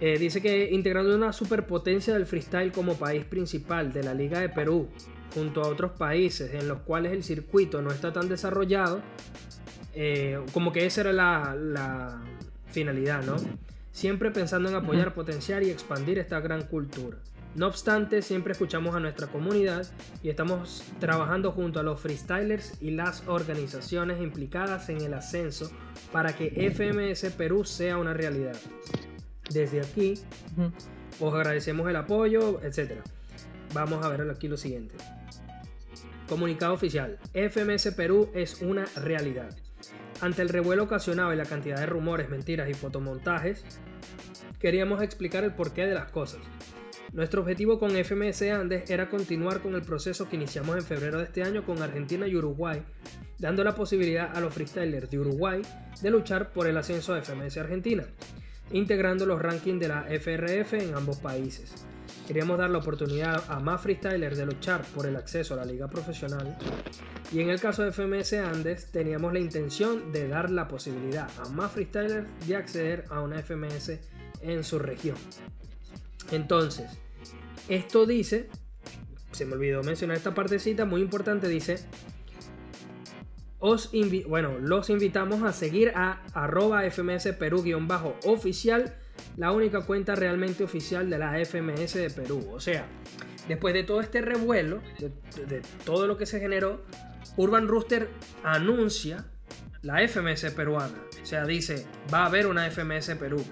Eh, 0.00 0.18
dice 0.18 0.42
que 0.42 0.70
integrando 0.72 1.14
una 1.14 1.32
superpotencia 1.32 2.14
del 2.14 2.26
freestyle 2.26 2.72
como 2.72 2.96
país 2.96 3.24
principal 3.24 3.92
de 3.92 4.02
la 4.02 4.14
Liga 4.14 4.40
de 4.40 4.48
Perú, 4.48 4.88
junto 5.32 5.62
a 5.62 5.68
otros 5.68 5.92
países 5.92 6.54
en 6.54 6.66
los 6.66 6.80
cuales 6.80 7.12
el 7.12 7.22
circuito 7.22 7.80
no 7.82 7.92
está 7.92 8.12
tan 8.12 8.28
desarrollado, 8.28 9.00
eh, 9.94 10.40
como 10.52 10.72
que 10.72 10.86
esa 10.86 11.02
era 11.02 11.12
la, 11.12 12.20
finalidad, 12.72 13.22
¿no? 13.22 13.36
Siempre 13.92 14.30
pensando 14.30 14.68
en 14.68 14.74
apoyar, 14.74 15.14
potenciar 15.14 15.62
y 15.62 15.70
expandir 15.70 16.18
esta 16.18 16.40
gran 16.40 16.62
cultura. 16.62 17.18
No 17.54 17.66
obstante, 17.66 18.22
siempre 18.22 18.52
escuchamos 18.52 18.94
a 18.94 19.00
nuestra 19.00 19.26
comunidad 19.26 19.86
y 20.22 20.30
estamos 20.30 20.84
trabajando 20.98 21.52
junto 21.52 21.80
a 21.80 21.82
los 21.82 22.00
freestylers 22.00 22.80
y 22.80 22.92
las 22.92 23.24
organizaciones 23.28 24.22
implicadas 24.22 24.88
en 24.88 25.02
el 25.02 25.12
ascenso 25.12 25.70
para 26.12 26.34
que 26.34 26.70
FMS 26.70 27.30
Perú 27.34 27.64
sea 27.64 27.98
una 27.98 28.14
realidad. 28.14 28.56
Desde 29.50 29.82
aquí, 29.82 30.14
os 31.20 31.34
agradecemos 31.34 31.86
el 31.90 31.96
apoyo, 31.96 32.58
etc. 32.62 33.02
Vamos 33.74 34.02
a 34.02 34.08
ver 34.08 34.30
aquí 34.30 34.48
lo 34.48 34.56
siguiente. 34.56 34.94
Comunicado 36.26 36.72
oficial. 36.72 37.18
FMS 37.34 37.92
Perú 37.94 38.30
es 38.34 38.62
una 38.62 38.86
realidad. 38.96 39.54
Ante 40.22 40.40
el 40.40 40.48
revuelo 40.48 40.84
ocasionado 40.84 41.34
y 41.34 41.36
la 41.36 41.44
cantidad 41.44 41.78
de 41.78 41.84
rumores, 41.84 42.30
mentiras 42.30 42.70
y 42.70 42.74
fotomontajes, 42.74 43.64
queríamos 44.58 45.02
explicar 45.02 45.44
el 45.44 45.52
porqué 45.52 45.84
de 45.84 45.94
las 45.94 46.10
cosas. 46.10 46.40
Nuestro 47.12 47.42
objetivo 47.42 47.78
con 47.78 47.90
FMS 47.90 48.42
Andes 48.42 48.88
era 48.88 49.10
continuar 49.10 49.60
con 49.60 49.74
el 49.74 49.82
proceso 49.82 50.30
que 50.30 50.36
iniciamos 50.36 50.76
en 50.76 50.84
febrero 50.84 51.18
de 51.18 51.24
este 51.24 51.42
año 51.42 51.66
con 51.66 51.82
Argentina 51.82 52.26
y 52.26 52.36
Uruguay, 52.36 52.82
dando 53.38 53.62
la 53.64 53.74
posibilidad 53.74 54.34
a 54.34 54.40
los 54.40 54.54
freestylers 54.54 55.10
de 55.10 55.18
Uruguay 55.18 55.60
de 56.00 56.10
luchar 56.10 56.52
por 56.52 56.66
el 56.66 56.78
ascenso 56.78 57.12
de 57.12 57.20
FMS 57.20 57.58
Argentina 57.58 58.06
integrando 58.72 59.26
los 59.26 59.40
rankings 59.40 59.80
de 59.80 59.88
la 59.88 60.06
FRF 60.08 60.74
en 60.74 60.94
ambos 60.94 61.18
países. 61.18 61.72
Queríamos 62.26 62.56
dar 62.58 62.70
la 62.70 62.78
oportunidad 62.78 63.44
a 63.48 63.58
más 63.58 63.80
freestylers 63.80 64.38
de 64.38 64.46
luchar 64.46 64.82
por 64.94 65.06
el 65.06 65.16
acceso 65.16 65.54
a 65.54 65.56
la 65.56 65.64
liga 65.64 65.88
profesional 65.88 66.56
y 67.32 67.40
en 67.40 67.50
el 67.50 67.60
caso 67.60 67.82
de 67.82 67.92
FMS 67.92 68.34
Andes 68.34 68.92
teníamos 68.92 69.32
la 69.32 69.40
intención 69.40 70.12
de 70.12 70.28
dar 70.28 70.50
la 70.50 70.68
posibilidad 70.68 71.28
a 71.38 71.48
más 71.48 71.72
freestylers 71.72 72.28
de 72.46 72.56
acceder 72.56 73.04
a 73.10 73.20
una 73.20 73.42
FMS 73.42 73.98
en 74.40 74.62
su 74.64 74.78
región. 74.78 75.16
Entonces, 76.30 76.90
esto 77.68 78.06
dice, 78.06 78.48
se 79.32 79.44
me 79.44 79.54
olvidó 79.54 79.82
mencionar 79.82 80.16
esta 80.16 80.34
partecita 80.34 80.84
muy 80.84 81.00
importante, 81.00 81.48
dice 81.48 81.86
os 83.64 83.92
bueno, 84.26 84.58
los 84.58 84.90
invitamos 84.90 85.44
a 85.44 85.52
seguir 85.52 85.92
a 85.94 86.24
arroba 86.34 86.82
FMS 86.82 87.28
Perú-oficial, 87.38 88.96
la 89.36 89.52
única 89.52 89.82
cuenta 89.82 90.14
realmente 90.14 90.64
oficial 90.64 91.08
de 91.08 91.18
la 91.18 91.38
FMS 91.44 91.94
de 91.94 92.10
Perú. 92.10 92.48
O 92.52 92.60
sea, 92.60 92.86
después 93.48 93.74
de 93.74 93.84
todo 93.84 94.00
este 94.00 94.20
revuelo, 94.20 94.80
de, 94.98 95.62
todo 95.84 96.06
lo 96.06 96.16
que 96.16 96.26
se 96.26 96.40
generó, 96.40 96.82
Urban 97.36 97.68
Rooster 97.68 98.08
anuncia 98.44 99.24
la 99.82 100.06
FMS 100.06 100.50
peruana. 100.52 100.94
O 101.22 101.26
sea, 101.26 101.44
dice, 101.44 101.86
va 102.12 102.24
a 102.24 102.26
haber 102.26 102.46
una 102.46 102.70
FMS 102.70 103.14
Perú. 103.18 103.44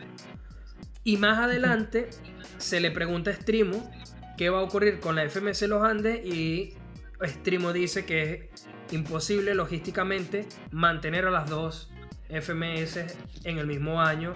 Y 1.03 1.17
más 1.17 1.39
adelante 1.39 2.11
se 2.59 2.81
le 2.81 2.91
pregunta 2.91 3.31
a 3.31 3.35
Strimo 3.35 3.91
qué 4.37 4.51
va 4.51 4.61
a 4.61 4.63
ocurrir 4.63 5.01
con 5.01 5.17
la 5.17 5.29
FMS 5.29 5.63
Los 5.63 5.83
Andes 5.83 6.25
y 6.25 6.75
Strimo 7.23 7.73
dice 7.73 8.05
que 8.05 8.51
imposible 8.91 9.55
logísticamente 9.55 10.47
mantener 10.71 11.27
a 11.27 11.31
las 11.31 11.49
dos 11.49 11.91
FMS 12.29 12.99
en 13.45 13.59
el 13.59 13.67
mismo 13.67 14.01
año, 14.01 14.35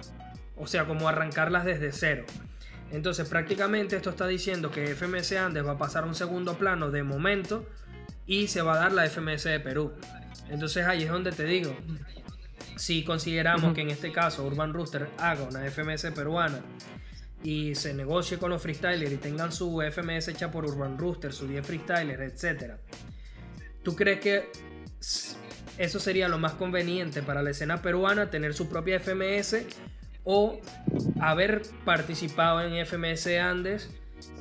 o 0.57 0.67
sea, 0.67 0.85
como 0.85 1.07
arrancarlas 1.07 1.65
desde 1.65 1.91
cero. 1.91 2.25
Entonces 2.91 3.27
prácticamente 3.27 3.95
esto 3.95 4.09
está 4.09 4.27
diciendo 4.27 4.71
que 4.71 4.95
FMS 4.95 5.33
Andes 5.33 5.65
va 5.65 5.73
a 5.73 5.77
pasar 5.77 6.03
a 6.03 6.07
un 6.07 6.15
segundo 6.15 6.57
plano 6.57 6.91
de 6.91 7.03
momento 7.03 7.65
y 8.27 8.47
se 8.47 8.61
va 8.61 8.75
a 8.75 8.77
dar 8.77 8.91
la 8.91 9.09
FMS 9.09 9.43
de 9.43 9.59
Perú. 9.59 9.93
Entonces 10.49 10.85
ahí 10.85 11.03
es 11.03 11.09
donde 11.09 11.31
te 11.31 11.45
digo, 11.45 11.75
si 12.75 13.03
consideramos 13.03 13.73
que 13.73 13.81
en 13.81 13.89
este 13.89 14.11
caso 14.11 14.45
Urban 14.45 14.73
Rooster 14.73 15.09
haga 15.17 15.43
una 15.43 15.69
FMS 15.69 16.11
peruana 16.15 16.61
y 17.43 17.75
se 17.75 17.93
negocie 17.93 18.37
con 18.37 18.49
los 18.49 18.61
freestylers 18.61 19.11
y 19.11 19.17
tengan 19.17 19.51
su 19.51 19.81
FMS 19.81 20.29
hecha 20.29 20.51
por 20.51 20.65
Urban 20.65 20.97
Rooster, 20.97 21.33
su 21.33 21.47
10 21.47 21.65
freestylers, 21.65 22.43
etc 22.43 22.73
¿Tú 23.83 23.95
crees 23.95 24.19
que 24.19 24.49
eso 25.77 25.99
sería 25.99 26.27
lo 26.27 26.39
más 26.39 26.53
conveniente 26.53 27.21
para 27.21 27.43
la 27.43 27.51
escena 27.51 27.81
peruana, 27.81 28.31
tener 28.31 28.55
su 28.55 28.67
propia 28.67 28.99
FMS 28.99 29.57
o 30.25 30.59
haber 31.21 31.61
participado 31.85 32.61
en 32.61 32.85
FMS 32.85 33.27
Andes 33.37 33.89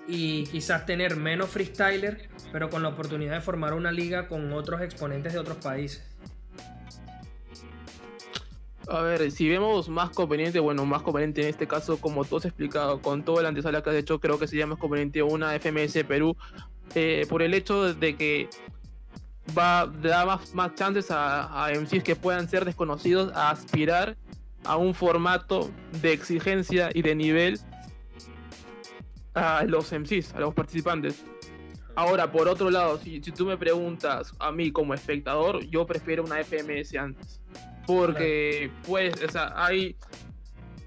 y 0.08 0.44
quizás 0.46 0.86
tener 0.86 1.16
menos 1.16 1.50
freestyler, 1.50 2.28
pero 2.52 2.70
con 2.70 2.82
la 2.82 2.88
oportunidad 2.88 3.34
de 3.34 3.40
formar 3.40 3.74
una 3.74 3.92
liga 3.92 4.26
con 4.26 4.52
otros 4.52 4.80
exponentes 4.80 5.34
de 5.34 5.38
otros 5.38 5.58
países? 5.58 6.02
A 8.88 9.00
ver, 9.00 9.30
si 9.30 9.48
vemos 9.48 9.88
más 9.88 10.10
conveniente, 10.10 10.60
bueno, 10.60 10.84
más 10.84 11.02
conveniente 11.02 11.42
en 11.42 11.48
este 11.48 11.66
caso, 11.66 11.98
como 11.98 12.24
tú 12.24 12.36
has 12.36 12.44
explicado, 12.44 13.00
con 13.00 13.24
todo 13.24 13.40
el 13.40 13.46
antesala 13.46 13.82
que 13.82 13.90
has 13.90 13.96
hecho, 13.96 14.20
creo 14.20 14.38
que 14.38 14.46
sería 14.46 14.66
más 14.66 14.78
conveniente 14.78 15.22
una 15.22 15.58
FMS 15.58 16.04
Perú, 16.04 16.36
eh, 16.94 17.26
por 17.28 17.42
el 17.42 17.54
hecho 17.54 17.94
de 17.94 18.16
que 18.16 18.48
va 19.56 19.80
a 19.80 19.86
dar 19.86 20.38
más, 20.52 20.74
chances 20.74 21.10
a, 21.10 21.64
a, 21.64 21.72
MCs 21.72 22.02
que 22.02 22.14
puedan 22.14 22.48
ser 22.48 22.64
desconocidos 22.64 23.32
a 23.34 23.50
aspirar 23.50 24.16
a 24.64 24.76
un 24.76 24.94
formato 24.94 25.70
de 26.02 26.12
exigencia 26.12 26.90
y 26.92 27.02
de 27.02 27.14
nivel 27.14 27.60
a 29.34 29.64
los 29.64 29.92
MCs, 29.92 30.34
a 30.34 30.40
los 30.40 30.54
participantes. 30.54 31.24
Ahora, 31.96 32.30
por 32.30 32.48
otro 32.48 32.70
lado, 32.70 32.98
si, 32.98 33.22
si 33.22 33.30
tú 33.30 33.46
me 33.46 33.56
preguntas 33.56 34.34
a 34.40 34.50
mí 34.50 34.72
como 34.72 34.94
espectador, 34.94 35.64
yo 35.66 35.86
prefiero 35.86 36.24
una 36.24 36.42
FMS 36.42 36.96
antes. 36.96 37.40
Porque, 37.86 38.70
pues, 38.86 39.14
o 39.22 39.30
sea, 39.30 39.52
hay 39.54 39.96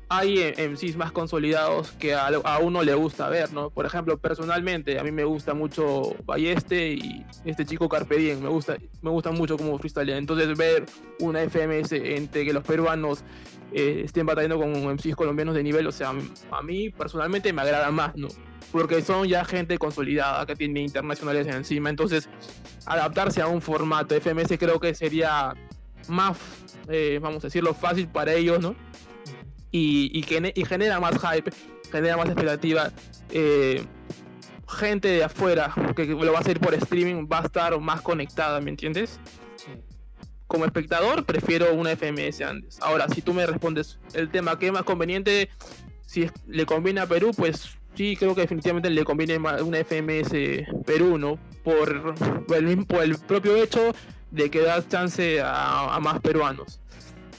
hay 0.10 0.54
MCs 0.58 0.96
más 0.96 1.12
consolidados 1.12 1.92
que 1.92 2.16
a, 2.16 2.30
uno 2.62 2.84
le 2.84 2.94
gusta 2.94 3.28
ver, 3.30 3.52
¿no? 3.52 3.70
Por 3.70 3.86
ejemplo, 3.86 4.18
personalmente, 4.18 5.00
a 5.00 5.04
mí 5.04 5.12
me 5.12 5.26
gusta 5.26 5.54
mucho 5.54 6.16
Balleste 6.26 6.94
y 6.94 7.26
este 7.44 7.66
chico 7.66 7.90
Carpe 7.90 8.18
Diem, 8.18 8.42
me 8.42 8.50
gusta, 8.50 8.78
me 9.02 9.10
gusta 9.10 9.32
mucho 9.32 9.58
como 9.58 9.78
freestyle. 9.78 10.12
Entonces, 10.12 10.58
ver 10.58 10.86
una 11.20 11.42
FMS 11.42 11.92
entre 11.92 12.46
que 12.46 12.54
los 12.54 12.64
peruanos 12.64 13.24
eh, 13.74 14.04
estén 14.06 14.26
batallando 14.26 14.58
con 14.58 14.72
MCs 14.72 15.16
colombianos 15.16 15.56
de 15.56 15.64
nivel, 15.64 15.86
o 15.88 15.92
sea, 15.92 16.14
a 16.52 16.64
mí 16.64 16.90
personalmente 16.90 17.52
me 17.52 17.62
agrada 17.62 17.92
más, 17.92 18.16
¿no? 18.16 18.30
Porque 18.72 19.02
son 19.02 19.28
ya 19.28 19.44
gente 19.44 19.78
consolidada 19.78 20.46
que 20.46 20.56
tiene 20.56 20.82
internacionales 20.82 21.48
encima. 21.48 21.90
Entonces, 21.90 22.30
adaptarse 22.86 23.42
a 23.42 23.48
un 23.48 23.62
formato 23.62 24.16
FMS 24.16 24.58
creo 24.58 24.80
que 24.80 24.96
sería 24.96 25.54
más, 26.08 26.38
eh, 26.88 27.20
vamos 27.22 27.44
a 27.44 27.48
decirlo, 27.48 27.74
fácil 27.74 28.08
para 28.08 28.34
ellos, 28.34 28.62
¿no? 28.62 28.76
Y, 29.72 30.24
genera 30.68 31.00
más 31.00 31.16
hype, 31.20 31.52
genera 31.92 32.18
más 32.18 32.28
expectativa. 32.28 32.92
Eh, 33.30 33.84
gente 34.68 35.08
de 35.08 35.24
afuera 35.24 35.74
que 35.96 36.06
lo 36.06 36.32
va 36.32 36.40
a 36.40 36.42
hacer 36.42 36.60
por 36.60 36.74
streaming 36.74 37.28
va 37.32 37.40
a 37.40 37.46
estar 37.46 37.80
más 37.80 38.02
conectada, 38.02 38.60
¿me 38.60 38.70
entiendes? 38.70 39.20
Como 40.48 40.66
espectador 40.66 41.26
prefiero 41.26 41.74
una 41.74 41.92
FMS 41.96 42.42
antes. 42.42 42.80
Ahora, 42.82 43.08
si 43.10 43.22
tú 43.22 43.34
me 43.34 43.46
respondes 43.46 44.00
el 44.14 44.30
tema 44.30 44.58
que 44.60 44.68
es 44.68 44.74
más 44.74 44.84
conveniente, 44.84 45.50
si 46.06 46.30
le 46.48 46.66
conviene 46.66 47.02
a 47.02 47.08
Perú, 47.08 47.32
pues 47.36 47.78
sí, 47.96 48.16
creo 48.18 48.36
que 48.36 48.42
definitivamente 48.42 48.90
le 48.90 49.04
conviene 49.04 49.38
una 49.38 49.78
FMS 49.84 50.32
Perú, 50.86 51.18
¿no? 51.18 51.38
Por, 51.64 52.16
el, 52.56 53.18
propio 53.28 53.56
hecho 53.58 53.94
de 54.32 54.50
que 54.50 54.62
da 54.62 54.88
chance 54.88 55.42
a 55.42 55.98
más 56.02 56.20
peruanos. 56.22 56.80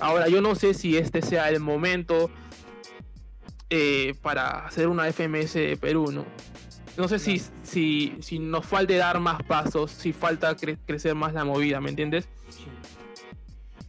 Ahora, 0.00 0.28
yo 0.28 0.40
no 0.40 0.54
sé 0.54 0.74
si 0.74 0.96
este 0.96 1.22
sea 1.22 1.48
el 1.48 1.60
momento 1.60 2.30
eh, 3.70 4.14
para 4.22 4.66
hacer 4.66 4.88
una 4.88 5.10
FMS 5.12 5.54
de 5.54 5.76
Perú, 5.76 6.10
¿no? 6.12 6.24
No 6.96 7.06
sé 7.06 7.18
si, 7.18 7.40
si, 7.62 8.16
si 8.20 8.38
nos 8.38 8.66
falta 8.66 8.94
dar 8.96 9.20
más 9.20 9.42
pasos, 9.44 9.90
si 9.90 10.12
falta 10.12 10.56
crecer 10.56 11.14
más 11.14 11.32
la 11.32 11.44
movida, 11.44 11.80
¿me 11.80 11.90
entiendes? 11.90 12.28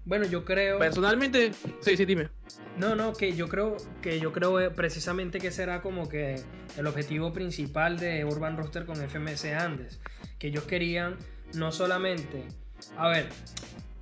Bueno, 0.06 0.26
yo 0.26 0.44
creo. 0.44 0.80
Personalmente, 0.80 1.52
sí, 1.82 1.96
sí, 1.96 2.06
dime. 2.06 2.30
No, 2.78 2.96
no, 2.96 3.14
que 3.14 3.36
yo 3.36 3.48
creo 3.48 3.78
que 4.02 4.20
yo 4.20 4.32
creo 4.32 4.60
eh, 4.60 4.70
precisamente 4.70 5.40
que 5.40 5.52
será 5.52 5.82
como 5.82 6.08
que 6.10 6.42
el 6.78 6.88
objetivo 6.88 7.34
principal 7.34 8.00
de 8.00 8.26
Urban 8.26 8.58
Roster 8.58 8.86
con 8.86 8.98
FMS 8.98 9.46
Andes. 9.46 10.00
Que 10.40 10.48
ellos 10.48 10.64
querían 10.64 11.18
no 11.54 11.72
solamente. 11.72 12.44
A 12.98 13.10
ver, 13.10 13.30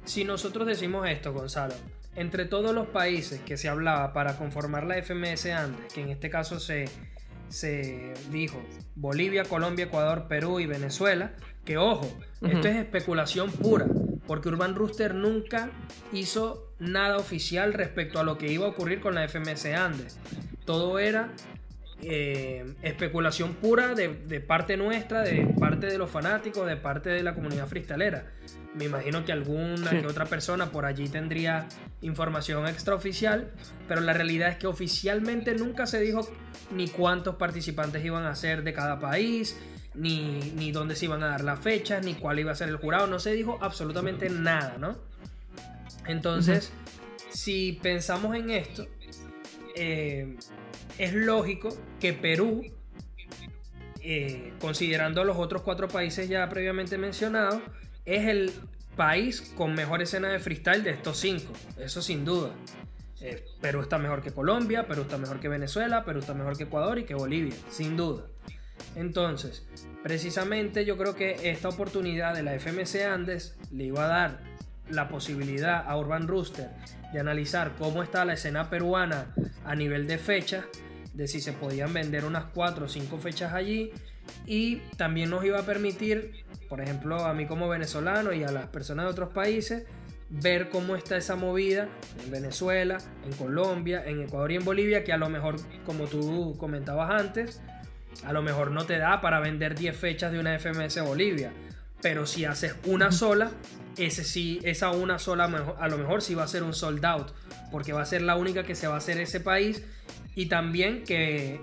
si 0.05 0.23
nosotros 0.23 0.67
decimos 0.67 1.07
esto, 1.09 1.33
Gonzalo, 1.33 1.75
entre 2.17 2.45
todos 2.45 2.73
los 2.73 2.87
países 2.87 3.39
que 3.41 3.57
se 3.57 3.69
hablaba 3.69 4.11
para 4.11 4.37
conformar 4.37 4.85
la 4.85 5.01
FMS 5.01 5.45
Andes, 5.45 5.93
que 5.93 6.01
en 6.01 6.09
este 6.09 6.29
caso 6.29 6.59
se, 6.59 6.89
se 7.47 8.13
dijo 8.31 8.61
Bolivia, 8.95 9.43
Colombia, 9.43 9.85
Ecuador, 9.85 10.27
Perú 10.27 10.59
y 10.59 10.65
Venezuela. 10.65 11.31
Que 11.63 11.77
ojo, 11.77 12.09
esto 12.41 12.67
es 12.67 12.77
especulación 12.77 13.51
pura, 13.51 13.85
porque 14.25 14.49
Urban 14.49 14.73
Rooster 14.73 15.13
nunca 15.13 15.69
hizo 16.13 16.73
nada 16.79 17.17
oficial 17.17 17.73
respecto 17.73 18.19
a 18.19 18.23
lo 18.23 18.37
que 18.37 18.51
iba 18.51 18.65
a 18.65 18.69
ocurrir 18.69 18.99
con 18.99 19.15
la 19.15 19.27
FMS 19.27 19.65
Andes. 19.65 20.17
Todo 20.65 20.97
era 20.97 21.33
eh, 22.01 22.73
especulación 22.83 23.53
pura 23.55 23.95
de, 23.95 24.09
parte 24.39 24.77
nuestra, 24.77 25.21
de 25.21 25.45
parte 25.59 25.87
de 25.87 25.97
los 25.97 26.09
fanáticos, 26.09 26.65
de 26.67 26.77
parte 26.77 27.09
de 27.09 27.21
la 27.21 27.35
comunidad 27.35 27.67
freestalera. 27.67 28.31
Me 28.77 28.85
imagino 28.85 29.25
que 29.25 29.31
alguna 29.31 29.89
que 29.89 30.05
otra 30.05 30.25
persona 30.25 30.71
por 30.71 30.85
allí 30.85 31.09
tendría 31.09 31.67
información 32.01 32.67
extraoficial, 32.67 33.51
pero 33.87 34.01
la 34.01 34.13
realidad 34.13 34.49
es 34.49 34.57
que 34.57 34.67
oficialmente 34.67 35.55
nunca 35.55 35.87
se 35.87 35.99
dijo 35.99 36.29
ni 36.71 36.87
cuántos 36.87 37.35
participantes 37.35 38.05
iban 38.05 38.25
a 38.25 38.35
ser 38.35 38.63
de 38.63 38.73
cada 38.73 38.99
país, 38.99 39.57
ni, 39.95 40.71
dónde 40.71 40.95
se 40.95 41.05
iban 41.05 41.23
a 41.23 41.27
dar 41.29 41.43
las 41.43 41.59
fechas, 41.59 42.05
ni 42.05 42.13
cuál 42.13 42.39
iba 42.39 42.51
a 42.51 42.55
ser 42.55 42.69
el 42.69 42.77
jurado, 42.77 43.07
no 43.07 43.19
se 43.19 43.33
dijo 43.33 43.57
absolutamente 43.61 44.29
nada, 44.29 44.77
¿no? 44.77 44.95
Entonces, 46.05 46.71
si 47.29 47.79
pensamos 47.81 48.35
en 48.35 48.51
esto, 48.51 48.85
eh, 49.75 50.37
es 50.99 51.13
lógico 51.13 51.75
que 51.99 52.13
Perú, 52.13 52.63
eh, 54.01 54.53
considerando 54.59 55.23
los 55.23 55.37
otros 55.37 55.63
cuatro 55.63 55.87
países 55.87 56.29
ya 56.29 56.47
previamente 56.47 56.97
mencionados, 56.97 57.61
es 58.07 58.25
el 58.25 58.51
país 58.95 59.53
con 59.55 59.75
mejor 59.75 60.01
escena 60.01 60.29
de 60.29 60.39
freestyle 60.39 60.83
de 60.83 60.91
estos 60.91 61.19
cinco, 61.19 61.53
eso 61.77 62.01
sin 62.01 62.25
duda. 62.25 62.51
Eh, 63.19 63.45
Perú 63.61 63.81
está 63.81 63.97
mejor 63.97 64.23
que 64.23 64.31
Colombia, 64.31 64.87
Perú 64.87 65.01
está 65.03 65.17
mejor 65.17 65.39
que 65.39 65.49
Venezuela, 65.49 66.05
Perú 66.05 66.19
está 66.19 66.33
mejor 66.33 66.57
que 66.57 66.63
Ecuador 66.63 66.97
y 66.97 67.03
que 67.03 67.13
Bolivia, 67.13 67.53
sin 67.69 67.97
duda. 67.97 68.23
Entonces, 68.95 69.63
precisamente 70.03 70.85
yo 70.85 70.97
creo 70.97 71.15
que 71.15 71.49
esta 71.51 71.67
oportunidad 71.67 72.33
de 72.33 72.43
la 72.43 72.53
FMC 72.57 73.03
Andes 73.03 73.55
le 73.71 73.85
iba 73.85 74.05
a 74.05 74.07
dar 74.07 74.39
la 74.89 75.09
posibilidad 75.09 75.83
a 75.85 75.97
Urban 75.97 76.27
Rooster 76.27 76.69
de 77.11 77.19
analizar 77.19 77.73
cómo 77.77 78.03
está 78.03 78.23
la 78.23 78.33
escena 78.33 78.69
peruana 78.69 79.35
a 79.65 79.75
nivel 79.75 80.07
de 80.07 80.17
fechas, 80.17 80.65
de 81.13 81.27
si 81.27 81.41
se 81.41 81.51
podían 81.51 81.93
vender 81.93 82.23
unas 82.23 82.45
4 82.45 82.85
o 82.85 82.89
5 82.89 83.17
fechas 83.17 83.53
allí 83.53 83.91
y 84.45 84.77
también 84.97 85.29
nos 85.29 85.43
iba 85.43 85.59
a 85.59 85.63
permitir, 85.63 86.45
por 86.69 86.81
ejemplo, 86.81 87.25
a 87.25 87.33
mí 87.33 87.45
como 87.45 87.67
venezolano 87.67 88.33
y 88.33 88.43
a 88.43 88.51
las 88.51 88.67
personas 88.67 89.05
de 89.05 89.11
otros 89.11 89.29
países, 89.29 89.83
ver 90.29 90.69
cómo 90.69 90.95
está 90.95 91.17
esa 91.17 91.35
movida 91.35 91.87
en 92.23 92.31
Venezuela, 92.31 92.97
en 93.25 93.33
Colombia, 93.33 94.03
en 94.05 94.21
Ecuador 94.21 94.51
y 94.51 94.55
en 94.55 94.65
Bolivia, 94.65 95.03
que 95.03 95.13
a 95.13 95.17
lo 95.17 95.29
mejor, 95.29 95.55
como 95.85 96.05
tú 96.05 96.55
comentabas 96.57 97.09
antes, 97.11 97.61
a 98.25 98.33
lo 98.33 98.41
mejor 98.41 98.71
no 98.71 98.85
te 98.85 98.97
da 98.97 99.21
para 99.21 99.39
vender 99.39 99.75
10 99.75 99.95
fechas 99.95 100.31
de 100.31 100.39
una 100.39 100.57
FMS 100.57 101.01
Bolivia. 101.01 101.53
Pero 102.01 102.25
si 102.25 102.45
haces 102.45 102.75
una 102.85 103.11
sola, 103.11 103.51
ese 103.97 104.23
sí, 104.23 104.59
esa 104.63 104.91
una 104.91 105.17
sola 105.17 105.45
a 105.79 105.87
lo 105.87 105.97
mejor 105.97 106.21
sí 106.21 106.35
va 106.35 106.43
a 106.43 106.47
ser 106.47 106.63
un 106.63 106.73
sold 106.73 107.03
out, 107.05 107.31
porque 107.71 107.93
va 107.93 108.01
a 108.01 108.05
ser 108.05 108.21
la 108.21 108.35
única 108.35 108.63
que 108.63 108.75
se 108.75 108.87
va 108.87 108.95
a 108.95 108.97
hacer 108.97 109.19
ese 109.19 109.39
país. 109.39 109.83
Y 110.35 110.45
también 110.45 111.03
que, 111.03 111.59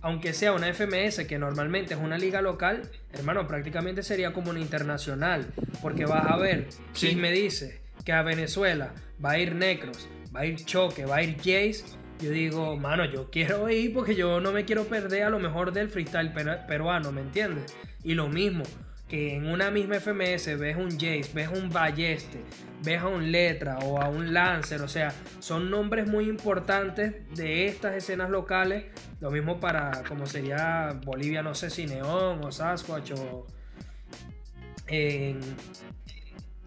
aunque 0.00 0.32
sea 0.32 0.52
una 0.52 0.72
FMS, 0.72 1.26
que 1.26 1.38
normalmente 1.38 1.94
es 1.94 2.00
una 2.00 2.18
liga 2.18 2.40
local, 2.42 2.82
hermano, 3.12 3.46
prácticamente 3.46 4.02
sería 4.02 4.32
como 4.32 4.50
una 4.50 4.60
internacional, 4.60 5.46
porque 5.82 6.06
vas 6.06 6.26
a 6.26 6.36
ver, 6.36 6.68
si 6.92 7.16
me 7.16 7.32
dice 7.32 7.80
que 8.04 8.12
a 8.12 8.22
Venezuela 8.22 8.92
va 9.24 9.32
a 9.32 9.38
ir 9.38 9.54
Necros, 9.54 10.08
va 10.34 10.40
a 10.40 10.46
ir 10.46 10.64
Choque, 10.64 11.04
va 11.04 11.16
a 11.16 11.22
ir 11.22 11.36
Jace, 11.36 11.84
yo 12.20 12.30
digo, 12.30 12.76
mano, 12.76 13.04
yo 13.04 13.30
quiero 13.30 13.68
ir 13.70 13.92
porque 13.92 14.14
yo 14.14 14.40
no 14.40 14.52
me 14.52 14.64
quiero 14.64 14.84
perder 14.84 15.24
a 15.24 15.30
lo 15.30 15.38
mejor 15.38 15.72
del 15.72 15.88
freestyle 15.88 16.32
peruano, 16.66 17.12
¿me 17.12 17.20
entiendes? 17.20 17.76
Y 18.02 18.14
lo 18.14 18.28
mismo, 18.28 18.64
que 19.08 19.34
en 19.34 19.48
una 19.48 19.70
misma 19.70 19.96
FMS 20.00 20.58
ves 20.58 20.76
un 20.76 20.90
Jace, 20.90 21.30
ves 21.32 21.48
un 21.48 21.70
Balleste, 21.70 22.42
ves 22.82 23.00
a 23.00 23.08
un 23.08 23.32
Letra 23.32 23.78
o 23.78 24.00
a 24.00 24.08
un 24.08 24.34
Lancer, 24.34 24.82
o 24.82 24.88
sea, 24.88 25.12
son 25.40 25.70
nombres 25.70 26.06
muy 26.06 26.28
importantes 26.28 27.14
de 27.34 27.66
estas 27.66 27.94
escenas 27.96 28.28
locales. 28.28 28.84
Lo 29.20 29.30
mismo 29.30 29.58
para 29.58 30.02
como 30.06 30.26
sería 30.26 31.00
Bolivia, 31.04 31.42
no 31.42 31.54
sé 31.54 31.70
si 31.70 31.86
Neón 31.86 32.44
o 32.44 32.52
Sasquatch 32.52 33.12
o. 33.12 33.46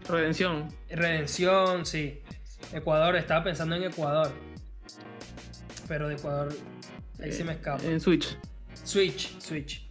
Redención. 0.08 0.68
Redención, 0.90 1.86
sí. 1.86 2.20
Ecuador, 2.72 3.14
estaba 3.16 3.44
pensando 3.44 3.76
en 3.76 3.84
Ecuador. 3.84 4.32
Pero 5.86 6.08
de 6.08 6.14
Ecuador, 6.14 6.52
ahí 7.22 7.32
sí 7.32 7.44
me 7.44 7.52
escapa. 7.52 7.84
En 7.84 8.00
Switch. 8.00 8.36
Switch, 8.84 9.38
Switch. 9.40 9.88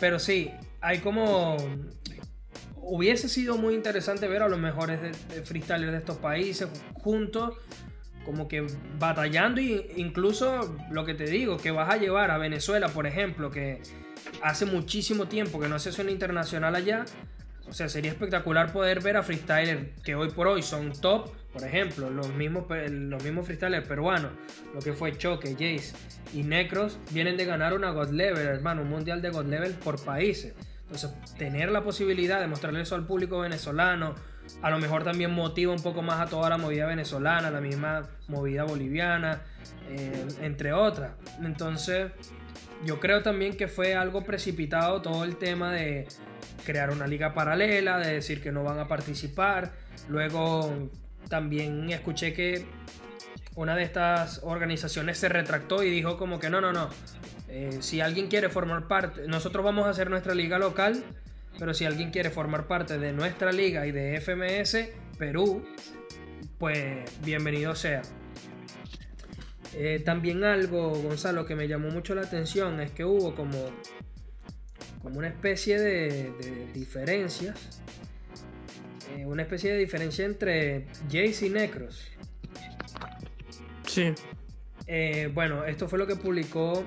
Pero 0.00 0.18
sí, 0.18 0.50
hay 0.82 0.98
como... 0.98 1.56
Hubiese 2.84 3.28
sido 3.28 3.56
muy 3.56 3.74
interesante 3.74 4.26
ver 4.26 4.42
a 4.42 4.48
los 4.48 4.58
mejores 4.58 5.00
de, 5.00 5.12
freestylers 5.42 5.92
de 5.92 5.98
estos 5.98 6.16
países 6.16 6.68
juntos, 6.94 7.54
como 8.24 8.48
que 8.48 8.66
batallando 8.98 9.60
e 9.60 9.92
incluso 9.96 10.76
lo 10.90 11.04
que 11.04 11.14
te 11.14 11.24
digo, 11.24 11.58
que 11.58 11.70
vas 11.70 11.88
a 11.88 11.96
llevar 11.96 12.32
a 12.32 12.38
Venezuela, 12.38 12.88
por 12.88 13.06
ejemplo, 13.06 13.52
que 13.52 13.80
hace 14.42 14.66
muchísimo 14.66 15.28
tiempo 15.28 15.60
que 15.60 15.68
no 15.68 15.78
se 15.78 15.92
suena 15.92 16.10
internacional 16.10 16.74
allá. 16.74 17.04
O 17.68 17.72
sea, 17.72 17.88
sería 17.88 18.10
espectacular 18.10 18.72
poder 18.72 19.00
ver 19.00 19.16
a 19.16 19.22
freestylers 19.22 20.00
que 20.02 20.16
hoy 20.16 20.30
por 20.30 20.48
hoy 20.48 20.62
son 20.62 20.92
top 20.92 21.30
por 21.52 21.64
ejemplo, 21.64 22.08
los 22.08 22.32
mismos, 22.34 22.64
los 22.88 23.22
mismos 23.22 23.44
freestylers 23.44 23.86
peruanos, 23.86 24.32
lo 24.72 24.80
que 24.80 24.94
fue 24.94 25.16
Choque, 25.18 25.52
Jace 25.52 25.92
y 26.32 26.42
Necros, 26.42 26.98
vienen 27.10 27.36
de 27.36 27.44
ganar 27.44 27.74
una 27.74 27.90
God 27.90 28.10
Level, 28.10 28.46
hermano, 28.46 28.82
un 28.82 28.88
mundial 28.88 29.20
de 29.20 29.28
God 29.28 29.46
Level 29.46 29.72
por 29.74 30.02
países. 30.02 30.54
Entonces, 30.92 31.10
tener 31.38 31.70
la 31.70 31.82
posibilidad 31.82 32.38
de 32.38 32.46
mostrarle 32.46 32.82
eso 32.82 32.94
al 32.94 33.06
público 33.06 33.40
venezolano, 33.40 34.14
a 34.60 34.70
lo 34.70 34.78
mejor 34.78 35.04
también 35.04 35.32
motiva 35.32 35.72
un 35.72 35.82
poco 35.82 36.02
más 36.02 36.20
a 36.20 36.26
toda 36.26 36.50
la 36.50 36.58
movida 36.58 36.86
venezolana, 36.86 37.50
la 37.50 37.62
misma 37.62 38.02
movida 38.28 38.64
boliviana, 38.64 39.40
eh, 39.88 40.26
entre 40.42 40.74
otras. 40.74 41.12
Entonces, 41.42 42.12
yo 42.84 43.00
creo 43.00 43.22
también 43.22 43.56
que 43.56 43.68
fue 43.68 43.94
algo 43.94 44.22
precipitado 44.22 45.00
todo 45.00 45.24
el 45.24 45.36
tema 45.36 45.72
de 45.72 46.06
crear 46.66 46.90
una 46.90 47.06
liga 47.06 47.32
paralela, 47.32 47.98
de 47.98 48.12
decir 48.12 48.42
que 48.42 48.52
no 48.52 48.62
van 48.62 48.78
a 48.78 48.86
participar. 48.86 49.72
Luego 50.08 50.90
también 51.30 51.88
escuché 51.90 52.34
que 52.34 52.66
una 53.54 53.74
de 53.74 53.82
estas 53.82 54.40
organizaciones 54.42 55.16
se 55.16 55.30
retractó 55.30 55.82
y 55.82 55.90
dijo 55.90 56.18
como 56.18 56.38
que 56.38 56.50
no, 56.50 56.60
no, 56.60 56.72
no. 56.72 56.90
Eh, 57.54 57.78
si 57.80 58.00
alguien 58.00 58.28
quiere 58.28 58.48
formar 58.48 58.88
parte, 58.88 59.28
nosotros 59.28 59.64
vamos 59.64 59.86
a 59.86 59.90
hacer 59.90 60.08
nuestra 60.08 60.34
liga 60.34 60.58
local, 60.58 61.04
pero 61.58 61.74
si 61.74 61.84
alguien 61.84 62.10
quiere 62.10 62.30
formar 62.30 62.66
parte 62.66 62.98
de 62.98 63.12
nuestra 63.12 63.52
liga 63.52 63.86
y 63.86 63.92
de 63.92 64.18
FMS 64.20 64.88
Perú, 65.18 65.62
pues 66.58 67.04
bienvenido 67.22 67.74
sea. 67.74 68.02
Eh, 69.74 70.00
también 70.04 70.44
algo, 70.44 70.90
Gonzalo, 70.90 71.44
que 71.44 71.54
me 71.54 71.68
llamó 71.68 71.90
mucho 71.90 72.14
la 72.14 72.22
atención 72.22 72.80
es 72.80 72.90
que 72.90 73.04
hubo 73.04 73.34
como, 73.34 73.70
como 75.02 75.18
una 75.18 75.28
especie 75.28 75.78
de, 75.78 76.32
de 76.32 76.72
diferencias 76.72 77.82
eh, 79.16 79.26
una 79.26 79.42
especie 79.42 79.72
de 79.72 79.78
diferencia 79.78 80.24
entre 80.24 80.86
Jace 81.10 81.46
y 81.46 81.50
Necros. 81.50 82.08
Sí. 83.86 84.14
Eh, 84.86 85.30
bueno, 85.32 85.64
esto 85.64 85.88
fue 85.88 85.98
lo 85.98 86.06
que 86.06 86.16
publicó 86.16 86.84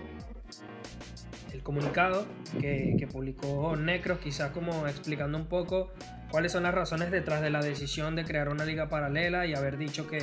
el 1.55 1.63
comunicado 1.63 2.25
que, 2.59 3.07
publicó 3.11 3.75
Necros, 3.75 4.19
quizás 4.19 4.51
como 4.51 4.87
explicando 4.87 5.37
un 5.37 5.47
poco 5.47 5.91
cuáles 6.29 6.51
son 6.51 6.63
las 6.63 6.73
razones 6.73 7.11
detrás 7.11 7.41
de 7.41 7.49
la 7.49 7.61
decisión 7.61 8.15
de 8.15 8.25
crear 8.25 8.49
una 8.49 8.65
liga 8.65 8.89
paralela 8.89 9.45
y 9.45 9.53
haber 9.53 9.77
dicho 9.77 10.07
que, 10.07 10.19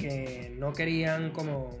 que 0.00 0.54
no 0.58 0.72
querían 0.72 1.30
como 1.30 1.78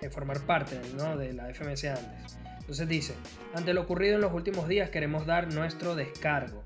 eh, 0.00 0.10
formar 0.10 0.40
parte 0.40 0.78
de 0.78 1.32
la 1.32 1.52
FMS 1.52 1.84
antes. 1.86 2.38
Entonces 2.60 2.88
dice, 2.88 3.14
ante 3.54 3.72
lo 3.72 3.82
ocurrido 3.82 4.16
en 4.16 4.20
los 4.20 4.32
últimos 4.32 4.68
días 4.68 4.90
queremos 4.90 5.26
dar 5.26 5.52
nuestro 5.52 5.94
descargo. 5.94 6.62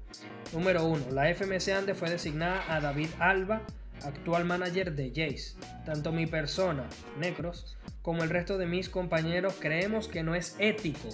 Número 0.53 0.85
1. 0.85 1.13
La 1.13 1.33
FMS 1.33 1.69
Andes 1.69 1.97
fue 1.97 2.11
designada 2.11 2.63
a 2.69 2.81
David 2.81 3.09
Alba, 3.21 3.63
actual 4.05 4.45
manager 4.45 4.93
de 4.95 5.09
Jace. 5.11 5.57
Tanto 5.87 6.13
mi 6.13 6.27
persona, 6.27 6.85
Necros, 7.19 7.77
como 8.03 8.23
el 8.23 8.31
resto 8.31 8.59
de 8.59 8.67
mis 8.67 8.89
compañeros 8.89 9.57
creemos 9.59 10.09
que 10.09 10.23
no 10.23 10.35
es 10.35 10.57
ético 10.59 11.09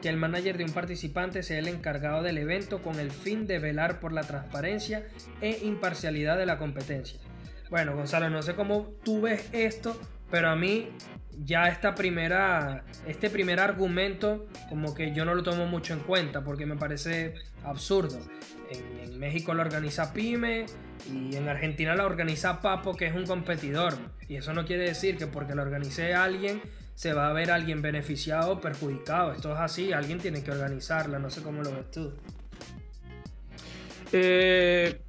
que 0.00 0.08
el 0.08 0.16
manager 0.16 0.56
de 0.56 0.64
un 0.64 0.72
participante 0.72 1.42
sea 1.42 1.58
el 1.58 1.68
encargado 1.68 2.22
del 2.22 2.38
evento 2.38 2.82
con 2.82 2.98
el 2.98 3.10
fin 3.10 3.46
de 3.46 3.58
velar 3.58 4.00
por 4.00 4.12
la 4.12 4.22
transparencia 4.22 5.06
e 5.40 5.58
imparcialidad 5.62 6.38
de 6.38 6.46
la 6.46 6.56
competencia. 6.56 7.20
Bueno, 7.68 7.94
Gonzalo, 7.94 8.30
no 8.30 8.42
sé 8.42 8.54
cómo 8.54 8.94
tú 9.04 9.20
ves 9.20 9.48
esto, 9.52 10.00
pero 10.30 10.48
a 10.48 10.56
mí 10.56 10.88
ya 11.44 11.68
esta 11.68 11.94
primera, 11.94 12.84
este 13.06 13.30
primer 13.30 13.60
argumento 13.60 14.46
como 14.68 14.94
que 14.94 15.12
yo 15.14 15.24
no 15.24 15.34
lo 15.34 15.42
tomo 15.42 15.66
mucho 15.66 15.94
en 15.94 16.00
cuenta 16.00 16.42
porque 16.42 16.66
me 16.66 16.76
parece 16.76 17.34
absurdo 17.64 18.18
en, 18.70 19.00
México 19.18 19.52
lo 19.52 19.60
organiza 19.60 20.14
Pyme 20.14 20.64
y 21.08 21.36
en 21.36 21.48
Argentina 21.48 21.94
la 21.94 22.06
organiza 22.06 22.60
Papo, 22.60 22.96
que 22.96 23.06
es 23.06 23.14
un 23.14 23.26
competidor. 23.26 23.94
Y 24.28 24.36
eso 24.36 24.52
no 24.52 24.64
quiere 24.64 24.84
decir 24.84 25.16
que 25.16 25.26
porque 25.26 25.54
lo 25.54 25.62
organice 25.62 26.14
alguien 26.14 26.60
se 26.94 27.14
va 27.14 27.30
a 27.30 27.32
ver 27.32 27.50
alguien 27.50 27.80
beneficiado 27.80 28.52
o 28.52 28.60
perjudicado. 28.60 29.32
Esto 29.32 29.52
es 29.52 29.58
así, 29.58 29.92
alguien 29.92 30.18
tiene 30.18 30.42
que 30.42 30.50
organizarla, 30.50 31.18
no 31.18 31.30
sé 31.30 31.42
cómo 31.42 31.62
lo 31.62 31.72
ves 31.72 31.90
tú. 31.90 32.12
Eh, 34.12 35.00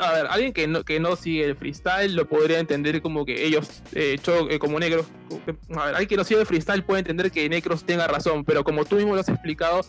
a 0.00 0.12
ver, 0.12 0.26
alguien 0.28 0.52
que 0.52 0.66
no, 0.66 0.84
que 0.84 1.00
no 1.00 1.16
sigue 1.16 1.44
el 1.44 1.56
freestyle 1.56 2.14
lo 2.14 2.26
podría 2.26 2.58
entender 2.58 3.00
como 3.00 3.24
que 3.24 3.46
ellos, 3.46 3.82
eh, 3.92 4.18
eh 4.50 4.58
como 4.58 4.78
negros, 4.80 5.06
a 5.70 5.86
ver, 5.86 5.94
alguien 5.94 6.08
que 6.08 6.16
no 6.16 6.24
sigue 6.24 6.40
el 6.40 6.46
freestyle 6.46 6.82
puede 6.82 7.00
entender 7.00 7.30
que 7.30 7.48
Necros 7.48 7.84
tenga 7.84 8.06
razón, 8.06 8.44
pero 8.44 8.64
como 8.64 8.84
tú 8.84 8.96
mismo 8.96 9.14
lo 9.14 9.20
has 9.20 9.28
explicado, 9.28 9.82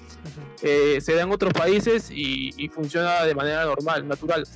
eh, 0.62 0.99
se 1.01 1.15
da 1.15 1.23
en 1.23 1.32
otros 1.32 1.54
países 1.54 2.10
y, 2.12 2.69
funciona 2.73 3.23
de 3.23 3.36
manera 3.36 3.65
normal, 3.65 4.08
natural. 4.08 4.47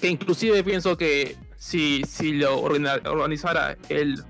Que 0.00 0.08
inclusive 0.08 0.64
pienso 0.64 0.96
que 0.96 1.36
si, 1.56 2.02
si 2.08 2.32
lo 2.32 2.60
organizara 2.60 3.76
el, 3.88 4.22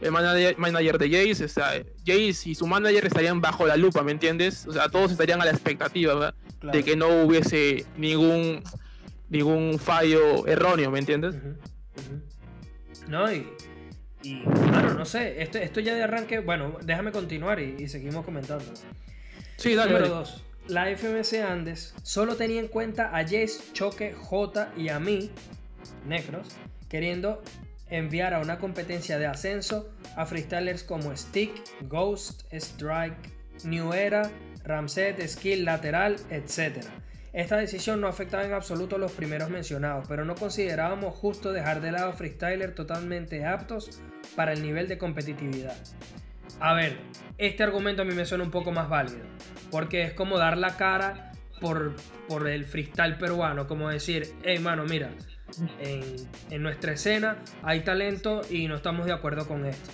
el 0.00 0.12
manager, 0.12 0.58
manager, 0.58 0.98
de 0.98 1.10
Jace, 1.10 1.44
o 1.44 1.48
sea, 1.48 1.82
Jace 2.06 2.50
y 2.50 2.54
su 2.54 2.66
manager 2.66 3.06
estarían 3.06 3.40
bajo 3.40 3.66
la 3.66 3.76
lupa, 3.76 4.02
¿me 4.02 4.12
entiendes? 4.12 4.66
O 4.66 4.72
sea, 4.72 4.88
todos 4.88 5.10
estarían 5.10 5.40
a 5.40 5.46
la 5.46 5.50
expectativa 5.50 6.34
de 6.62 6.82
que 6.82 6.96
no 6.96 7.24
hubiese 7.24 7.86
ningún 7.96 8.62
ningún 9.34 9.78
fallo 9.78 10.46
erróneo, 10.46 10.90
¿me 10.90 11.00
entiendes? 11.00 11.34
No, 13.08 13.30
y, 13.30 13.46
y 14.22 14.42
claro, 14.44 14.94
no 14.94 15.04
sé, 15.04 15.42
esto, 15.42 15.58
esto 15.58 15.80
ya 15.80 15.94
de 15.94 16.04
arranque, 16.04 16.38
bueno, 16.38 16.76
déjame 16.82 17.10
continuar 17.10 17.60
y, 17.60 17.88
seguimos 17.88 18.24
comentando. 18.24 18.64
Sí, 19.56 19.74
dale. 19.74 19.92
Número 19.92 20.08
2. 20.08 20.44
La 20.68 20.88
FMC 20.88 21.42
Andes 21.42 21.94
solo 22.02 22.36
tenía 22.36 22.60
en 22.60 22.68
cuenta 22.68 23.14
a 23.14 23.22
Jace, 23.22 23.72
Choque, 23.72 24.14
J 24.14 24.72
y 24.76 24.88
a 24.88 24.98
mí, 24.98 25.30
Necros, 26.06 26.46
queriendo 26.88 27.42
enviar 27.90 28.32
a 28.32 28.40
una 28.40 28.58
competencia 28.58 29.18
de 29.18 29.26
ascenso 29.26 29.92
a 30.16 30.24
freestylers 30.24 30.84
como 30.84 31.14
Stick, 31.14 31.52
Ghost, 31.82 32.44
Strike, 32.52 33.32
New 33.64 33.92
Era, 33.92 34.30
Ramset, 34.64 35.20
Skill, 35.26 35.64
Lateral, 35.66 36.16
etc 36.30 36.86
esta 37.34 37.56
decisión 37.56 38.00
no 38.00 38.06
afectaba 38.06 38.44
en 38.44 38.52
absoluto 38.52 38.94
a 38.94 38.98
los 39.00 39.10
primeros 39.10 39.50
mencionados, 39.50 40.06
pero 40.08 40.24
no 40.24 40.36
considerábamos 40.36 41.16
justo 41.16 41.52
dejar 41.52 41.80
de 41.80 41.90
lado 41.90 42.12
freestyler 42.12 42.76
totalmente 42.76 43.44
aptos 43.44 44.00
para 44.36 44.52
el 44.52 44.62
nivel 44.62 44.86
de 44.86 44.98
competitividad. 44.98 45.76
A 46.60 46.74
ver, 46.74 46.96
este 47.36 47.64
argumento 47.64 48.02
a 48.02 48.04
mí 48.04 48.14
me 48.14 48.24
suena 48.24 48.44
un 48.44 48.52
poco 48.52 48.70
más 48.70 48.88
válido, 48.88 49.24
porque 49.72 50.02
es 50.04 50.12
como 50.12 50.38
dar 50.38 50.56
la 50.56 50.76
cara 50.76 51.32
por, 51.60 51.96
por 52.28 52.46
el 52.46 52.64
freestyle 52.64 53.18
peruano, 53.18 53.66
como 53.66 53.90
decir, 53.90 54.32
hey 54.44 54.60
mano, 54.60 54.84
mira, 54.84 55.10
en, 55.80 56.02
en 56.50 56.62
nuestra 56.62 56.92
escena 56.92 57.38
hay 57.64 57.80
talento 57.80 58.42
y 58.48 58.68
no 58.68 58.76
estamos 58.76 59.06
de 59.06 59.12
acuerdo 59.12 59.48
con 59.48 59.66
esto. 59.66 59.90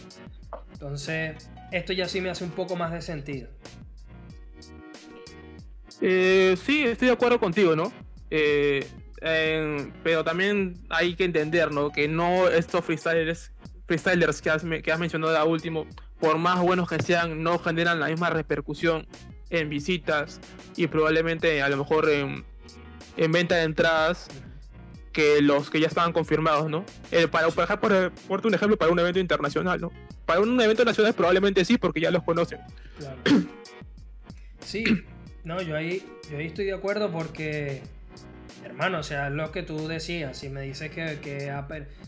Entonces, 0.75 1.51
esto 1.73 1.95
ya 1.95 2.07
sí 2.07 2.21
me 2.21 2.29
hace 2.29 2.45
un 2.45 2.51
poco 2.51 2.77
más 2.77 2.93
de 2.93 3.01
sentido. 3.01 3.49
Eh, 6.01 6.57
sí, 6.65 6.83
estoy 6.83 7.09
de 7.09 7.15
acuerdo 7.15 7.39
contigo, 7.39 7.77
¿no? 7.77 7.93
Eh, 8.31 8.87
pero 10.03 10.25
también 10.25 10.81
hay 10.89 11.15
que 11.15 11.25
entender, 11.25 11.73
¿no? 11.73 11.91
Que 11.91 12.09
no 12.09 12.49
estos 12.49 12.85
freestylers, 12.85 13.53
freestylers 13.87 14.41
que 14.41 14.51
has, 14.51 14.65
que 14.83 14.93
has 14.93 14.99
mencionado 14.99 15.37
a 15.37 15.45
último, 15.45 15.87
por 16.19 16.39
más 16.39 16.61
buenos 16.61 16.89
que 16.89 17.03
sean, 17.03 17.43
no 17.43 17.59
generan 17.59 18.01
la 18.01 18.09
misma 18.09 18.31
repercusión 18.31 19.07
en 19.51 19.69
visitas 19.69 20.41
y 20.77 20.87
probablemente 20.87 21.61
a 21.61 21.69
lo 21.69 21.77
mejor 21.77 22.09
en, 22.09 22.45
venta 23.17 23.57
de 23.57 23.65
entradas 23.65 24.29
que 25.13 25.43
los 25.43 25.71
que 25.71 25.81
ya 25.81 25.89
estaban 25.89 26.13
confirmados, 26.13 26.71
¿no? 26.71 26.85
Eh, 27.11 27.27
para, 27.27 27.49
por, 27.49 28.13
por, 28.13 28.47
un 28.47 28.55
ejemplo, 28.55 28.79
para 28.79 28.93
un 28.93 28.99
evento 29.01 29.19
internacional, 29.19 29.81
¿no? 29.81 29.91
Para 30.25 30.41
un 30.41 30.59
evento 30.61 30.85
nacional 30.85 31.13
probablemente 31.15 31.65
sí, 31.65 31.77
porque 31.77 32.01
ya 32.01 32.11
los 32.11 32.23
conocen. 32.23 32.61
Claro. 32.99 33.17
Sí, 34.63 34.85
no, 35.45 35.63
yo 35.63 35.77
ahí, 35.77 36.03
yo 36.31 36.39
ahí 36.39 36.47
estoy 36.47 36.67
de 36.67 36.75
acuerdo 36.75 37.11
porque, 37.11 37.83
hermano, 38.65 38.99
o 38.99 39.03
sea, 39.03 39.31
lo 39.31 39.51
que 39.53 39.63
tú 39.63 39.89
decías, 39.89 40.37
si 40.37 40.49
me 40.49 40.63
dices 40.63 40.91
que, 40.91 41.53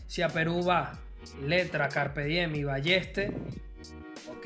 si 0.07 0.21
a 0.21 0.29
Perú 0.29 0.63
va 0.63 0.99
Letra, 1.45 1.89
Carpe 1.89 2.25
Diem 2.25 2.55
y 2.55 2.63
Balleste, 2.63 3.31
ok, 4.29 4.45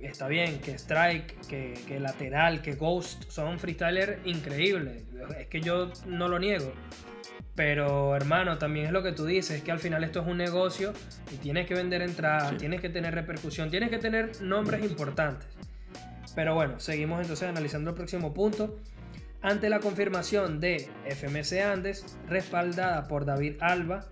está 0.00 0.26
bien, 0.26 0.60
que 0.60 0.72
Strike, 0.72 1.46
que, 1.46 2.00
Lateral, 2.00 2.62
que 2.62 2.74
Ghost 2.74 3.30
son 3.30 3.58
freestylers 3.58 4.18
increíbles, 4.26 5.04
es 5.38 5.46
que 5.46 5.60
yo 5.60 5.92
no 6.06 6.28
lo 6.28 6.38
niego. 6.38 6.72
Pero 7.54 8.16
hermano, 8.16 8.58
también 8.58 8.86
es 8.86 8.92
lo 8.92 9.04
que 9.04 9.12
tú 9.12 9.26
dices, 9.26 9.58
es 9.58 9.62
que 9.62 9.70
al 9.70 9.78
final 9.78 10.02
esto 10.02 10.20
es 10.20 10.26
un 10.26 10.38
negocio 10.38 10.92
y 11.32 11.36
tienes 11.36 11.66
que 11.66 11.74
vender 11.74 12.02
entradas, 12.02 12.56
tienes 12.56 12.80
que 12.80 12.88
tener 12.88 13.14
repercusión, 13.14 13.70
tienes 13.70 13.90
que 13.90 13.98
tener 13.98 14.42
nombres 14.42 14.84
importantes. 14.84 15.46
Pero 16.34 16.54
bueno, 16.54 16.80
seguimos 16.80 17.20
entonces 17.20 17.48
analizando 17.48 17.90
el 17.90 17.96
próximo 17.96 18.34
punto. 18.34 18.76
Ante 19.42 19.68
la 19.68 19.80
confirmación 19.80 20.58
de 20.58 20.88
FMC 21.06 21.60
Andes, 21.60 22.16
respaldada 22.28 23.06
por 23.08 23.26
David 23.26 23.56
Alba, 23.60 24.06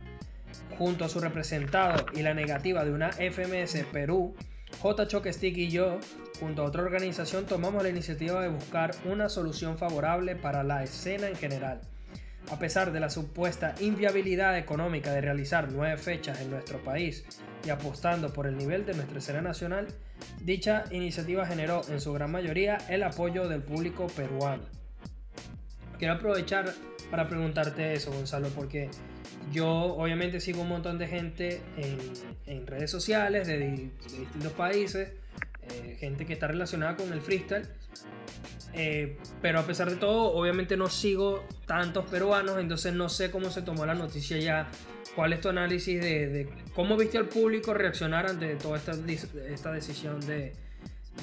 junto 0.78 1.04
a 1.04 1.08
su 1.08 1.20
representado 1.20 2.06
y 2.14 2.22
la 2.22 2.35
negativa 2.35 2.85
de 2.85 2.92
una 2.92 3.12
FMS 3.12 3.87
Perú, 3.90 4.35
J. 4.80 5.08
Choque 5.08 5.32
Stick 5.32 5.56
y 5.56 5.70
yo, 5.70 5.98
junto 6.38 6.62
a 6.62 6.66
otra 6.66 6.82
organización, 6.82 7.46
tomamos 7.46 7.82
la 7.82 7.88
iniciativa 7.88 8.42
de 8.42 8.48
buscar 8.48 8.90
una 9.04 9.28
solución 9.28 9.78
favorable 9.78 10.37
para 10.37 10.62
la 10.62 10.82
escena 10.82 11.28
en 11.28 11.37
general. 11.37 11.80
A 12.50 12.58
pesar 12.58 12.92
de 12.92 13.00
la 13.00 13.08
supuesta 13.08 13.74
inviabilidad 13.80 14.58
económica 14.58 15.12
de 15.12 15.20
realizar 15.20 15.70
nueve 15.70 15.96
fechas 15.96 16.40
en 16.40 16.50
nuestro 16.50 16.82
país 16.82 17.24
y 17.64 17.70
apostando 17.70 18.32
por 18.32 18.46
el 18.46 18.58
nivel 18.58 18.85
de 18.85 18.94
nuestra 18.94 19.18
escena 19.18 19.40
nacional, 19.40 19.87
Dicha 20.40 20.85
iniciativa 20.90 21.46
generó 21.46 21.82
en 21.88 22.00
su 22.00 22.12
gran 22.12 22.30
mayoría 22.30 22.78
el 22.88 23.02
apoyo 23.02 23.48
del 23.48 23.62
público 23.62 24.08
peruano. 24.08 24.64
Quiero 25.98 26.14
aprovechar 26.14 26.72
para 27.11 27.28
preguntarte 27.28 27.94
eso, 27.94 28.11
Gonzalo, 28.11 28.48
porque 28.48 28.90
yo 29.52 29.68
obviamente 29.68 30.40
sigo 30.40 30.62
un 30.62 30.68
montón 30.68 30.98
de 30.98 31.06
gente 31.06 31.62
en, 32.46 32.66
redes 32.66 32.90
sociales 32.90 33.46
de, 33.46 33.58
distintos 33.58 34.52
países, 34.52 35.12
eh, 35.62 35.96
gente 36.00 36.26
que 36.26 36.32
está 36.32 36.48
relacionada 36.48 36.96
con 36.96 37.12
el 37.12 37.20
freestyle, 37.20 37.68
eh, 38.74 39.18
pero 39.40 39.61
a 39.61 39.66
pesar 39.66 39.90
de 39.90 39.96
todo, 39.96 40.32
obviamente 40.32 40.76
no 40.76 40.88
sigo 40.88 41.44
tantos 41.66 42.06
peruanos, 42.11 42.58
entonces 42.58 42.94
no 42.94 43.08
sé 43.08 43.30
cómo 43.30 43.50
se 43.50 43.62
tomó 43.62 43.85
la 43.85 43.94
noticia 43.94 44.38
ya 44.38 44.68
¿Cuál 45.14 45.35
es 45.35 45.40
tu 45.40 45.51
análisis 45.51 46.01
de, 46.01 46.48
cómo 46.75 46.96
viste 46.96 47.18
al 47.18 47.29
público 47.29 47.75
reaccionar 47.75 48.27
ante 48.27 48.55
toda 48.57 48.79
esta, 48.79 48.92
esta 49.48 49.72
decisión 49.72 50.20
de, 50.20 50.55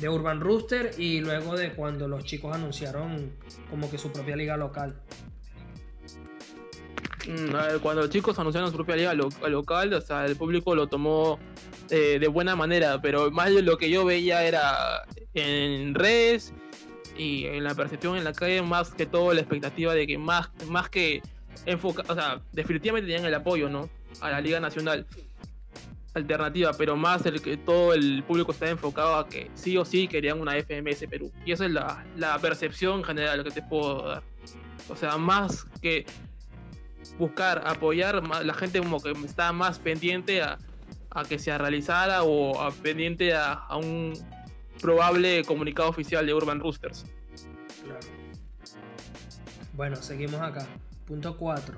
Urban 0.08 0.40
Rooster 0.40 0.92
y 0.98 1.20
luego 1.20 1.58
de 1.58 1.74
cuando 1.74 2.08
los 2.08 2.24
chicos 2.24 2.56
anunciaron 2.56 3.32
como 3.70 3.90
que 3.90 3.98
su 3.98 4.12
propia 4.12 4.36
liga 4.36 4.56
local? 4.56 4.96
Mm, 7.28 7.80
cuando 7.82 8.04
los 8.04 8.10
chicos 8.10 8.38
anunciaron 8.38 8.70
su 8.70 8.76
propia 8.76 8.96
liga 8.96 9.14
local, 9.14 9.94
o 9.94 10.02
sea, 10.02 10.26
el 10.26 10.36
público 10.36 10.76
lo 10.76 10.88
tomó 10.88 11.40
eh, 11.90 12.20
de 12.20 12.28
buena 12.28 12.56
manera, 12.56 13.02
pero 13.02 13.32
más 13.32 13.54
de 13.54 13.64
lo 13.64 13.78
que 13.78 13.90
yo 13.90 14.06
veía 14.06 14.44
era 14.44 15.04
en 15.34 15.96
redes 15.96 16.54
y 17.18 17.46
en 17.46 17.64
la 17.64 17.74
percepción 17.74 18.16
en 18.16 18.24
la 18.24 18.34
calle, 18.34 18.62
más 18.62 18.92
que 18.92 19.08
todo 19.08 19.34
la 19.34 19.42
expectativa 19.42 19.94
de 19.96 20.06
que 20.06 20.18
más, 20.18 20.50
más 20.68 20.90
que 20.90 21.22
enfoca, 21.66 22.04
o 22.08 22.16
sea, 22.16 22.42
definitivamente 22.52 23.08
tenían 23.08 23.26
el 23.26 23.34
apoyo, 23.34 23.70
¿no? 23.70 23.90
A 24.22 24.30
la 24.30 24.42
Liga 24.42 24.60
Nacional 24.60 25.06
alternativa, 26.14 26.74
pero 26.74 26.96
más 26.96 27.26
el 27.26 27.42
que 27.42 27.58
todo 27.58 27.94
el 27.94 28.24
público 28.24 28.52
está 28.52 28.70
enfocado 28.70 29.16
a 29.16 29.28
que 29.28 29.50
sí 29.54 29.78
o 29.78 29.86
sí 29.86 30.08
querían 30.08 30.42
una 30.42 30.54
FMS 30.54 31.06
Perú. 31.10 31.32
Y 31.46 31.52
esa 31.52 31.66
es 31.66 31.72
la, 31.72 32.06
la 32.18 32.38
percepción 32.40 33.04
general 33.04 33.44
que 33.44 33.52
te 33.52 33.62
puedo 33.62 34.08
dar. 34.08 34.24
O 34.90 34.96
sea, 34.96 35.18
más 35.18 35.66
que 35.82 36.06
buscar 37.18 37.64
apoyar, 37.66 38.24
la 38.44 38.54
gente 38.54 38.80
como 38.80 39.02
que 39.02 39.12
está 39.24 39.52
más 39.54 39.80
pendiente 39.80 40.42
a, 40.42 40.58
a 41.12 41.24
que 41.24 41.38
se 41.40 41.56
realizara 41.58 42.24
o 42.24 42.60
a, 42.60 42.72
pendiente 42.72 43.34
a, 43.34 43.54
a, 43.54 43.78
un 43.78 44.14
probable 44.82 45.44
comunicado 45.44 45.90
oficial 45.90 46.26
de 46.26 46.34
Urban 46.34 46.60
Roosters. 46.60 47.06
Claro. 47.84 48.00
Bueno, 49.74 49.96
seguimos 49.98 50.42
acá. 50.42 50.68
Punto 51.10 51.38
4. 51.38 51.76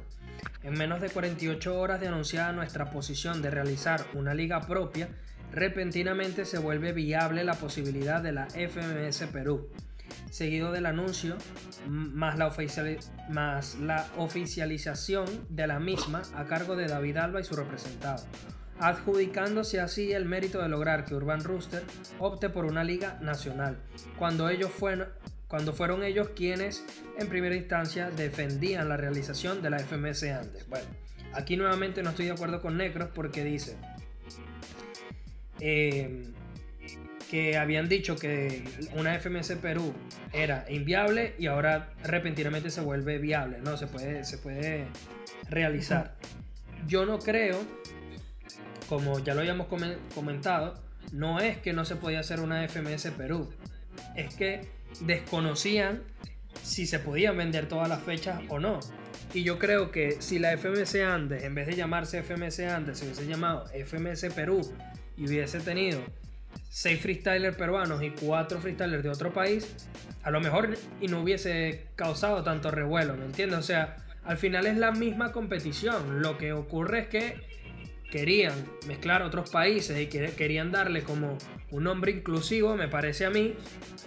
En 0.63 0.73
menos 0.73 0.99
de 0.99 1.09
48 1.09 1.79
horas 1.79 2.01
de 2.01 2.09
anunciada 2.09 2.51
nuestra 2.51 2.91
posición 2.91 3.41
de 3.41 3.49
realizar 3.49 4.05
una 4.13 4.33
liga 4.33 4.59
propia, 4.59 5.07
repentinamente 5.53 6.43
se 6.43 6.59
vuelve 6.59 6.91
viable 6.91 7.45
la 7.45 7.53
posibilidad 7.53 8.21
de 8.21 8.33
la 8.33 8.47
FMS 8.47 9.29
Perú, 9.31 9.69
seguido 10.29 10.73
del 10.73 10.85
anuncio 10.85 11.37
más 11.87 12.37
la, 12.37 12.53
más 13.29 13.75
la 13.75 14.05
oficialización 14.17 15.25
de 15.47 15.65
la 15.65 15.79
misma 15.79 16.23
a 16.35 16.43
cargo 16.43 16.75
de 16.75 16.87
David 16.87 17.15
Alba 17.15 17.39
y 17.39 17.45
su 17.45 17.55
representado, 17.55 18.21
adjudicándose 18.81 19.79
así 19.79 20.11
el 20.11 20.25
mérito 20.25 20.61
de 20.61 20.67
lograr 20.67 21.05
que 21.05 21.15
Urban 21.15 21.41
Rooster 21.41 21.83
opte 22.19 22.49
por 22.49 22.65
una 22.65 22.83
liga 22.83 23.17
nacional, 23.21 23.77
cuando 24.19 24.49
ellos 24.49 24.71
fueron, 24.71 25.07
cuando 25.51 25.73
fueron 25.73 26.01
ellos 26.01 26.29
quienes 26.33 26.85
en 27.19 27.27
primera 27.27 27.53
instancia 27.53 28.09
defendían 28.09 28.87
la 28.87 28.95
realización 28.95 29.61
de 29.61 29.69
la 29.69 29.79
FMS 29.79 30.23
antes. 30.23 30.65
Bueno, 30.69 30.87
aquí 31.33 31.57
nuevamente 31.57 32.01
no 32.01 32.11
estoy 32.11 32.27
de 32.27 32.31
acuerdo 32.31 32.61
con 32.61 32.77
Necros 32.77 33.09
porque 33.13 33.43
dice, 33.43 33.75
eh, 35.59 36.23
que 37.29 37.57
habían 37.57 37.89
dicho 37.89 38.15
que 38.15 38.63
una 38.95 39.13
FMS 39.19 39.57
Perú 39.61 39.93
era 40.31 40.63
inviable 40.69 41.35
y 41.37 41.47
ahora 41.47 41.89
repentinamente 42.01 42.69
se 42.69 42.79
vuelve 42.79 43.17
viable, 43.17 43.57
¿no? 43.61 43.75
Se 43.75 43.87
puede, 43.87 44.23
se 44.23 44.37
puede 44.37 44.85
realizar. 45.49 46.15
Yo 46.87 47.05
no 47.05 47.19
creo, 47.19 47.59
como 48.87 49.19
ya 49.19 49.33
lo 49.33 49.41
habíamos 49.41 49.67
comentado, 50.15 50.81
no 51.11 51.41
es 51.41 51.57
que 51.57 51.73
no 51.73 51.83
se 51.83 51.97
podía 51.97 52.21
hacer 52.21 52.39
una 52.39 52.65
FMS 52.65 53.11
Perú, 53.17 53.49
es 54.15 54.33
que 54.33 54.80
desconocían 54.99 56.03
si 56.61 56.85
se 56.85 56.99
podían 56.99 57.37
vender 57.37 57.67
todas 57.67 57.89
las 57.89 58.03
fechas 58.03 58.41
o 58.49 58.59
no. 58.59 58.79
Y 59.33 59.43
yo 59.43 59.57
creo 59.57 59.91
que 59.91 60.21
si 60.21 60.39
la 60.39 60.57
FMS 60.57 60.95
Andes, 60.95 61.43
en 61.43 61.55
vez 61.55 61.67
de 61.67 61.75
llamarse 61.75 62.21
FMS 62.21 62.59
Andes, 62.59 62.99
se 62.99 63.05
hubiese 63.05 63.25
llamado 63.25 63.65
FMS 63.73 64.25
Perú 64.33 64.61
y 65.15 65.27
hubiese 65.27 65.59
tenido 65.59 66.01
seis 66.69 67.01
freestylers 67.01 67.55
peruanos 67.55 68.03
y 68.03 68.11
cuatro 68.11 68.59
freestylers 68.59 69.03
de 69.03 69.09
otro 69.09 69.33
país, 69.33 69.73
a 70.23 70.31
lo 70.31 70.41
mejor 70.41 70.77
y 70.99 71.07
no 71.07 71.21
hubiese 71.21 71.87
causado 71.95 72.43
tanto 72.43 72.71
revuelo, 72.71 73.15
¿me 73.15 73.25
entiendes? 73.25 73.59
O 73.59 73.63
sea, 73.63 73.97
al 74.23 74.37
final 74.37 74.67
es 74.67 74.77
la 74.77 74.91
misma 74.91 75.31
competición. 75.31 76.21
Lo 76.21 76.37
que 76.37 76.53
ocurre 76.53 76.99
es 76.99 77.07
que 77.07 77.50
querían 78.11 78.53
mezclar 78.87 79.23
otros 79.23 79.49
países 79.49 79.99
y 79.99 80.05
querían 80.07 80.71
darle 80.71 81.01
como 81.01 81.37
un 81.71 81.83
nombre 81.85 82.11
inclusivo, 82.11 82.75
me 82.75 82.87
parece 82.87 83.25
a 83.25 83.31
mí. 83.31 83.55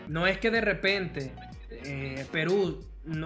No 0.09 0.29
es 0.29 0.39
que 0.39 0.53
de 0.53 0.61
repente 0.61 1.33
eh, 1.71 2.25
Perú 2.31 2.85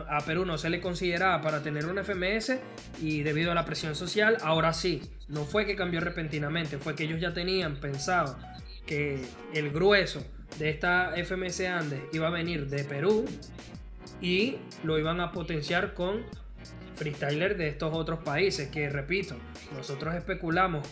a 0.08 0.20
Perú 0.24 0.44
no 0.44 0.58
se 0.58 0.70
le 0.70 0.80
consideraba 0.80 1.40
para 1.40 1.62
tener 1.62 1.86
un 1.86 2.02
FMS 2.02 2.58
y 3.00 3.22
debido 3.22 3.52
a 3.52 3.54
la 3.54 3.64
presión 3.64 3.94
social, 3.94 4.38
ahora 4.42 4.72
sí. 4.72 5.02
No 5.28 5.44
fue 5.44 5.66
que 5.66 5.76
cambió 5.76 6.00
repentinamente, 6.00 6.78
fue 6.78 6.94
que 6.96 7.04
ellos 7.04 7.20
ya 7.20 7.32
tenían 7.32 7.76
pensado 7.76 8.38
que 8.86 9.20
el 9.52 9.70
grueso 9.70 10.24
de 10.58 10.70
esta 10.70 11.12
FMS 11.16 11.60
Andes 11.60 12.00
iba 12.12 12.28
a 12.28 12.30
venir 12.30 12.68
de 12.68 12.84
Perú 12.84 13.26
y 14.20 14.56
lo 14.82 14.98
iban 14.98 15.20
a 15.20 15.30
potenciar 15.30 15.94
con 15.94 16.24
freestyler 16.98 17.56
de 17.56 17.68
estos 17.68 17.94
otros 17.94 18.20
países 18.20 18.68
que 18.68 18.90
repito, 18.90 19.36
nosotros 19.74 20.14
especulamos 20.14 20.86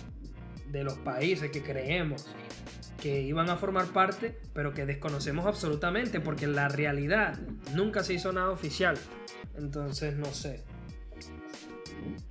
de 0.71 0.85
los 0.85 0.95
países 0.99 1.51
que 1.51 1.63
creemos 1.63 2.27
que 3.01 3.23
iban 3.23 3.51
a 3.51 3.57
formar 3.57 3.87
parte, 3.87 4.39
pero 4.55 4.73
que 4.73 4.87
desconocemos 4.87 5.47
absolutamente 5.47 6.21
porque 6.21 6.47
la 6.47 6.69
realidad 6.69 7.39
nunca 7.75 8.03
se 8.03 8.15
hizo 8.15 8.33
nada 8.33 8.51
oficial. 8.51 8.97
Entonces, 9.57 10.17
no 10.17 10.27
sé. 10.27 10.65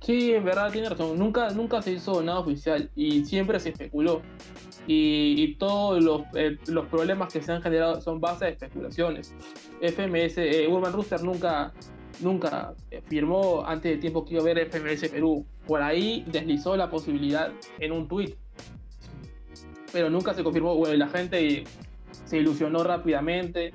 Sí, 0.00 0.32
en 0.32 0.44
verdad 0.44 0.72
tiene 0.72 0.88
razón. 0.88 1.18
Nunca, 1.18 1.50
nunca 1.50 1.82
se 1.82 1.92
hizo 1.92 2.22
nada 2.22 2.40
oficial 2.40 2.90
y 2.96 3.24
siempre 3.24 3.60
se 3.60 3.70
especuló 3.70 4.22
y, 4.86 5.54
todos 5.54 6.02
los, 6.02 6.22
eh, 6.34 6.58
los, 6.68 6.86
problemas 6.86 7.32
que 7.32 7.42
se 7.42 7.52
han 7.52 7.62
generado 7.62 8.00
son 8.00 8.20
base 8.20 8.44
de 8.44 8.50
especulaciones. 8.52 9.34
FMS, 9.80 10.38
eh, 10.38 10.68
Urban 10.68 10.92
Rooster 10.92 11.22
nunca, 11.22 11.72
nunca 12.20 12.74
firmó 13.08 13.64
antes 13.66 13.92
de 13.92 13.98
tiempo 13.98 14.24
que 14.24 14.34
iba 14.34 14.40
a 14.40 14.44
haber 14.44 14.70
FMS 14.70 15.08
Perú. 15.08 15.44
Por 15.66 15.82
ahí 15.82 16.24
deslizó 16.26 16.76
la 16.76 16.88
posibilidad 16.88 17.50
en 17.78 17.92
un 17.92 18.08
tweet, 18.08 18.34
pero 19.92 20.10
nunca 20.10 20.34
se 20.34 20.42
confirmó. 20.42 20.84
la 20.86 21.08
gente 21.08 21.64
se 22.24 22.38
ilusionó 22.38 22.84
rápidamente. 22.84 23.72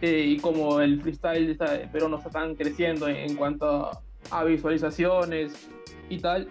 Eh, 0.00 0.24
y 0.28 0.38
como 0.38 0.80
el 0.80 1.02
freestyle 1.02 1.46
de 1.46 1.88
Perú 1.92 2.08
no 2.08 2.16
está 2.16 2.30
tan 2.30 2.54
creciendo 2.54 3.06
en, 3.06 3.36
cuanto 3.36 3.90
a 4.30 4.44
visualizaciones 4.44 5.68
y 6.08 6.18
tal, 6.18 6.48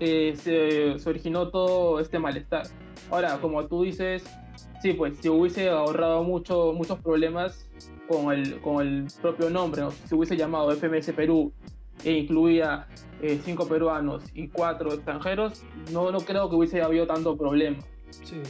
eh, 0.00 0.34
se, 0.36 1.08
originó 1.08 1.48
todo 1.48 2.00
este 2.00 2.18
malestar. 2.18 2.66
Ahora, 3.10 3.38
como 3.40 3.64
tú 3.66 3.84
dices, 3.84 4.24
sí, 4.82 4.92
pues 4.92 5.18
si 5.18 5.28
hubiese 5.28 5.68
ahorrado 5.68 6.24
mucho, 6.24 6.72
muchos 6.72 6.98
problemas 6.98 7.65
con 8.08 8.32
el, 8.32 8.60
con 8.60 8.86
el 8.86 9.06
propio 9.20 9.50
nombre, 9.50 9.82
si 10.06 10.14
hubiese 10.14 10.36
llamado 10.36 10.70
FMS 10.72 11.12
Perú 11.12 11.52
e 12.04 12.12
incluía 12.12 12.86
eh, 13.22 13.40
cinco 13.44 13.66
peruanos 13.66 14.24
y 14.34 14.48
cuatro 14.48 14.92
extranjeros, 14.92 15.62
no, 15.92 16.10
no 16.12 16.20
creo 16.20 16.48
que 16.48 16.56
hubiese 16.56 16.82
habido 16.82 17.06
tanto 17.06 17.36
problema. 17.36 17.78
Sí. 18.10 18.40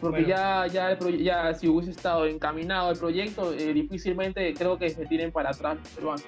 Porque 0.00 0.24
ya, 0.24 0.66
ya, 0.66 0.98
ya 0.98 1.54
si 1.54 1.68
hubiese 1.68 1.92
estado 1.92 2.26
encaminado 2.26 2.90
el 2.90 2.98
proyecto, 2.98 3.52
eh, 3.52 3.72
difícilmente 3.72 4.52
creo 4.52 4.76
que 4.76 4.90
se 4.90 5.06
tiren 5.06 5.30
para 5.30 5.50
atrás 5.50 5.78
los 5.78 5.88
peruanos. 5.90 6.24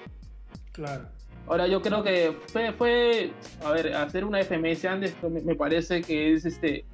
Claro. 0.71 1.09
Ahora 1.47 1.67
yo 1.67 1.81
creo 1.81 2.01
que 2.01 2.35
fue, 2.47 2.71
fue 2.71 3.31
a 3.63 3.71
ver, 3.71 3.93
hacer 3.93 4.25
una 4.25 4.41
FMS 4.41 4.85
antes 4.85 5.15
me, 5.21 5.55
parece 5.55 6.01
que 6.01 6.33
es 6.33 6.45
este 6.45 6.85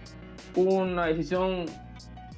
una 0.55 1.05
decisión 1.05 1.65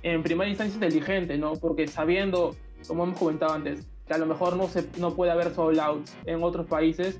en 0.03 0.21
primera 0.21 0.49
instancia 0.49 0.75
inteligente, 0.75 1.37
¿no? 1.37 1.53
Porque 1.53 1.87
sabiendo, 1.87 2.55
como 2.87 3.05
hemos 3.05 3.17
comentado 3.17 3.53
antes, 3.53 3.87
que 4.05 4.13
a 4.13 4.17
lo 4.17 4.25
mejor 4.25 4.57
no, 4.57 4.67
se, 4.67 4.87
no 4.99 5.15
puede 5.15 5.31
haber 5.31 5.55
sold 5.55 5.79
out 5.79 6.07
en 6.25 6.43
otros 6.43 6.67
países, 6.67 7.19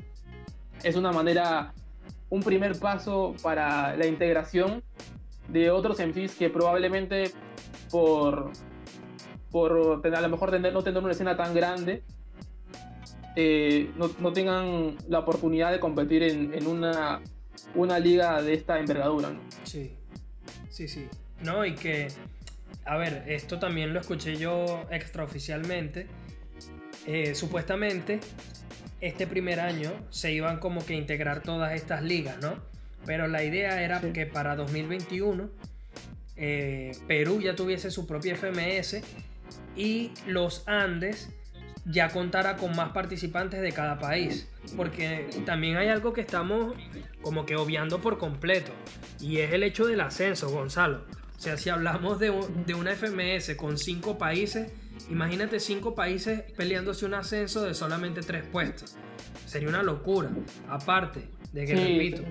es 0.83 0.95
una 0.97 1.11
manera, 1.13 1.73
un 2.29 2.43
primer 2.43 2.77
paso 2.77 3.35
para 3.41 3.95
la 3.95 4.05
integración 4.05 4.83
de 5.47 5.71
otros 5.71 5.97
MCs 5.99 6.35
que 6.35 6.49
probablemente 6.49 7.31
por, 7.89 8.51
por 9.49 10.01
tener, 10.01 10.19
a 10.19 10.21
lo 10.21 10.29
mejor 10.29 10.51
tener, 10.51 10.73
no 10.73 10.83
tener 10.83 11.01
una 11.01 11.13
escena 11.13 11.37
tan 11.37 11.53
grande, 11.53 12.03
eh, 13.35 13.91
no, 13.95 14.33
tengan 14.33 14.97
la 15.07 15.19
oportunidad 15.19 15.71
de 15.71 15.79
competir 15.79 16.21
en, 16.23 16.67
una, 16.67 17.21
una, 17.75 17.97
liga 17.97 18.41
de 18.41 18.53
esta 18.53 18.79
envergadura. 18.79 19.29
¿no? 19.29 19.39
Sí, 19.63 19.93
sí, 20.69 20.87
sí. 20.87 21.07
No, 21.41 21.65
y 21.65 21.73
que, 21.73 22.09
a 22.85 22.97
ver, 22.97 23.23
esto 23.27 23.59
también 23.59 23.93
lo 23.93 23.99
escuché 23.99 24.35
yo 24.35 24.85
extraoficialmente. 24.91 26.07
Eh, 27.05 27.35
supuestamente, 27.35 28.19
este 29.01 29.27
primer 29.27 29.59
año 29.59 29.91
se 30.09 30.31
iban 30.31 30.59
como 30.59 30.85
que 30.85 30.93
integrar 30.93 31.41
todas 31.41 31.73
estas 31.73 32.03
ligas, 32.03 32.37
¿no? 32.41 32.55
Pero 33.05 33.27
la 33.27 33.43
idea 33.43 33.81
era 33.83 33.99
que 33.99 34.25
para 34.25 34.55
2021 34.55 35.49
eh, 36.35 36.91
Perú 37.07 37.41
ya 37.41 37.55
tuviese 37.55 37.91
su 37.91 38.07
propia 38.07 38.35
FMS 38.35 39.01
y 39.75 40.11
los 40.25 40.67
Andes 40.67 41.29
ya 41.85 42.09
contara 42.09 42.55
con 42.55 42.75
más 42.75 42.91
participantes 42.91 43.61
de 43.61 43.71
cada 43.71 43.99
país. 43.99 44.47
Porque 44.77 45.27
también 45.45 45.77
hay 45.77 45.89
algo 45.89 46.13
que 46.13 46.21
estamos 46.21 46.75
como 47.21 47.45
que 47.45 47.55
obviando 47.55 47.99
por 48.01 48.17
completo. 48.17 48.71
Y 49.19 49.39
es 49.39 49.51
el 49.51 49.63
hecho 49.63 49.85
del 49.85 50.01
ascenso, 50.01 50.49
Gonzalo. 50.49 51.05
O 51.43 51.45
sea, 51.45 51.57
si 51.57 51.69
hablamos 51.69 52.19
de, 52.19 52.31
de 52.65 52.73
una 52.73 52.95
FMS 52.95 53.55
con 53.57 53.77
cinco 53.77 54.17
países, 54.17 54.71
imagínate 55.09 55.59
cinco 55.59 55.93
países 55.93 56.41
peleándose 56.55 57.05
un 57.05 57.15
ascenso 57.15 57.63
de 57.63 57.73
solamente 57.73 58.21
tres 58.21 58.45
puestos. 58.45 58.95
Sería 59.45 59.67
una 59.67 59.83
locura. 59.83 60.29
Aparte 60.69 61.27
de 61.51 61.65
que, 61.65 61.75
repito, 61.75 62.23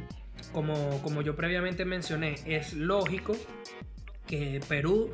como, 0.50 1.02
como 1.02 1.20
yo 1.20 1.36
previamente 1.36 1.84
mencioné, 1.84 2.36
es 2.46 2.72
lógico 2.72 3.36
que 4.26 4.62
Perú 4.66 5.12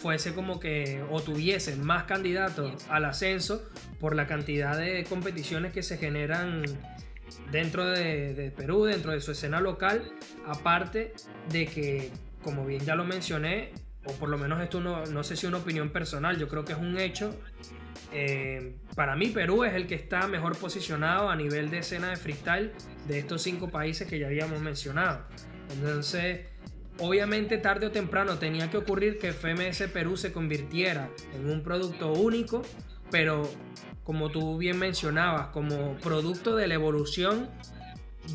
fuese 0.00 0.32
como 0.32 0.60
que 0.60 1.02
o 1.10 1.20
tuviese 1.20 1.74
más 1.74 2.04
candidatos 2.04 2.86
al 2.88 3.06
ascenso 3.06 3.68
por 3.98 4.14
la 4.14 4.28
cantidad 4.28 4.78
de 4.78 5.02
competiciones 5.02 5.72
que 5.72 5.82
se 5.82 5.98
generan 5.98 6.62
dentro 7.50 7.86
de, 7.86 8.52
Perú, 8.56 8.84
dentro 8.84 9.10
de 9.10 9.20
su 9.20 9.32
escena 9.32 9.60
local, 9.60 10.12
aparte 10.46 11.12
de 11.50 11.66
que, 11.66 12.12
como 12.42 12.64
bien 12.66 12.84
ya 12.84 12.94
lo 12.94 13.04
mencioné, 13.04 13.72
o 14.04 14.12
por 14.12 14.28
lo 14.28 14.38
menos 14.38 14.60
esto 14.62 14.80
no, 14.80 15.04
no 15.06 15.22
sé 15.22 15.36
si 15.36 15.46
es 15.46 15.48
una 15.48 15.58
opinión 15.58 15.90
personal, 15.90 16.38
yo 16.38 16.48
creo 16.48 16.64
que 16.64 16.72
es 16.72 16.78
un 16.78 16.98
hecho. 16.98 17.34
Eh, 18.12 18.76
para 18.96 19.14
mí 19.14 19.28
Perú 19.28 19.62
es 19.64 19.74
el 19.74 19.86
que 19.86 19.94
está 19.94 20.26
mejor 20.26 20.56
posicionado 20.56 21.30
a 21.30 21.36
nivel 21.36 21.70
de 21.70 21.78
escena 21.78 22.10
de 22.10 22.16
freestyle 22.16 22.72
de 23.06 23.18
estos 23.18 23.42
cinco 23.42 23.70
países 23.70 24.08
que 24.08 24.18
ya 24.18 24.26
habíamos 24.26 24.60
mencionado. 24.60 25.24
Entonces, 25.72 26.40
Obviamente 27.02 27.56
tarde 27.56 27.86
o 27.86 27.90
temprano 27.90 28.38
tenía 28.38 28.70
que 28.70 28.76
ocurrir 28.76 29.18
que 29.18 29.32
FMS 29.32 29.88
Perú 29.90 30.18
se 30.18 30.32
convirtiera 30.32 31.08
en 31.34 31.48
un 31.48 31.62
producto 31.62 32.12
único, 32.12 32.60
pero 33.10 33.50
como 34.04 34.30
tú 34.30 34.58
bien 34.58 34.78
mencionabas, 34.78 35.48
como 35.48 35.96
producto 35.96 36.56
de 36.56 36.68
la 36.68 36.74
evolución 36.74 37.48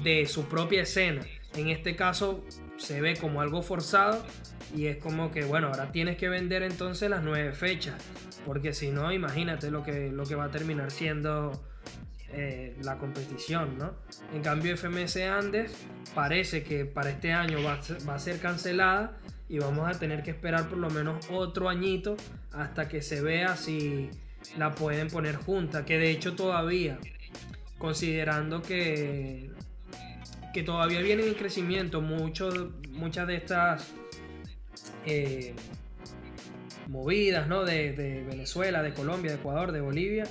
de 0.02 0.26
su 0.26 0.46
propia 0.46 0.82
escena. 0.82 1.22
En 1.56 1.70
este 1.70 1.96
caso 1.96 2.44
se 2.78 3.02
ve 3.02 3.16
como 3.16 3.42
algo 3.42 3.62
forzado 3.62 4.24
y 4.76 4.88
es 4.88 4.98
como 4.98 5.32
que, 5.32 5.46
bueno, 5.46 5.68
ahora 5.68 5.92
tienes 5.92 6.18
que 6.18 6.30
vender 6.30 6.64
entonces 6.64 7.10
las 7.10 7.24
nueve 7.24 7.54
fechas, 7.54 7.96
porque 8.46 8.74
si 8.74 8.92
no, 8.92 9.12
imagínate 9.12 9.72
lo 9.72 9.84
que, 9.84 10.10
lo 10.10 10.26
que 10.26 10.36
va 10.36 10.46
a 10.46 10.52
terminar 10.52 10.92
siendo 10.92 11.52
eh, 12.38 12.76
la 12.84 12.98
competición, 12.98 13.78
¿no? 13.78 13.94
En 14.34 14.42
cambio, 14.42 14.76
FMS 14.76 15.18
Andes 15.18 15.74
parece 16.14 16.64
que 16.64 16.84
para 16.86 17.10
este 17.10 17.32
año 17.32 17.60
va 17.64 17.80
a, 18.14 18.20
ser, 18.20 18.40
cancelada 18.40 19.18
y 19.48 19.60
vamos 19.60 19.88
a 19.88 19.98
tener 19.98 20.22
que 20.22 20.32
esperar 20.32 20.68
por 20.68 20.78
lo 20.78 20.90
menos 20.90 21.30
otro 21.32 21.70
añito 21.70 22.18
hasta 22.52 22.90
que 22.90 23.02
se 23.02 23.22
vea 23.22 23.56
si 23.56 24.10
la 24.58 24.72
pueden 24.76 25.08
poner 25.08 25.36
junta, 25.36 25.86
que 25.86 25.98
de 25.98 26.12
hecho 26.12 26.36
todavía, 26.36 26.98
considerando 27.78 28.62
que, 28.62 29.52
que 30.56 30.64
todavía 30.64 31.02
vienen 31.02 31.28
en 31.28 31.34
crecimiento. 31.34 32.00
Muchos, 32.00 32.70
muchas 32.92 33.28
de 33.28 33.36
estas 33.36 33.94
eh, 35.06 35.54
movidas 36.88 37.50
¿no? 37.50 37.66
de, 37.66 38.24
Venezuela, 38.26 38.82
de 38.82 38.94
Colombia, 38.94 39.32
de 39.32 39.38
Ecuador, 39.38 39.74
de 39.74 39.82
Bolivia, 39.82 40.24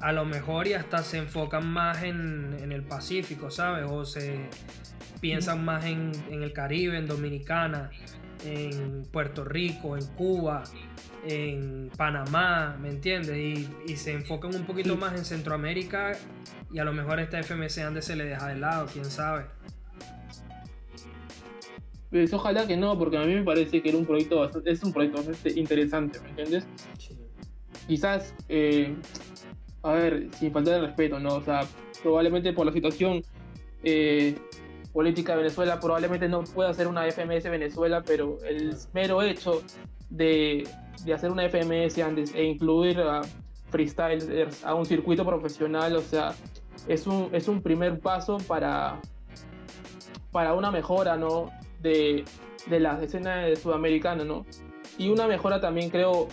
a 0.00 0.12
lo 0.12 0.24
mejor 0.24 0.68
y 0.68 0.74
hasta 0.74 1.02
se 1.02 1.18
enfocan 1.18 1.66
más 1.66 2.04
en, 2.04 2.56
en 2.62 2.70
el 2.70 2.84
Pacífico, 2.84 3.50
¿sabes? 3.50 3.90
O 3.90 4.04
se 4.04 4.38
piensan 5.20 5.64
más 5.64 5.84
en, 5.84 6.12
en 6.30 6.44
el 6.44 6.52
Caribe, 6.52 6.96
en 6.96 7.08
Dominicana, 7.08 7.90
en 8.44 9.02
Puerto 9.10 9.44
Rico, 9.44 9.96
en 9.96 10.06
Cuba, 10.14 10.62
en 11.26 11.90
Panamá, 11.96 12.76
¿me 12.80 12.90
entiendes? 12.90 13.36
Y, 13.36 13.96
se 13.96 14.12
enfocan 14.12 14.54
un 14.54 14.64
poquito 14.64 14.96
más 14.96 15.14
en 15.14 15.24
Centroamérica 15.24 16.12
y 16.72 16.78
a 16.78 16.84
lo 16.84 16.92
mejor 16.92 17.20
esta 17.20 17.38
FMC 17.38 17.78
Andes 17.78 18.04
se 18.04 18.16
le 18.16 18.24
deja 18.24 18.48
de 18.48 18.56
lado, 18.56 18.86
quién 18.92 19.04
sabe. 19.04 19.46
Pues 22.10 22.32
ojalá 22.32 22.66
que 22.66 22.76
no, 22.76 22.98
porque 22.98 23.18
a 23.18 23.24
mí 23.24 23.34
me 23.34 23.42
parece 23.42 23.82
que 23.82 23.88
era 23.88 23.98
un 23.98 24.06
proyecto 24.06 24.40
bastante, 24.40 24.70
es 24.70 24.82
un 24.82 24.92
proyecto 24.92 25.18
bastante 25.18 25.58
interesante, 25.58 26.20
¿me 26.20 26.30
entiendes? 26.30 26.66
Quizás, 27.86 28.34
eh, 28.48 28.94
a 29.82 29.92
ver, 29.92 30.28
sin 30.38 30.52
faltar 30.52 30.80
de 30.80 30.86
respeto, 30.86 31.18
¿no? 31.18 31.34
O 31.34 31.42
sea, 31.42 31.66
probablemente 32.02 32.52
por 32.52 32.66
la 32.66 32.72
situación 32.72 33.22
eh, 33.82 34.36
política 34.92 35.32
de 35.32 35.42
Venezuela, 35.42 35.78
probablemente 35.78 36.28
no 36.28 36.42
pueda 36.42 36.70
hacer 36.70 36.86
una 36.86 37.04
FMS 37.10 37.44
Venezuela, 37.50 38.02
pero 38.02 38.38
el 38.44 38.74
mero 38.94 39.20
hecho 39.20 39.62
de, 40.08 40.66
hacer 41.14 41.30
una 41.30 41.48
FMS 41.48 41.98
antes 41.98 42.34
e 42.34 42.44
incluir 42.44 43.00
a 43.00 43.20
freestylers 43.70 44.64
a 44.64 44.74
un 44.74 44.86
circuito 44.86 45.24
profesional, 45.24 45.96
o 45.96 46.02
sea, 46.02 46.34
es 46.88 47.06
un, 47.06 47.28
es 47.32 47.48
un 47.48 47.62
primer 47.62 47.98
paso 47.98 48.38
para, 48.46 49.00
para 50.32 50.54
una 50.54 50.70
mejora, 50.70 51.16
¿no? 51.16 51.50
De, 51.80 52.24
de 52.66 52.80
la 52.80 53.02
escena 53.02 53.54
sudamericana, 53.56 54.24
¿no? 54.24 54.46
Y 54.98 55.08
una 55.08 55.26
mejora 55.26 55.60
también 55.60 55.90
creo 55.90 56.28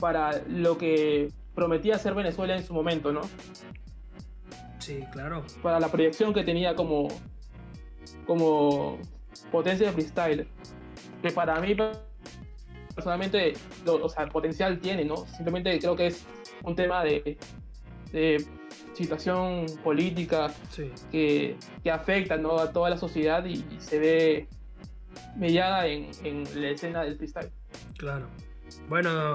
para 0.00 0.42
lo 0.48 0.78
que 0.78 1.30
prometía 1.54 1.98
ser 1.98 2.14
Venezuela 2.14 2.56
en 2.56 2.64
su 2.64 2.72
momento, 2.72 3.12
¿no? 3.12 3.22
Sí, 4.78 5.04
claro. 5.12 5.44
Para 5.62 5.80
la 5.80 5.88
proyección 5.88 6.32
que 6.32 6.44
tenía 6.44 6.74
como, 6.74 7.08
como 8.26 8.98
potencia 9.50 9.86
de 9.86 9.92
freestyle. 9.92 10.48
Que 11.20 11.30
para 11.30 11.60
mí 11.60 11.74
personalmente, 12.98 13.52
o 13.86 14.08
sea, 14.08 14.26
potencial 14.26 14.80
tiene, 14.80 15.04
¿no? 15.04 15.24
Simplemente 15.28 15.78
creo 15.78 15.94
que 15.94 16.08
es 16.08 16.24
un 16.64 16.74
tema 16.74 17.04
de, 17.04 17.38
de 18.10 18.44
situación 18.92 19.66
política 19.84 20.52
que, 21.12 21.56
que, 21.80 21.90
afecta 21.92 22.36
¿no? 22.36 22.58
a 22.58 22.72
toda 22.72 22.90
la 22.90 22.96
sociedad 22.96 23.44
y, 23.44 23.64
se 23.78 24.00
ve 24.00 24.48
mellada 25.36 25.86
en, 25.86 26.10
en, 26.24 26.60
la 26.60 26.70
escena 26.70 27.04
del 27.04 27.16
freestyle. 27.16 27.52
Claro. 27.96 28.26
Bueno, 28.88 29.34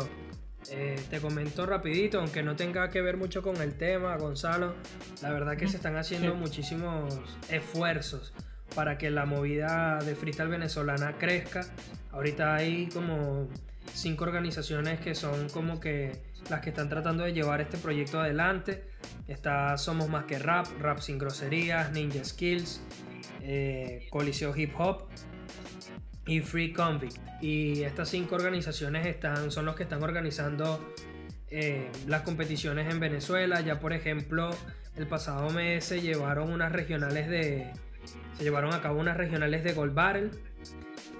eh, 0.70 1.00
te 1.10 1.22
comento 1.22 1.66
rapidito, 1.66 2.20
aunque 2.20 2.44
no 2.44 2.58
tenga 2.58 2.90
que 2.90 3.02
ver 3.02 3.16
mucho 3.16 3.42
con 3.42 3.56
el 3.62 3.78
tema, 3.78 4.18
Gonzalo, 4.18 4.74
la 5.22 5.32
verdad 5.32 5.56
que 5.56 5.70
se 5.70 5.78
están 5.78 5.96
haciendo 5.96 6.36
muchísimos 6.36 7.18
esfuerzos 7.50 8.34
para 8.76 8.98
que 8.98 9.10
la 9.12 9.26
movida 9.26 10.00
de 10.00 10.16
freestyle 10.16 10.50
venezolana 10.50 11.18
crezca. 11.18 11.66
Ahorita 12.12 12.56
hay 12.56 12.88
como 12.88 13.48
cinco 13.94 14.24
organizaciones 14.24 15.00
que 15.00 15.16
son 15.16 15.50
como 15.50 15.80
que 15.80 16.22
las 16.50 16.62
que 16.62 16.70
están 16.70 16.90
tratando 16.90 17.24
de 17.24 17.34
llevar 17.34 17.62
este 17.62 17.78
proyecto 17.78 18.20
adelante. 18.20 18.84
Está 19.28 19.78
Somos 19.78 20.10
Más 20.10 20.26
que 20.26 20.40
Rap, 20.40 20.68
Rap 20.80 21.00
Sin 21.00 21.18
Groserías, 21.18 21.92
Ninja 21.92 22.24
Skills, 22.24 22.82
eh, 23.42 24.08
Coliseo 24.10 24.56
Hip 24.56 24.74
Hop 24.80 25.08
y 26.26 26.42
Free 26.42 26.74
Convict. 26.74 27.18
Y 27.42 27.84
estas 27.84 28.10
cinco 28.10 28.36
organizaciones 28.36 29.06
están, 29.06 29.52
son 29.52 29.66
los 29.66 29.76
que 29.76 29.84
están 29.84 30.04
organizando 30.04 30.94
eh, 31.50 31.90
las 32.08 32.22
competiciones 32.22 32.92
en 32.92 33.00
Venezuela. 33.00 33.62
Ya 33.62 33.80
por 33.80 33.94
ejemplo, 33.94 34.50
el 34.96 35.08
pasado 35.08 35.50
mes 35.50 35.86
se 35.86 36.02
llevaron 36.02 36.52
unas 36.52 36.72
regionales 36.72 37.30
de, 37.30 37.72
se 38.38 38.44
llevaron 38.44 38.74
a 38.74 38.82
cabo 38.82 39.00
unas 39.00 39.18
regionales 39.18 39.64
de 39.64 39.74
Gold 39.74 39.94
Barrel, 39.94 40.32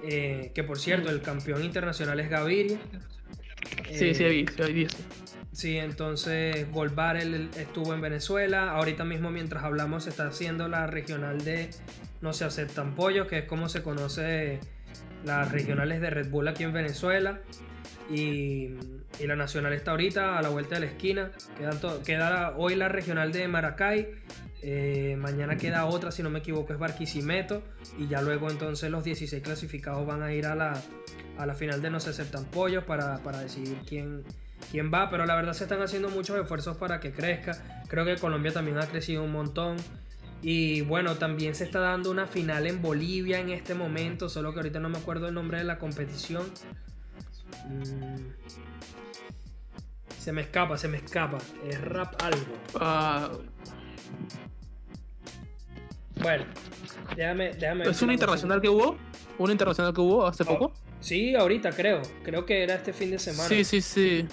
eh, 0.04 0.52
que 0.54 0.64
por 0.64 0.78
cierto, 0.78 1.10
el 1.10 1.22
campeón 1.22 1.64
internacional 1.64 2.20
es 2.20 2.28
Gaviria. 2.28 2.78
Sí, 3.90 4.14
sí, 4.14 4.24
ahí, 4.24 4.46
sí, 4.56 4.86
Sí, 5.52 5.78
entonces 5.78 6.70
Gold 6.72 6.94
Barrel 6.96 7.48
estuvo 7.56 7.94
en 7.94 8.00
Venezuela. 8.00 8.72
Ahorita 8.72 9.04
mismo, 9.04 9.30
mientras 9.30 9.62
hablamos, 9.62 10.04
se 10.04 10.10
está 10.10 10.26
haciendo 10.26 10.66
la 10.66 10.88
regional 10.88 11.44
de 11.44 11.70
No 12.20 12.32
se 12.32 12.44
aceptan 12.44 12.96
pollos, 12.96 13.28
que 13.28 13.38
es 13.38 13.44
como 13.44 13.68
se 13.68 13.82
conoce 13.82 14.58
las 15.24 15.52
regionales 15.52 16.00
de 16.00 16.10
Red 16.10 16.28
Bull 16.28 16.48
aquí 16.48 16.64
en 16.64 16.72
Venezuela. 16.72 17.40
Y, 18.10 18.70
la 19.24 19.36
nacional 19.36 19.72
está 19.72 19.92
ahorita 19.92 20.38
a 20.38 20.42
la 20.42 20.48
vuelta 20.48 20.74
de 20.74 20.80
la 20.82 20.86
esquina. 20.86 21.30
Queda, 21.56 22.02
queda 22.04 22.54
hoy 22.56 22.74
la 22.74 22.88
regional 22.88 23.30
de 23.30 23.46
Maracay 23.46 24.08
eh, 24.66 25.14
mañana 25.18 25.58
queda 25.58 25.84
otra, 25.84 26.10
si 26.10 26.22
no 26.22 26.30
me 26.30 26.38
equivoco, 26.38 26.72
es 26.72 26.78
Barquisimeto. 26.78 27.62
Y 27.98 28.08
ya 28.08 28.22
luego 28.22 28.50
entonces 28.50 28.90
los 28.90 29.04
16 29.04 29.42
clasificados 29.42 30.06
van 30.06 30.22
a 30.22 30.32
ir 30.32 30.46
a 30.46 30.54
la, 30.54 30.80
a 31.36 31.44
la 31.44 31.54
final 31.54 31.82
de 31.82 31.90
No 31.90 32.00
se 32.00 32.10
aceptan 32.10 32.46
pollos 32.46 32.82
para, 32.84 33.18
decidir 33.42 33.76
quién, 33.86 34.24
quién 34.70 34.90
va. 34.90 35.10
Pero 35.10 35.26
la 35.26 35.34
verdad 35.34 35.52
se 35.52 35.64
están 35.64 35.82
haciendo 35.82 36.08
muchos 36.08 36.40
esfuerzos 36.40 36.78
para 36.78 36.98
que 36.98 37.12
crezca. 37.12 37.84
Creo 37.88 38.06
que 38.06 38.16
Colombia 38.16 38.54
también 38.54 38.78
ha 38.78 38.86
crecido 38.86 39.22
un 39.22 39.32
montón. 39.32 39.76
Y 40.40 40.80
bueno, 40.80 41.16
también 41.16 41.54
se 41.54 41.64
está 41.64 41.80
dando 41.80 42.10
una 42.10 42.26
final 42.26 42.66
en 42.66 42.80
Bolivia 42.80 43.40
en 43.40 43.50
este 43.50 43.74
momento, 43.74 44.30
solo 44.30 44.54
que 44.54 44.60
ahorita 44.60 44.80
no 44.80 44.88
me 44.88 44.96
acuerdo 44.96 45.28
el 45.28 45.34
nombre 45.34 45.58
de 45.58 45.64
la 45.64 45.78
competición. 45.78 46.46
Mm. 47.68 48.32
Se 50.18 50.32
me 50.32 50.40
escapa, 50.40 50.78
se 50.78 50.88
me 50.88 50.96
escapa. 50.96 51.36
Es 51.68 51.78
rap 51.82 52.14
algo. 52.22 52.56
Ah, 52.80 53.30
bueno, 56.24 56.44
déjame, 57.14 57.52
déjame. 57.52 57.84
¿Es 57.84 58.00
una 58.00 58.14
internacional 58.14 58.62
que 58.62 58.70
hubo? 58.70 58.96
¿Una 59.36 59.52
internacional 59.52 59.92
que 59.92 60.00
hubo 60.00 60.26
hace 60.26 60.42
oh, 60.44 60.46
poco? 60.46 60.72
Sí, 61.00 61.34
ahorita 61.34 61.70
creo. 61.72 62.00
Creo 62.22 62.46
que 62.46 62.62
era 62.62 62.76
este 62.76 62.94
fin 62.94 63.10
de 63.10 63.18
semana. 63.18 63.46
Sí, 63.46 63.62
sí, 63.62 63.82
sí. 63.82 64.26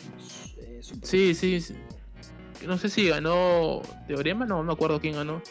sí, 1.03 1.35
sí, 1.35 1.75
No 2.65 2.77
sé 2.77 2.87
si 2.87 3.09
ganó 3.09 3.81
Teorema, 4.07 4.45
no 4.45 4.63
me 4.63 4.71
acuerdo 4.71 5.01
quién 5.01 5.15
ganó. 5.15 5.41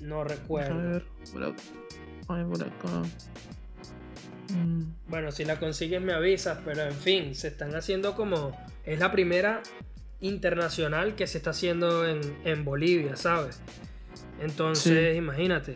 No 0.00 0.24
recuerdo. 0.24 0.74
A 0.74 2.34
ver, 2.34 2.46
por 2.46 2.62
acá. 2.62 3.02
Mm. 4.52 4.82
Bueno, 5.06 5.30
si 5.30 5.44
la 5.44 5.60
consigues 5.60 6.00
me 6.00 6.12
avisas, 6.12 6.58
pero 6.64 6.82
en 6.82 6.94
fin, 6.94 7.36
se 7.36 7.48
están 7.48 7.76
haciendo 7.76 8.16
como... 8.16 8.50
Es 8.84 8.98
la 8.98 9.12
primera 9.12 9.62
internacional 10.20 11.14
que 11.14 11.28
se 11.28 11.38
está 11.38 11.50
haciendo 11.50 12.04
en, 12.04 12.20
en 12.44 12.64
Bolivia, 12.64 13.14
¿sabes? 13.14 13.60
Entonces, 14.40 15.16
imagínate. 15.16 15.74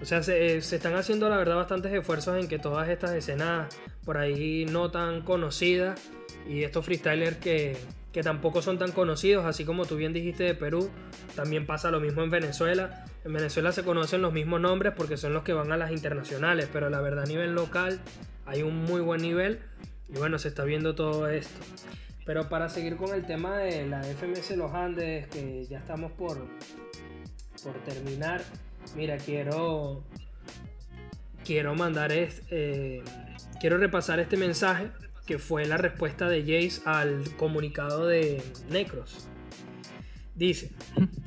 O 0.00 0.04
sea, 0.04 0.22
se, 0.22 0.56
están 0.56 0.94
haciendo 0.96 1.28
la 1.28 1.36
verdad 1.36 1.56
bastantes 1.56 1.92
esfuerzos 1.92 2.40
en 2.40 2.48
que 2.48 2.58
todas 2.58 2.88
estas 2.88 3.12
escenas 3.12 3.72
por 4.04 4.18
ahí 4.18 4.66
no 4.66 4.90
tan 4.90 5.22
conocidas 5.22 6.00
y 6.48 6.64
estos 6.64 6.84
freestylers 6.84 7.36
que, 7.36 7.76
que 8.12 8.22
tampoco 8.24 8.62
son 8.62 8.78
tan 8.78 8.90
conocidos, 8.90 9.44
así 9.44 9.64
como 9.64 9.86
tú 9.86 9.96
bien 9.96 10.12
dijiste 10.12 10.42
de 10.42 10.54
Perú, 10.54 10.90
también 11.36 11.66
pasa 11.66 11.92
lo 11.92 12.00
mismo 12.00 12.22
en 12.22 12.30
Venezuela. 12.30 13.04
En 13.24 13.32
Venezuela 13.32 13.70
se 13.70 13.84
conocen 13.84 14.22
los 14.22 14.32
mismos 14.32 14.60
nombres 14.60 14.92
porque 14.96 15.16
son 15.16 15.34
los 15.34 15.44
que 15.44 15.52
van 15.52 15.70
a 15.70 15.76
las 15.76 15.92
internacionales, 15.92 16.68
pero 16.72 16.90
la 16.90 17.00
verdad 17.00 17.22
a 17.22 17.28
nivel 17.28 17.54
local 17.54 18.00
hay 18.44 18.62
un 18.62 18.76
muy 18.84 19.00
buen 19.00 19.22
nivel 19.22 19.60
y 20.08 20.18
bueno, 20.18 20.38
se 20.40 20.48
está 20.48 20.64
viendo 20.64 20.96
todo 20.96 21.28
esto. 21.28 21.60
Pero 22.26 22.48
para 22.48 22.68
seguir 22.68 22.96
con 22.96 23.14
el 23.14 23.24
tema 23.24 23.58
de 23.58 23.86
la 23.86 24.02
FMS 24.02 24.56
Los 24.56 24.72
Andes, 24.72 25.28
que 25.28 25.64
ya 25.66 25.78
estamos 25.78 26.12
por, 26.12 26.38
por 27.62 27.74
terminar, 27.84 28.42
mira, 28.96 29.16
quiero, 29.18 30.02
quiero 31.44 31.74
mandar, 31.74 32.10
eh, 32.12 33.02
quiero 33.60 33.78
repasar 33.78 34.20
este 34.20 34.36
mensaje 34.36 34.90
que 35.26 35.38
fue 35.38 35.64
la 35.66 35.76
respuesta 35.76 36.28
de 36.28 36.42
Jace 36.42 36.82
al 36.84 37.22
comunicado 37.36 38.06
de 38.06 38.42
Necros. 38.70 39.28
Dice, 40.34 40.70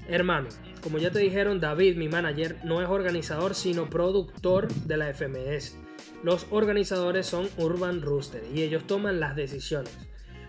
hermano, 0.09 0.49
como 0.81 0.97
ya 0.97 1.11
te 1.11 1.19
dijeron, 1.19 1.59
David, 1.59 1.95
mi 1.95 2.09
manager, 2.09 2.57
no 2.63 2.81
es 2.81 2.89
organizador, 2.89 3.55
sino 3.55 3.89
productor 3.89 4.67
de 4.67 4.97
la 4.97 5.13
FMS. 5.13 5.77
Los 6.23 6.47
organizadores 6.49 7.25
son 7.27 7.47
Urban 7.57 8.01
Rooster 8.01 8.43
y 8.53 8.63
ellos 8.63 8.86
toman 8.86 9.19
las 9.19 9.36
decisiones. 9.36 9.95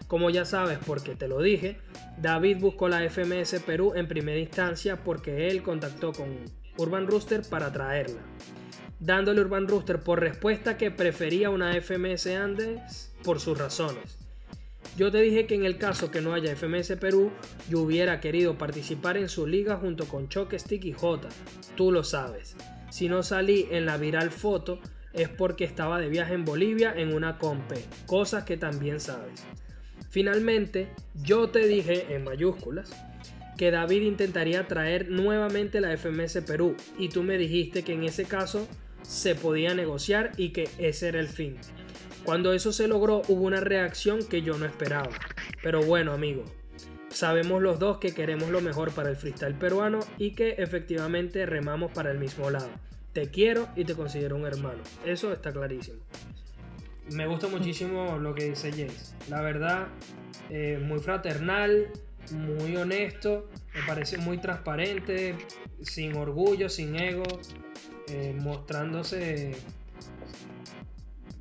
Como 0.06 0.30
ya 0.30 0.44
sabes, 0.44 0.78
porque 0.86 1.14
te 1.16 1.26
lo 1.26 1.40
dije, 1.40 1.78
David 2.18 2.58
buscó 2.60 2.88
la 2.88 3.08
FMS 3.08 3.60
Perú 3.64 3.92
en 3.96 4.06
primera 4.06 4.38
instancia 4.38 5.02
porque 5.02 5.48
él 5.48 5.62
contactó 5.62 6.12
con 6.12 6.28
Urban 6.76 7.06
Rooster 7.06 7.42
para 7.48 7.72
traerla, 7.72 8.20
dándole 9.00 9.40
Urban 9.40 9.66
Rooster 9.66 10.00
por 10.00 10.20
respuesta 10.20 10.76
que 10.76 10.90
prefería 10.90 11.50
una 11.50 11.74
FMS 11.80 12.26
Andes 12.28 13.12
por 13.24 13.40
sus 13.40 13.58
razones. 13.58 14.18
Yo 14.96 15.10
te 15.10 15.20
dije 15.20 15.46
que 15.46 15.56
en 15.56 15.64
el 15.64 15.76
caso 15.76 16.10
que 16.10 16.20
no 16.20 16.32
haya 16.32 16.54
FMS 16.54 16.92
Perú, 16.98 17.30
yo 17.68 17.80
hubiera 17.80 18.20
querido 18.20 18.56
participar 18.56 19.16
en 19.16 19.28
su 19.28 19.46
liga 19.46 19.76
junto 19.76 20.06
con 20.06 20.28
Choque 20.28 20.58
Stick 20.58 20.84
y 20.84 20.92
J, 20.92 21.28
tú 21.76 21.92
lo 21.92 22.04
sabes. 22.04 22.56
Si 22.90 23.08
no 23.08 23.22
salí 23.22 23.68
en 23.70 23.84
la 23.84 23.98
viral 23.98 24.30
foto 24.30 24.78
es 25.12 25.28
porque 25.28 25.64
estaba 25.64 25.98
de 25.98 26.08
viaje 26.08 26.34
en 26.34 26.44
Bolivia 26.44 26.94
en 26.96 27.12
una 27.12 27.38
compe, 27.38 27.84
cosas 28.06 28.44
que 28.44 28.56
también 28.56 29.00
sabes. 29.00 29.44
Finalmente, 30.16 30.88
yo 31.22 31.50
te 31.50 31.66
dije 31.66 32.14
en 32.14 32.24
mayúsculas 32.24 32.90
que 33.58 33.70
David 33.70 34.00
intentaría 34.00 34.66
traer 34.66 35.10
nuevamente 35.10 35.78
la 35.78 35.94
FMS 35.94 36.38
Perú 36.46 36.74
y 36.98 37.10
tú 37.10 37.22
me 37.22 37.36
dijiste 37.36 37.82
que 37.82 37.92
en 37.92 38.02
ese 38.02 38.24
caso 38.24 38.66
se 39.02 39.34
podía 39.34 39.74
negociar 39.74 40.32
y 40.38 40.54
que 40.54 40.70
ese 40.78 41.08
era 41.08 41.20
el 41.20 41.28
fin. 41.28 41.58
Cuando 42.24 42.54
eso 42.54 42.72
se 42.72 42.88
logró 42.88 43.20
hubo 43.28 43.42
una 43.42 43.60
reacción 43.60 44.26
que 44.26 44.40
yo 44.40 44.56
no 44.56 44.64
esperaba. 44.64 45.10
Pero 45.62 45.82
bueno 45.82 46.12
amigo, 46.12 46.44
sabemos 47.10 47.60
los 47.60 47.78
dos 47.78 47.98
que 47.98 48.14
queremos 48.14 48.48
lo 48.48 48.62
mejor 48.62 48.94
para 48.94 49.10
el 49.10 49.16
freestyle 49.16 49.58
peruano 49.58 50.00
y 50.16 50.30
que 50.30 50.54
efectivamente 50.56 51.44
remamos 51.44 51.92
para 51.92 52.10
el 52.10 52.18
mismo 52.18 52.48
lado. 52.48 52.70
Te 53.12 53.28
quiero 53.28 53.68
y 53.76 53.84
te 53.84 53.94
considero 53.94 54.36
un 54.36 54.46
hermano. 54.46 54.82
Eso 55.04 55.30
está 55.30 55.52
clarísimo. 55.52 55.98
Me 57.12 57.26
gusta 57.26 57.48
muchísimo 57.48 58.18
lo 58.18 58.34
que 58.34 58.50
dice 58.50 58.70
Jace. 58.70 59.14
La 59.28 59.40
verdad, 59.40 59.88
eh, 60.50 60.80
muy 60.82 60.98
fraternal, 60.98 61.88
muy 62.32 62.76
honesto, 62.76 63.48
me 63.74 63.82
parece 63.86 64.18
muy 64.18 64.38
transparente, 64.38 65.36
sin 65.82 66.16
orgullo, 66.16 66.68
sin 66.68 66.96
ego, 66.96 67.24
eh, 68.08 68.36
mostrándose 68.38 69.56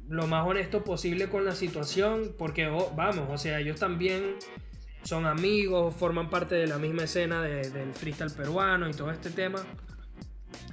lo 0.08 0.28
más 0.28 0.46
honesto 0.46 0.84
posible 0.84 1.30
con 1.30 1.46
la 1.46 1.56
situación, 1.56 2.36
porque 2.38 2.68
oh, 2.68 2.92
vamos, 2.96 3.28
o 3.32 3.38
sea, 3.38 3.60
ellos 3.60 3.80
también 3.80 4.36
son 5.04 5.26
amigos, 5.26 5.96
forman 5.96 6.30
parte 6.30 6.56
de 6.56 6.68
la 6.68 6.78
misma 6.78 7.04
escena 7.04 7.42
del 7.42 7.94
freestyle 7.94 8.32
peruano 8.32 8.90
y 8.90 8.94
todo 8.94 9.12
este 9.12 9.30
tema. 9.30 9.66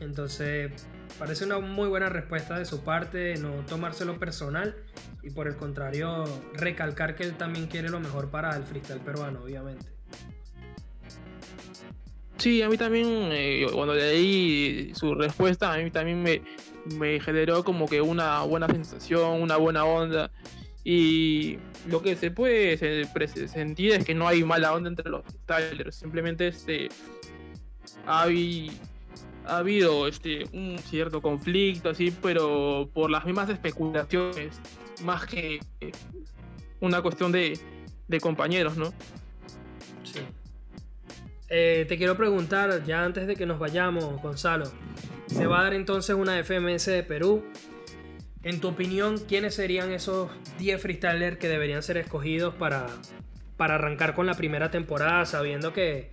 Entonces, 0.00 0.72
parece 1.18 1.44
una 1.44 1.58
muy 1.58 1.88
buena 1.88 2.08
respuesta 2.08 2.58
de 2.58 2.64
su 2.64 2.82
parte, 2.82 3.36
no 3.36 3.64
tomárselo 3.66 4.18
personal 4.18 4.74
y 5.22 5.30
por 5.30 5.46
el 5.46 5.56
contrario, 5.56 6.24
recalcar 6.54 7.14
que 7.14 7.22
él 7.22 7.34
también 7.34 7.66
quiere 7.66 7.88
lo 7.88 8.00
mejor 8.00 8.30
para 8.30 8.56
el 8.56 8.64
freestyle 8.64 9.00
peruano, 9.00 9.42
obviamente. 9.44 9.86
Sí, 12.38 12.60
a 12.60 12.68
mí 12.68 12.76
también, 12.76 13.06
eh, 13.30 13.66
cuando 13.72 13.94
leí 13.94 14.92
su 14.96 15.14
respuesta, 15.14 15.72
a 15.72 15.78
mí 15.78 15.92
también 15.92 16.22
me, 16.22 16.42
me 16.98 17.20
generó 17.20 17.62
como 17.62 17.86
que 17.86 18.00
una 18.00 18.42
buena 18.42 18.66
sensación, 18.66 19.40
una 19.40 19.56
buena 19.56 19.84
onda. 19.84 20.32
Y 20.82 21.58
lo 21.88 22.02
que 22.02 22.16
se 22.16 22.32
puede 22.32 22.76
sentir 23.46 23.92
es 23.92 24.04
que 24.04 24.14
no 24.14 24.26
hay 24.26 24.42
mala 24.42 24.72
onda 24.72 24.88
entre 24.88 25.08
los 25.08 25.22
Tyler, 25.46 25.92
simplemente 25.92 26.48
este 26.48 26.88
ha, 28.06 28.26
ha 29.46 29.58
habido 29.58 30.06
este 30.06 30.44
un 30.52 30.78
cierto 30.78 31.20
conflicto 31.20 31.90
así, 31.90 32.10
pero 32.22 32.88
por 32.92 33.10
las 33.10 33.24
mismas 33.24 33.48
especulaciones, 33.48 34.60
más 35.02 35.26
que 35.26 35.60
una 36.80 37.02
cuestión 37.02 37.32
de, 37.32 37.58
de 38.08 38.20
compañeros, 38.20 38.76
¿no? 38.76 38.92
Sí. 40.04 40.20
Eh, 41.48 41.84
te 41.88 41.96
quiero 41.96 42.16
preguntar, 42.16 42.84
ya 42.84 43.04
antes 43.04 43.26
de 43.26 43.36
que 43.36 43.46
nos 43.46 43.58
vayamos, 43.58 44.20
Gonzalo, 44.22 44.70
se 45.26 45.46
va 45.46 45.60
a 45.60 45.62
dar 45.64 45.74
entonces 45.74 46.14
una 46.16 46.42
FMS 46.42 46.86
de 46.86 47.02
Perú. 47.02 47.44
En 48.42 48.60
tu 48.60 48.68
opinión, 48.68 49.18
¿quiénes 49.18 49.54
serían 49.54 49.92
esos 49.92 50.30
10 50.58 50.80
freestylers 50.80 51.36
que 51.36 51.48
deberían 51.48 51.82
ser 51.82 51.96
escogidos 51.96 52.54
para, 52.54 52.86
para 53.56 53.76
arrancar 53.76 54.14
con 54.14 54.26
la 54.26 54.34
primera 54.34 54.70
temporada, 54.70 55.24
sabiendo 55.26 55.72
que 55.72 56.10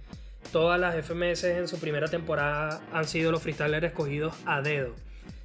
todas 0.51 0.79
las 0.79 0.95
FMS 0.95 1.43
en 1.45 1.67
su 1.67 1.79
primera 1.79 2.07
temporada 2.07 2.81
han 2.91 3.05
sido 3.05 3.31
los 3.31 3.41
freestylers 3.41 3.85
escogidos 3.85 4.33
a 4.45 4.61
dedo? 4.61 4.95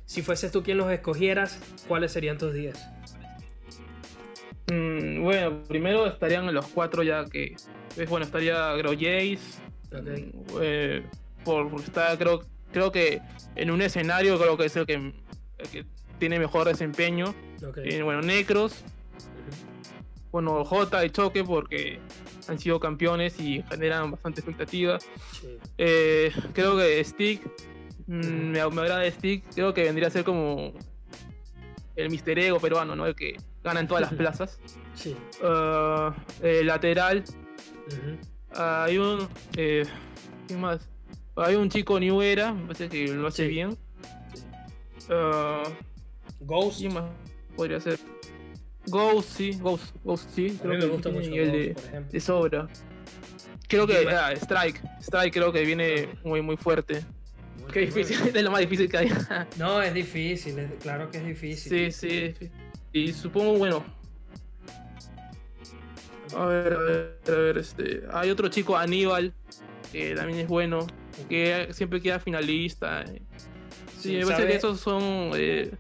Si 0.07 0.23
fueses 0.23 0.53
tú 0.53 0.63
quien 0.63 0.79
los 0.79 0.91
escogieras, 0.91 1.59
¿cuáles 1.89 2.13
serían 2.13 2.39
tus 2.39 2.53
10? 2.53 2.77
Mm, 4.71 5.23
bueno, 5.23 5.63
primero 5.65 6.07
estarían 6.07 6.53
los 6.53 6.67
cuatro 6.67 7.03
ya 7.03 7.25
que... 7.25 7.57
Bueno, 8.09 8.27
estaría 8.27 8.73
Grojace. 8.75 9.39
Okay. 9.89 10.33
Eh, 10.61 11.03
por 11.45 11.73
estar, 11.81 12.19
creo, 12.19 12.43
creo 12.73 12.91
que 12.91 13.21
en 13.55 13.71
un 13.71 13.83
escenario 13.83 14.39
creo 14.39 14.57
que 14.57 14.67
es 14.67 14.77
el 14.77 14.87
que, 14.87 15.13
tiene 16.19 16.39
mejor 16.39 16.67
desempeño. 16.67 17.35
Eh, 17.77 18.03
bueno, 18.03 18.23
Necros. 18.23 18.85
Bueno, 20.33 20.65
J 20.65 21.05
y 21.05 21.11
Choque 21.11 21.45
porque 21.45 22.01
han 22.49 22.59
sido 22.59 22.81
campeones 22.81 23.39
y 23.41 23.63
generan 23.63 24.11
bastante 24.11 24.41
expectativa. 24.41 24.99
Eh, 25.79 26.33
creo 26.53 26.77
que 26.77 27.03
Stick, 27.05 27.43
mm, 28.07 28.51
me, 28.51 28.71
me, 28.71 28.81
agrada 28.83 29.11
Stick, 29.11 29.45
creo 29.55 29.75
que 29.75 29.85
vendría 29.85 30.09
a 30.09 30.11
ser 30.11 30.25
como 30.25 30.73
el 31.97 32.11
Mister 32.11 32.39
Ego 32.39 32.59
peruano, 32.61 32.97
¿no? 32.97 33.07
El 33.07 33.15
que 33.15 33.37
gana 33.63 33.81
en 33.81 33.89
todas 33.89 34.03
las 34.03 34.15
plazas. 34.15 34.61
Sí. 34.95 35.17
Uh, 35.43 36.13
lateral. 36.65 37.25
hay 38.51 38.99
un. 38.99 39.29
Eh, 39.57 39.85
¿Qué 40.47 40.57
más? 40.57 40.89
Hay 41.37 41.57
un 41.57 41.69
chico 41.69 41.99
New 41.99 42.23
Era, 42.23 42.53
me 42.53 42.63
parece 42.63 42.89
que 42.89 43.09
lo 43.09 43.27
hace 43.27 43.49
bien. 43.49 43.77
Uh, 45.09 45.69
Ghost. 46.41 46.79
¿Quién 46.79 46.95
más 46.95 47.11
podría 47.57 47.81
ser? 47.81 47.99
Ghost, 48.87 49.31
sí, 49.31 49.59
Ghost, 49.61 49.95
Ghost, 50.05 50.31
sí. 50.31 50.59
Creo 50.61 50.73
que 50.73 50.87
me 50.87 50.93
gusta 50.93 51.11
mucho 51.11 51.31
Ghost, 51.31 51.41
de, 51.41 51.77
de, 52.11 52.21
sobra. 52.21 52.69
Creo 53.69 53.87
que 53.87 54.07
ah, 54.09 54.33
Strike, 54.33 54.81
Strike 55.01 55.33
creo 55.33 55.53
que 55.53 55.65
viene 55.65 56.09
muy 56.23 56.43
muy 56.43 56.57
fuerte. 56.57 57.05
Muy 57.61 57.73
Qué 57.73 57.81
difícil, 57.81 58.19
es 58.35 58.43
lo 58.43 58.51
más 58.51 58.61
difícil 58.61 58.89
que 58.91 58.99
hay. 58.99 59.13
no, 59.59 59.81
es 59.81 59.95
difícil, 59.95 60.59
es, 60.59 60.71
claro 60.83 61.11
que 61.11 61.19
es 61.19 61.27
difícil. 61.27 61.93
Sí, 61.93 62.35
sí. 62.39 62.51
Y 62.93 63.13
supongo, 63.13 63.55
bueno. 63.55 63.85
A 66.37 66.47
ver, 66.47 66.73
a 66.73 66.79
ver, 66.79 67.19
a 67.29 67.31
ver, 67.31 67.59
este. 67.59 68.03
Hay 68.13 68.31
otro 68.31 68.49
chico, 68.49 68.77
Aníbal, 68.77 69.33
que 69.93 70.15
también 70.15 70.41
es 70.41 70.49
bueno 70.49 70.87
que 71.29 71.69
siempre 71.73 72.01
queda 72.01 72.19
finalista. 72.19 73.05
Sí, 73.99 74.17
me 74.17 74.27
parece 74.27 74.47
que 74.47 74.57
esos 74.57 74.81
son 74.81 75.31
eh, 75.35 75.71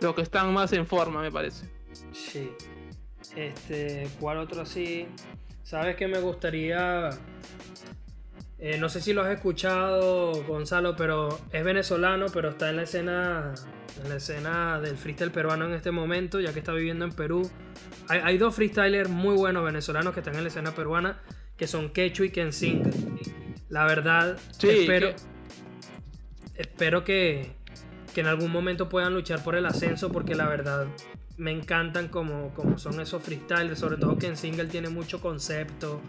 los 0.00 0.14
que 0.14 0.22
están 0.22 0.52
más 0.52 0.72
en 0.72 0.86
forma, 0.86 1.20
me 1.20 1.30
parece. 1.30 1.73
Sí. 2.14 2.50
Este, 3.36 4.08
¿cuál 4.20 4.38
otro 4.38 4.62
así? 4.62 5.06
Sabes 5.62 5.96
que 5.96 6.08
me 6.08 6.20
gustaría. 6.20 7.10
Eh, 8.58 8.78
no 8.78 8.88
sé 8.88 9.00
si 9.00 9.12
lo 9.12 9.22
has 9.22 9.30
escuchado, 9.30 10.42
Gonzalo, 10.44 10.96
pero 10.96 11.38
es 11.52 11.64
venezolano, 11.64 12.26
pero 12.32 12.50
está 12.50 12.70
en 12.70 12.76
la 12.76 12.82
escena. 12.82 13.54
En 14.02 14.08
la 14.08 14.16
escena 14.16 14.80
del 14.80 14.96
freestyle 14.96 15.30
peruano 15.30 15.66
en 15.66 15.74
este 15.74 15.92
momento, 15.92 16.40
ya 16.40 16.52
que 16.52 16.58
está 16.58 16.72
viviendo 16.72 17.04
en 17.04 17.12
Perú. 17.12 17.48
Hay, 18.08 18.20
hay 18.24 18.38
dos 18.38 18.54
freestylers 18.54 19.08
muy 19.08 19.36
buenos 19.36 19.64
venezolanos 19.64 20.14
que 20.14 20.20
están 20.20 20.34
en 20.34 20.42
la 20.42 20.48
escena 20.48 20.74
peruana, 20.74 21.20
que 21.56 21.68
son 21.68 21.90
Quechu 21.90 22.24
y 22.24 22.30
Kensing. 22.30 22.82
La 23.68 23.86
verdad, 23.86 24.36
espero, 24.62 25.14
que... 25.14 25.16
espero 26.54 27.04
que, 27.04 27.52
en 28.14 28.26
algún 28.26 28.52
momento 28.52 28.88
puedan 28.88 29.14
luchar 29.14 29.42
por 29.42 29.56
el 29.56 29.66
ascenso 29.66 30.12
porque 30.12 30.34
la 30.34 30.48
verdad 30.48 30.86
me 31.36 31.50
encantan 31.50 32.08
como, 32.08 32.54
como 32.54 32.78
son 32.78 33.00
esos 33.00 33.22
freestyles, 33.22 33.78
sobre 33.78 33.96
todo 33.96 34.16
que 34.18 34.26
en 34.26 34.36
single 34.36 34.66
tiene 34.66 34.88
mucho 34.88 35.20
concepto, 35.20 36.00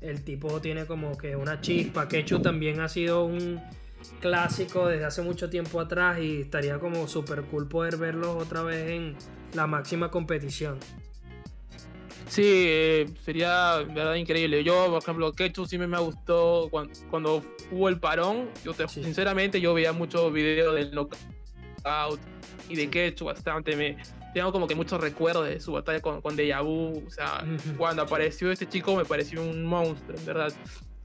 el 0.00 0.22
tipo 0.24 0.60
tiene 0.60 0.86
como 0.86 1.16
que 1.16 1.36
una 1.36 1.60
chispa, 1.60 2.08
Quechu 2.08 2.40
también 2.40 2.80
ha 2.80 2.88
sido 2.88 3.24
un 3.24 3.60
clásico 4.20 4.88
desde 4.88 5.04
hace 5.04 5.22
mucho 5.22 5.48
tiempo 5.48 5.80
atrás 5.80 6.18
y 6.20 6.40
estaría 6.40 6.78
como 6.78 7.06
súper 7.06 7.42
cool 7.42 7.68
poder 7.68 7.96
verlos 7.96 8.42
otra 8.42 8.62
vez 8.62 8.90
en 8.90 9.16
la 9.54 9.66
máxima 9.66 10.10
competición. 10.10 10.78
Sí, 12.28 12.42
eh, 12.46 13.10
sería 13.24 13.76
verdad 13.78 14.14
increíble. 14.14 14.64
Yo, 14.64 14.86
por 14.88 15.02
ejemplo, 15.02 15.32
Ketchup 15.32 15.66
sí 15.66 15.76
me, 15.76 15.98
gustó 15.98 16.70
cuando, 17.10 17.42
hubo 17.70 17.90
el 17.90 18.00
parón. 18.00 18.48
Yo 18.64 18.72
sinceramente 18.88 19.60
yo 19.60 19.74
veía 19.74 19.92
muchos 19.92 20.32
videos 20.32 20.74
del 20.74 20.94
knockout 20.94 22.18
y 22.70 22.76
de 22.76 22.88
Ketchup 22.88 23.26
bastante. 23.26 23.76
Me 23.76 23.98
tengo 24.32 24.52
como 24.52 24.66
que 24.66 24.74
muchos 24.74 25.00
recuerdos 25.00 25.46
de 25.46 25.60
su 25.60 25.72
batalla 25.72 26.00
con, 26.00 26.20
con 26.20 26.36
Deja 26.36 26.60
Vu. 26.60 27.04
O 27.06 27.10
sea, 27.10 27.44
cuando 27.76 28.02
apareció 28.02 28.50
este 28.50 28.68
chico 28.68 28.96
me 28.96 29.04
pareció 29.04 29.42
un 29.42 29.64
monstruo, 29.64 30.16
en 30.18 30.24
verdad. 30.24 30.52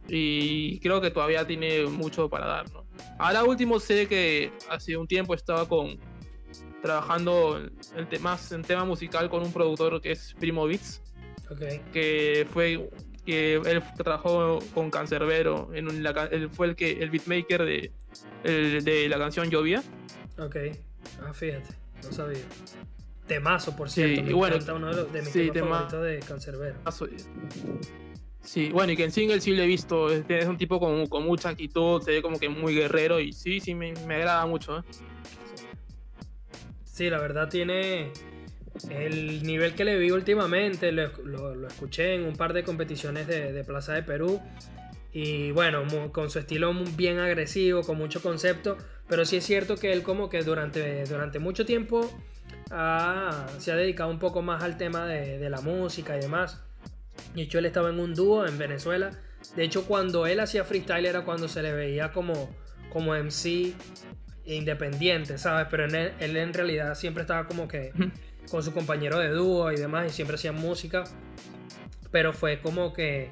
Y 0.07 0.79
creo 0.79 1.01
que 1.01 1.11
todavía 1.11 1.45
tiene 1.45 1.85
mucho 1.85 2.29
para 2.29 2.47
dar, 2.47 2.71
¿no? 2.71 2.85
Ahora 3.19 3.43
último 3.43 3.79
sé 3.79 4.07
que 4.07 4.51
hace 4.69 4.95
un 4.95 5.07
tiempo 5.07 5.33
estaba 5.33 5.67
con 5.67 5.99
trabajando 6.81 7.59
en, 7.59 8.21
más 8.21 8.51
en 8.51 8.61
tema 8.61 8.85
musical 8.85 9.29
con 9.29 9.43
un 9.43 9.51
productor 9.51 9.99
que 10.01 10.11
es 10.11 10.33
Primo 10.39 10.65
Beats 10.65 11.01
que 11.93 12.47
fue 12.51 12.89
que 13.25 13.55
él 13.55 13.83
trabajó 13.97 14.59
con 14.73 14.89
Cancerbero, 14.89 15.69
en 15.73 15.89
él 15.89 16.49
fue 16.49 16.67
el 16.67 16.75
que 16.75 16.91
el 17.03 17.09
beatmaker 17.09 17.65
de, 17.65 17.91
de 18.43 19.09
la 19.09 19.17
canción 19.17 19.49
Llovía. 19.49 19.83
Ok, 20.39 20.55
ah, 21.23 21.33
fíjate, 21.33 21.73
no 22.03 22.11
sabía. 22.11 22.39
Temazo, 23.27 23.75
por 23.75 23.89
cierto. 23.89 24.21
Sí, 24.23 24.29
y 24.29 24.33
bueno, 24.33 24.57
uno 24.75 24.93
de, 24.93 25.21
mis 25.21 25.31
sí, 25.31 25.49
temas 25.51 25.91
favoritos 25.91 26.03
de 26.03 26.19
Cancerbero. 26.19 26.77
Sí, 28.41 28.69
bueno, 28.69 28.93
y 28.93 28.95
que 28.95 29.03
en 29.03 29.11
single 29.11 29.41
sí 29.41 29.53
lo 29.53 29.63
he 29.63 29.67
visto, 29.67 30.09
es, 30.09 30.45
un 30.45 30.57
tipo 30.57 30.79
con, 30.79 31.07
con, 31.07 31.25
mucha 31.25 31.49
actitud, 31.49 32.01
se 32.01 32.11
ve 32.11 32.21
como 32.21 32.39
que 32.39 32.47
muy 32.47 32.73
guerrero 32.73 33.19
y 33.19 33.33
sí, 33.33 33.59
sí, 33.59 33.75
me, 33.75 33.93
me 34.07 34.15
agrada 34.15 34.45
mucho. 34.45 34.79
¿eh? 34.79 34.81
Sí. 36.85 37.09
la 37.09 37.19
verdad 37.19 37.49
tiene 37.49 38.13
el 38.89 39.43
nivel 39.43 39.75
que 39.75 39.83
le 39.83 39.97
vi 39.97 40.11
últimamente, 40.11 40.93
lo, 40.93 41.11
lo, 41.25 41.67
escuché 41.67 42.15
en 42.15 42.23
un 42.23 42.37
par 42.37 42.53
de 42.53 42.63
competiciones 42.63 43.27
de, 43.27 43.51
de, 43.51 43.63
Plaza 43.65 43.93
de 43.93 44.03
Perú 44.03 44.39
y 45.11 45.51
bueno, 45.51 45.83
con 46.13 46.29
su 46.29 46.39
estilo 46.39 46.73
bien 46.95 47.19
agresivo, 47.19 47.81
con 47.81 47.97
mucho 47.97 48.21
concepto, 48.21 48.77
pero 49.09 49.25
sí 49.25 49.37
es 49.37 49.45
cierto 49.45 49.75
que 49.75 49.91
él 49.91 50.03
como 50.03 50.29
que 50.29 50.41
durante, 50.43 51.03
durante 51.03 51.39
mucho 51.39 51.65
tiempo 51.65 52.09
se 52.69 53.71
ha 53.71 53.75
dedicado 53.75 54.09
un 54.09 54.19
poco 54.19 54.41
más 54.41 54.63
al 54.63 54.77
tema 54.77 55.05
de, 55.05 55.37
de 55.37 55.49
la 55.49 55.61
música 55.61 56.17
y 56.17 56.21
demás. 56.21 56.61
De 57.33 57.43
hecho, 57.43 57.59
él 57.59 57.65
estaba 57.65 57.89
en 57.89 57.99
un 57.99 58.13
dúo 58.13 58.45
en 58.45 58.57
Venezuela. 58.57 59.11
De 59.55 59.63
hecho, 59.63 59.85
cuando 59.85 60.27
él 60.27 60.39
hacía 60.39 60.63
freestyle 60.63 61.05
era 61.05 61.23
cuando 61.23 61.47
se 61.47 61.61
le 61.61 61.73
veía 61.73 62.11
como, 62.11 62.55
como 62.91 63.13
MC 63.13 63.73
independiente, 64.45 65.37
¿sabes? 65.37 65.67
Pero 65.69 65.85
él, 65.85 66.37
en 66.37 66.53
realidad 66.53 66.95
siempre 66.95 67.21
estaba 67.21 67.47
como 67.47 67.67
que 67.67 67.91
con 68.51 68.63
su 68.63 68.73
compañero 68.73 69.19
de 69.19 69.29
dúo 69.29 69.71
y 69.71 69.77
demás 69.77 70.07
y 70.09 70.13
siempre 70.13 70.35
hacía 70.35 70.51
música. 70.51 71.03
Pero 72.11 72.33
fue 72.33 72.59
como 72.61 72.93
que 72.93 73.29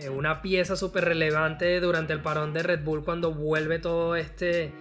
eh, 0.00 0.08
una 0.10 0.42
pieza 0.42 0.76
súper 0.76 1.04
relevante 1.06 1.80
durante 1.80 2.12
el 2.12 2.20
parón 2.20 2.52
de 2.52 2.62
Red 2.62 2.84
Bull 2.84 3.04
cuando 3.04 3.32
vuelve 3.32 3.78
todo 3.78 4.16
este 4.16 4.72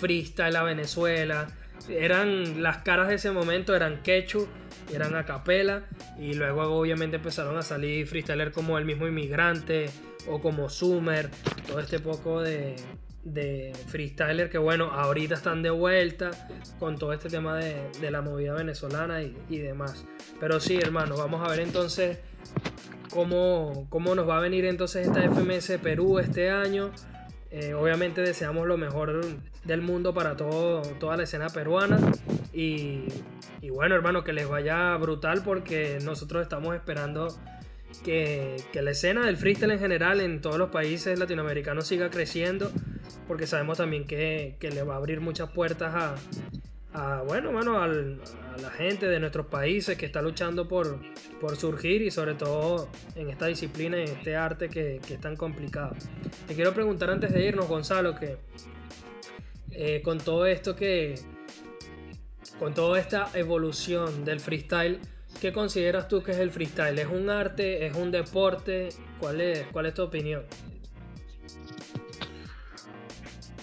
freestyle 0.00 0.56
a 0.56 0.62
Venezuela. 0.62 1.46
Eran 1.88 2.62
las 2.62 2.78
caras 2.78 3.08
de 3.08 3.14
ese 3.14 3.30
momento, 3.30 3.74
eran 3.74 4.02
Quechu 4.02 4.48
eran 4.92 5.14
a 5.14 5.24
capela 5.24 5.84
y 6.18 6.34
luego 6.34 6.62
obviamente 6.62 7.16
empezaron 7.16 7.56
a 7.56 7.62
salir 7.62 8.06
freestyler 8.06 8.52
como 8.52 8.78
el 8.78 8.84
mismo 8.84 9.06
inmigrante 9.06 9.90
o 10.28 10.40
como 10.40 10.68
Summer, 10.68 11.30
todo 11.66 11.80
este 11.80 12.00
poco 12.00 12.42
de, 12.42 12.76
de 13.24 13.72
freestyler 13.88 14.50
que 14.50 14.58
bueno, 14.58 14.90
ahorita 14.92 15.34
están 15.34 15.62
de 15.62 15.70
vuelta 15.70 16.30
con 16.78 16.98
todo 16.98 17.12
este 17.12 17.28
tema 17.28 17.56
de, 17.56 18.10
la 18.10 18.22
movida 18.22 18.54
venezolana 18.54 19.22
y, 19.22 19.58
demás. 19.58 20.04
Pero 20.38 20.60
sí, 20.60 20.76
hermano, 20.76 21.16
vamos 21.16 21.46
a 21.46 21.50
ver 21.50 21.60
entonces 21.60 22.18
cómo, 23.10 23.86
cómo 23.90 24.14
nos 24.14 24.28
va 24.28 24.38
a 24.38 24.40
venir 24.40 24.64
entonces 24.64 25.06
esta 25.06 25.22
FMS 25.22 25.78
Perú 25.82 26.18
este 26.18 26.50
año. 26.50 26.90
Eh, 27.50 27.74
obviamente 27.74 28.20
deseamos 28.20 28.66
lo 28.66 28.76
mejor 28.76 29.24
del 29.64 29.82
mundo 29.82 30.14
para 30.14 30.36
toda 30.36 31.16
la 31.16 31.22
escena 31.22 31.48
peruana. 31.48 31.98
Y, 32.52 33.04
bueno 33.70 33.94
hermano 33.94 34.24
que 34.24 34.32
les 34.32 34.48
vaya 34.48 34.96
brutal 34.96 35.42
porque 35.44 35.98
nosotros 36.02 36.42
estamos 36.42 36.74
esperando 36.74 37.28
que, 38.04 38.56
la 38.74 38.90
escena 38.90 39.26
del 39.26 39.36
freestyle 39.36 39.70
en 39.70 39.78
general 39.78 40.20
en 40.20 40.40
todos 40.40 40.58
los 40.58 40.70
países 40.70 41.18
latinoamericanos 41.18 41.86
siga 41.86 42.10
creciendo 42.10 42.70
porque 43.26 43.46
sabemos 43.46 43.78
también 43.78 44.06
que, 44.06 44.56
que 44.58 44.70
le 44.70 44.82
va 44.82 44.94
a 44.94 44.96
abrir 44.98 45.20
muchas 45.20 45.50
puertas 45.50 46.16
a, 46.92 47.22
bueno, 47.26 47.52
mano, 47.52 47.80
a 47.80 47.88
la 48.60 48.70
gente 48.70 49.06
de 49.06 49.20
nuestros 49.20 49.46
países 49.46 49.96
que 49.96 50.06
está 50.06 50.22
luchando 50.22 50.68
por, 50.68 51.00
por 51.40 51.56
surgir 51.56 52.02
y 52.02 52.10
sobre 52.10 52.34
todo 52.34 52.88
en 53.14 53.30
esta 53.30 53.46
disciplina 53.46 53.96
en 53.96 54.04
este 54.04 54.36
arte 54.36 54.68
que, 54.68 55.00
que, 55.06 55.14
es 55.14 55.20
tan 55.20 55.36
complicado. 55.36 55.96
Te 56.46 56.54
quiero 56.54 56.74
preguntar 56.74 57.10
antes 57.10 57.32
de 57.32 57.46
irnos, 57.46 57.68
Gonzalo, 57.68 58.14
que 58.14 58.38
eh, 59.72 60.02
con 60.02 60.18
todo 60.18 60.46
esto 60.46 60.76
que, 60.76 61.14
con 62.58 62.74
toda 62.74 62.98
esta 62.98 63.30
evolución 63.34 64.24
del 64.24 64.40
freestyle, 64.40 65.00
¿qué 65.40 65.52
consideras 65.52 66.08
tú 66.08 66.22
que 66.22 66.32
es 66.32 66.38
el 66.38 66.50
freestyle? 66.50 66.98
¿Es 66.98 67.06
un 67.06 67.30
arte? 67.30 67.86
¿Es 67.86 67.96
un 67.96 68.10
deporte? 68.10 68.90
¿Cuál 69.18 69.40
es, 69.40 69.66
cuál 69.72 69.86
es 69.86 69.94
tu 69.94 70.02
opinión? 70.02 70.42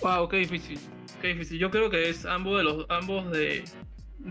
Wow, 0.01 0.27
qué 0.29 0.37
difícil. 0.37 0.79
Qué 1.21 1.29
difícil. 1.29 1.59
Yo 1.59 1.71
creo 1.71 1.89
que 1.89 2.09
es 2.09 2.25
ambos 2.25 2.57
de 2.57 2.63
los, 2.63 2.85
ambos 2.89 3.29
de, 3.31 3.63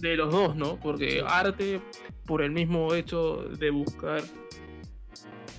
los 0.03 0.31
dos, 0.33 0.57
¿no? 0.57 0.79
Porque 0.81 1.23
arte, 1.27 1.81
por 2.25 2.43
el 2.43 2.51
mismo 2.51 2.95
hecho 2.95 3.49
de 3.59 3.71
buscar 3.71 4.23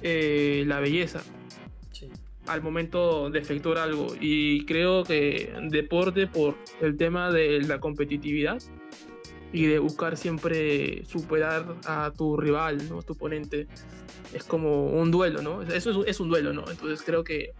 eh, 0.01 0.63
la 0.67 0.79
belleza 0.79 1.21
al 2.47 2.61
momento 2.61 3.29
de 3.29 3.39
efectuar 3.39 3.77
algo. 3.77 4.15
Y 4.19 4.65
creo 4.65 5.03
que 5.03 5.53
deporte 5.69 6.27
por 6.27 6.55
el 6.81 6.97
tema 6.97 7.31
de 7.31 7.61
la 7.61 7.79
competitividad 7.79 8.61
y 9.53 9.65
de 9.65 9.79
buscar 9.79 10.17
siempre 10.17 11.05
superar 11.05 11.75
a 11.85 12.11
tu 12.15 12.37
rival, 12.37 12.89
¿no? 12.89 13.01
tu 13.03 13.13
oponente. 13.13 13.67
Es 14.33 14.43
como 14.43 14.87
un 14.87 15.11
duelo, 15.11 15.41
¿no? 15.41 15.61
Eso 15.61 16.01
es, 16.01 16.07
es 16.07 16.19
un 16.19 16.29
duelo, 16.29 16.51
¿no? 16.53 16.69
Entonces 16.69 17.01
creo 17.05 17.23
que 17.23 17.53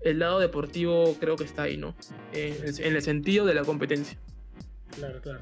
el 0.00 0.18
lado 0.18 0.38
deportivo 0.38 1.16
creo 1.20 1.36
que 1.36 1.44
está 1.44 1.62
ahí, 1.62 1.76
¿no? 1.76 1.94
En, 2.32 2.94
el 2.96 3.02
sentido 3.02 3.44
de 3.44 3.54
la 3.54 3.64
competencia. 3.64 4.18
Claro, 4.96 5.20
claro. 5.20 5.40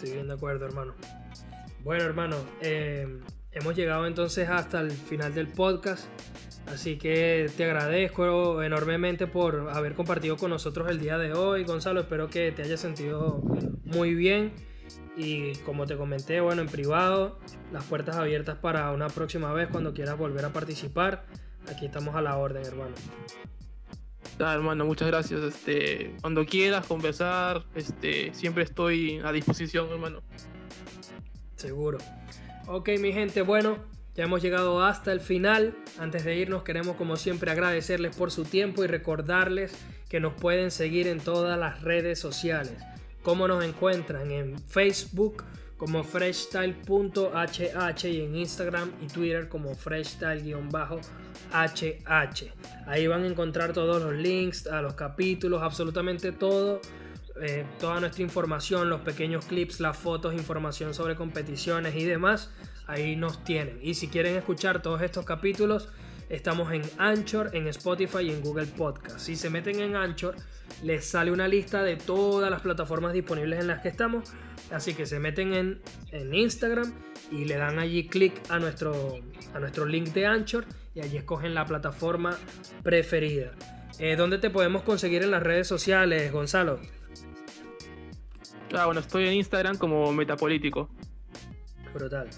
Estoy 0.00 0.14
bien 0.14 0.28
de 0.28 0.32
acuerdo, 0.32 0.64
hermano. 0.64 0.94
Bueno, 1.84 2.04
hermano, 2.04 2.36
eh, 2.62 3.20
hemos 3.52 3.76
llegado 3.76 4.06
entonces 4.06 4.48
hasta 4.48 4.80
el 4.80 4.92
final 4.92 5.34
del 5.34 5.48
podcast. 5.48 6.06
Así 6.68 6.96
que 6.96 7.50
te 7.54 7.64
agradezco 7.64 8.62
enormemente 8.62 9.26
por 9.26 9.68
haber 9.68 9.92
compartido 9.92 10.38
con 10.38 10.48
nosotros 10.48 10.88
el 10.88 11.00
día 11.00 11.18
de 11.18 11.34
hoy, 11.34 11.64
Gonzalo. 11.64 12.00
Espero 12.00 12.30
que 12.30 12.50
te 12.50 12.62
hayas 12.62 12.80
sentido 12.80 13.42
muy 13.84 14.14
bien. 14.14 14.54
Y 15.18 15.52
como 15.66 15.84
te 15.84 15.98
comenté, 15.98 16.40
bueno, 16.40 16.62
en 16.62 16.68
privado, 16.68 17.38
las 17.70 17.84
puertas 17.84 18.16
abiertas 18.16 18.56
para 18.56 18.90
una 18.92 19.08
próxima 19.08 19.52
vez 19.52 19.68
cuando 19.68 19.92
quieras 19.92 20.16
volver 20.16 20.46
a 20.46 20.48
participar. 20.54 21.26
Aquí 21.68 21.84
estamos 21.84 22.14
a 22.14 22.22
la 22.22 22.38
orden, 22.38 22.64
hermano. 22.64 22.94
Ah, 24.42 24.54
hermano, 24.54 24.84
muchas 24.86 25.08
gracias. 25.08 25.42
Este, 25.42 26.14
cuando 26.20 26.46
quieras 26.46 26.86
conversar, 26.86 27.64
este, 27.74 28.32
siempre 28.34 28.64
estoy 28.64 29.20
a 29.22 29.32
disposición, 29.32 29.88
hermano. 29.90 30.22
Seguro. 31.56 31.98
Ok, 32.66 32.90
mi 33.00 33.12
gente, 33.12 33.42
bueno, 33.42 33.78
ya 34.14 34.24
hemos 34.24 34.42
llegado 34.42 34.82
hasta 34.82 35.12
el 35.12 35.20
final. 35.20 35.76
Antes 35.98 36.24
de 36.24 36.36
irnos, 36.36 36.62
queremos 36.62 36.96
como 36.96 37.16
siempre 37.16 37.50
agradecerles 37.50 38.16
por 38.16 38.30
su 38.30 38.44
tiempo 38.44 38.82
y 38.82 38.86
recordarles 38.86 39.72
que 40.08 40.20
nos 40.20 40.34
pueden 40.34 40.70
seguir 40.70 41.06
en 41.06 41.20
todas 41.20 41.58
las 41.58 41.82
redes 41.82 42.18
sociales. 42.18 42.74
¿Cómo 43.22 43.46
nos 43.46 43.62
encuentran? 43.64 44.30
En 44.30 44.58
Facebook 44.58 45.44
como 45.80 46.04
freshstyle.hh 46.04 48.04
y 48.04 48.20
en 48.20 48.36
Instagram 48.36 48.92
y 49.00 49.06
Twitter 49.06 49.48
como 49.48 49.74
freshstyle-hh. 49.74 51.00
Ahí 52.86 53.06
van 53.06 53.24
a 53.24 53.26
encontrar 53.26 53.72
todos 53.72 54.02
los 54.02 54.12
links 54.12 54.66
a 54.66 54.82
los 54.82 54.92
capítulos, 54.92 55.62
absolutamente 55.62 56.32
todo. 56.32 56.82
Eh, 57.40 57.64
toda 57.78 57.98
nuestra 57.98 58.22
información, 58.22 58.90
los 58.90 59.00
pequeños 59.00 59.46
clips, 59.46 59.80
las 59.80 59.96
fotos, 59.96 60.34
información 60.34 60.92
sobre 60.92 61.16
competiciones 61.16 61.96
y 61.96 62.04
demás, 62.04 62.50
ahí 62.86 63.16
nos 63.16 63.42
tienen. 63.42 63.78
Y 63.80 63.94
si 63.94 64.08
quieren 64.08 64.36
escuchar 64.36 64.82
todos 64.82 65.00
estos 65.00 65.24
capítulos, 65.24 65.88
estamos 66.28 66.70
en 66.74 66.82
Anchor, 66.98 67.52
en 67.54 67.66
Spotify 67.68 68.24
y 68.24 68.32
en 68.32 68.42
Google 68.42 68.66
Podcast. 68.66 69.18
Si 69.18 69.34
se 69.34 69.48
meten 69.48 69.80
en 69.80 69.96
Anchor, 69.96 70.36
les 70.82 71.06
sale 71.06 71.32
una 71.32 71.48
lista 71.48 71.82
de 71.82 71.96
todas 71.96 72.50
las 72.50 72.60
plataformas 72.60 73.14
disponibles 73.14 73.60
en 73.60 73.68
las 73.68 73.80
que 73.80 73.88
estamos 73.88 74.34
Así 74.70 74.94
que 74.94 75.06
se 75.06 75.18
meten 75.18 75.52
en, 75.52 75.80
en 76.12 76.34
Instagram 76.34 76.92
y 77.30 77.44
le 77.44 77.56
dan 77.56 77.78
allí 77.78 78.06
clic 78.06 78.32
a 78.48 78.58
nuestro, 78.58 79.18
a 79.54 79.60
nuestro 79.60 79.86
link 79.86 80.08
de 80.08 80.26
Anchor 80.26 80.64
y 80.94 81.00
allí 81.00 81.16
escogen 81.16 81.54
la 81.54 81.64
plataforma 81.64 82.36
preferida. 82.82 83.52
Eh, 83.98 84.16
¿Dónde 84.16 84.38
te 84.38 84.50
podemos 84.50 84.82
conseguir 84.82 85.22
en 85.22 85.30
las 85.30 85.42
redes 85.42 85.66
sociales, 85.66 86.32
Gonzalo? 86.32 86.80
Ah, 88.72 88.86
bueno, 88.86 89.00
estoy 89.00 89.26
en 89.26 89.34
Instagram 89.34 89.76
como 89.76 90.12
Metapolítico. 90.12 90.88
Brutal. 91.92 92.28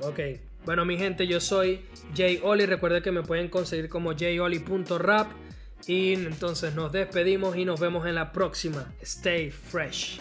Ok. 0.00 0.20
Bueno, 0.64 0.84
mi 0.84 0.98
gente, 0.98 1.26
yo 1.26 1.38
soy 1.40 1.82
Jay 2.16 2.40
Oli. 2.42 2.66
Recuerden 2.66 3.02
que 3.02 3.12
me 3.12 3.22
pueden 3.22 3.48
conseguir 3.48 3.88
como 3.88 4.16
jayoli.rap. 4.16 5.30
Y 5.86 6.14
entonces 6.14 6.74
nos 6.74 6.90
despedimos 6.90 7.56
y 7.56 7.64
nos 7.64 7.78
vemos 7.78 8.06
en 8.06 8.16
la 8.16 8.32
próxima. 8.32 8.92
Stay 9.00 9.50
fresh. 9.50 10.18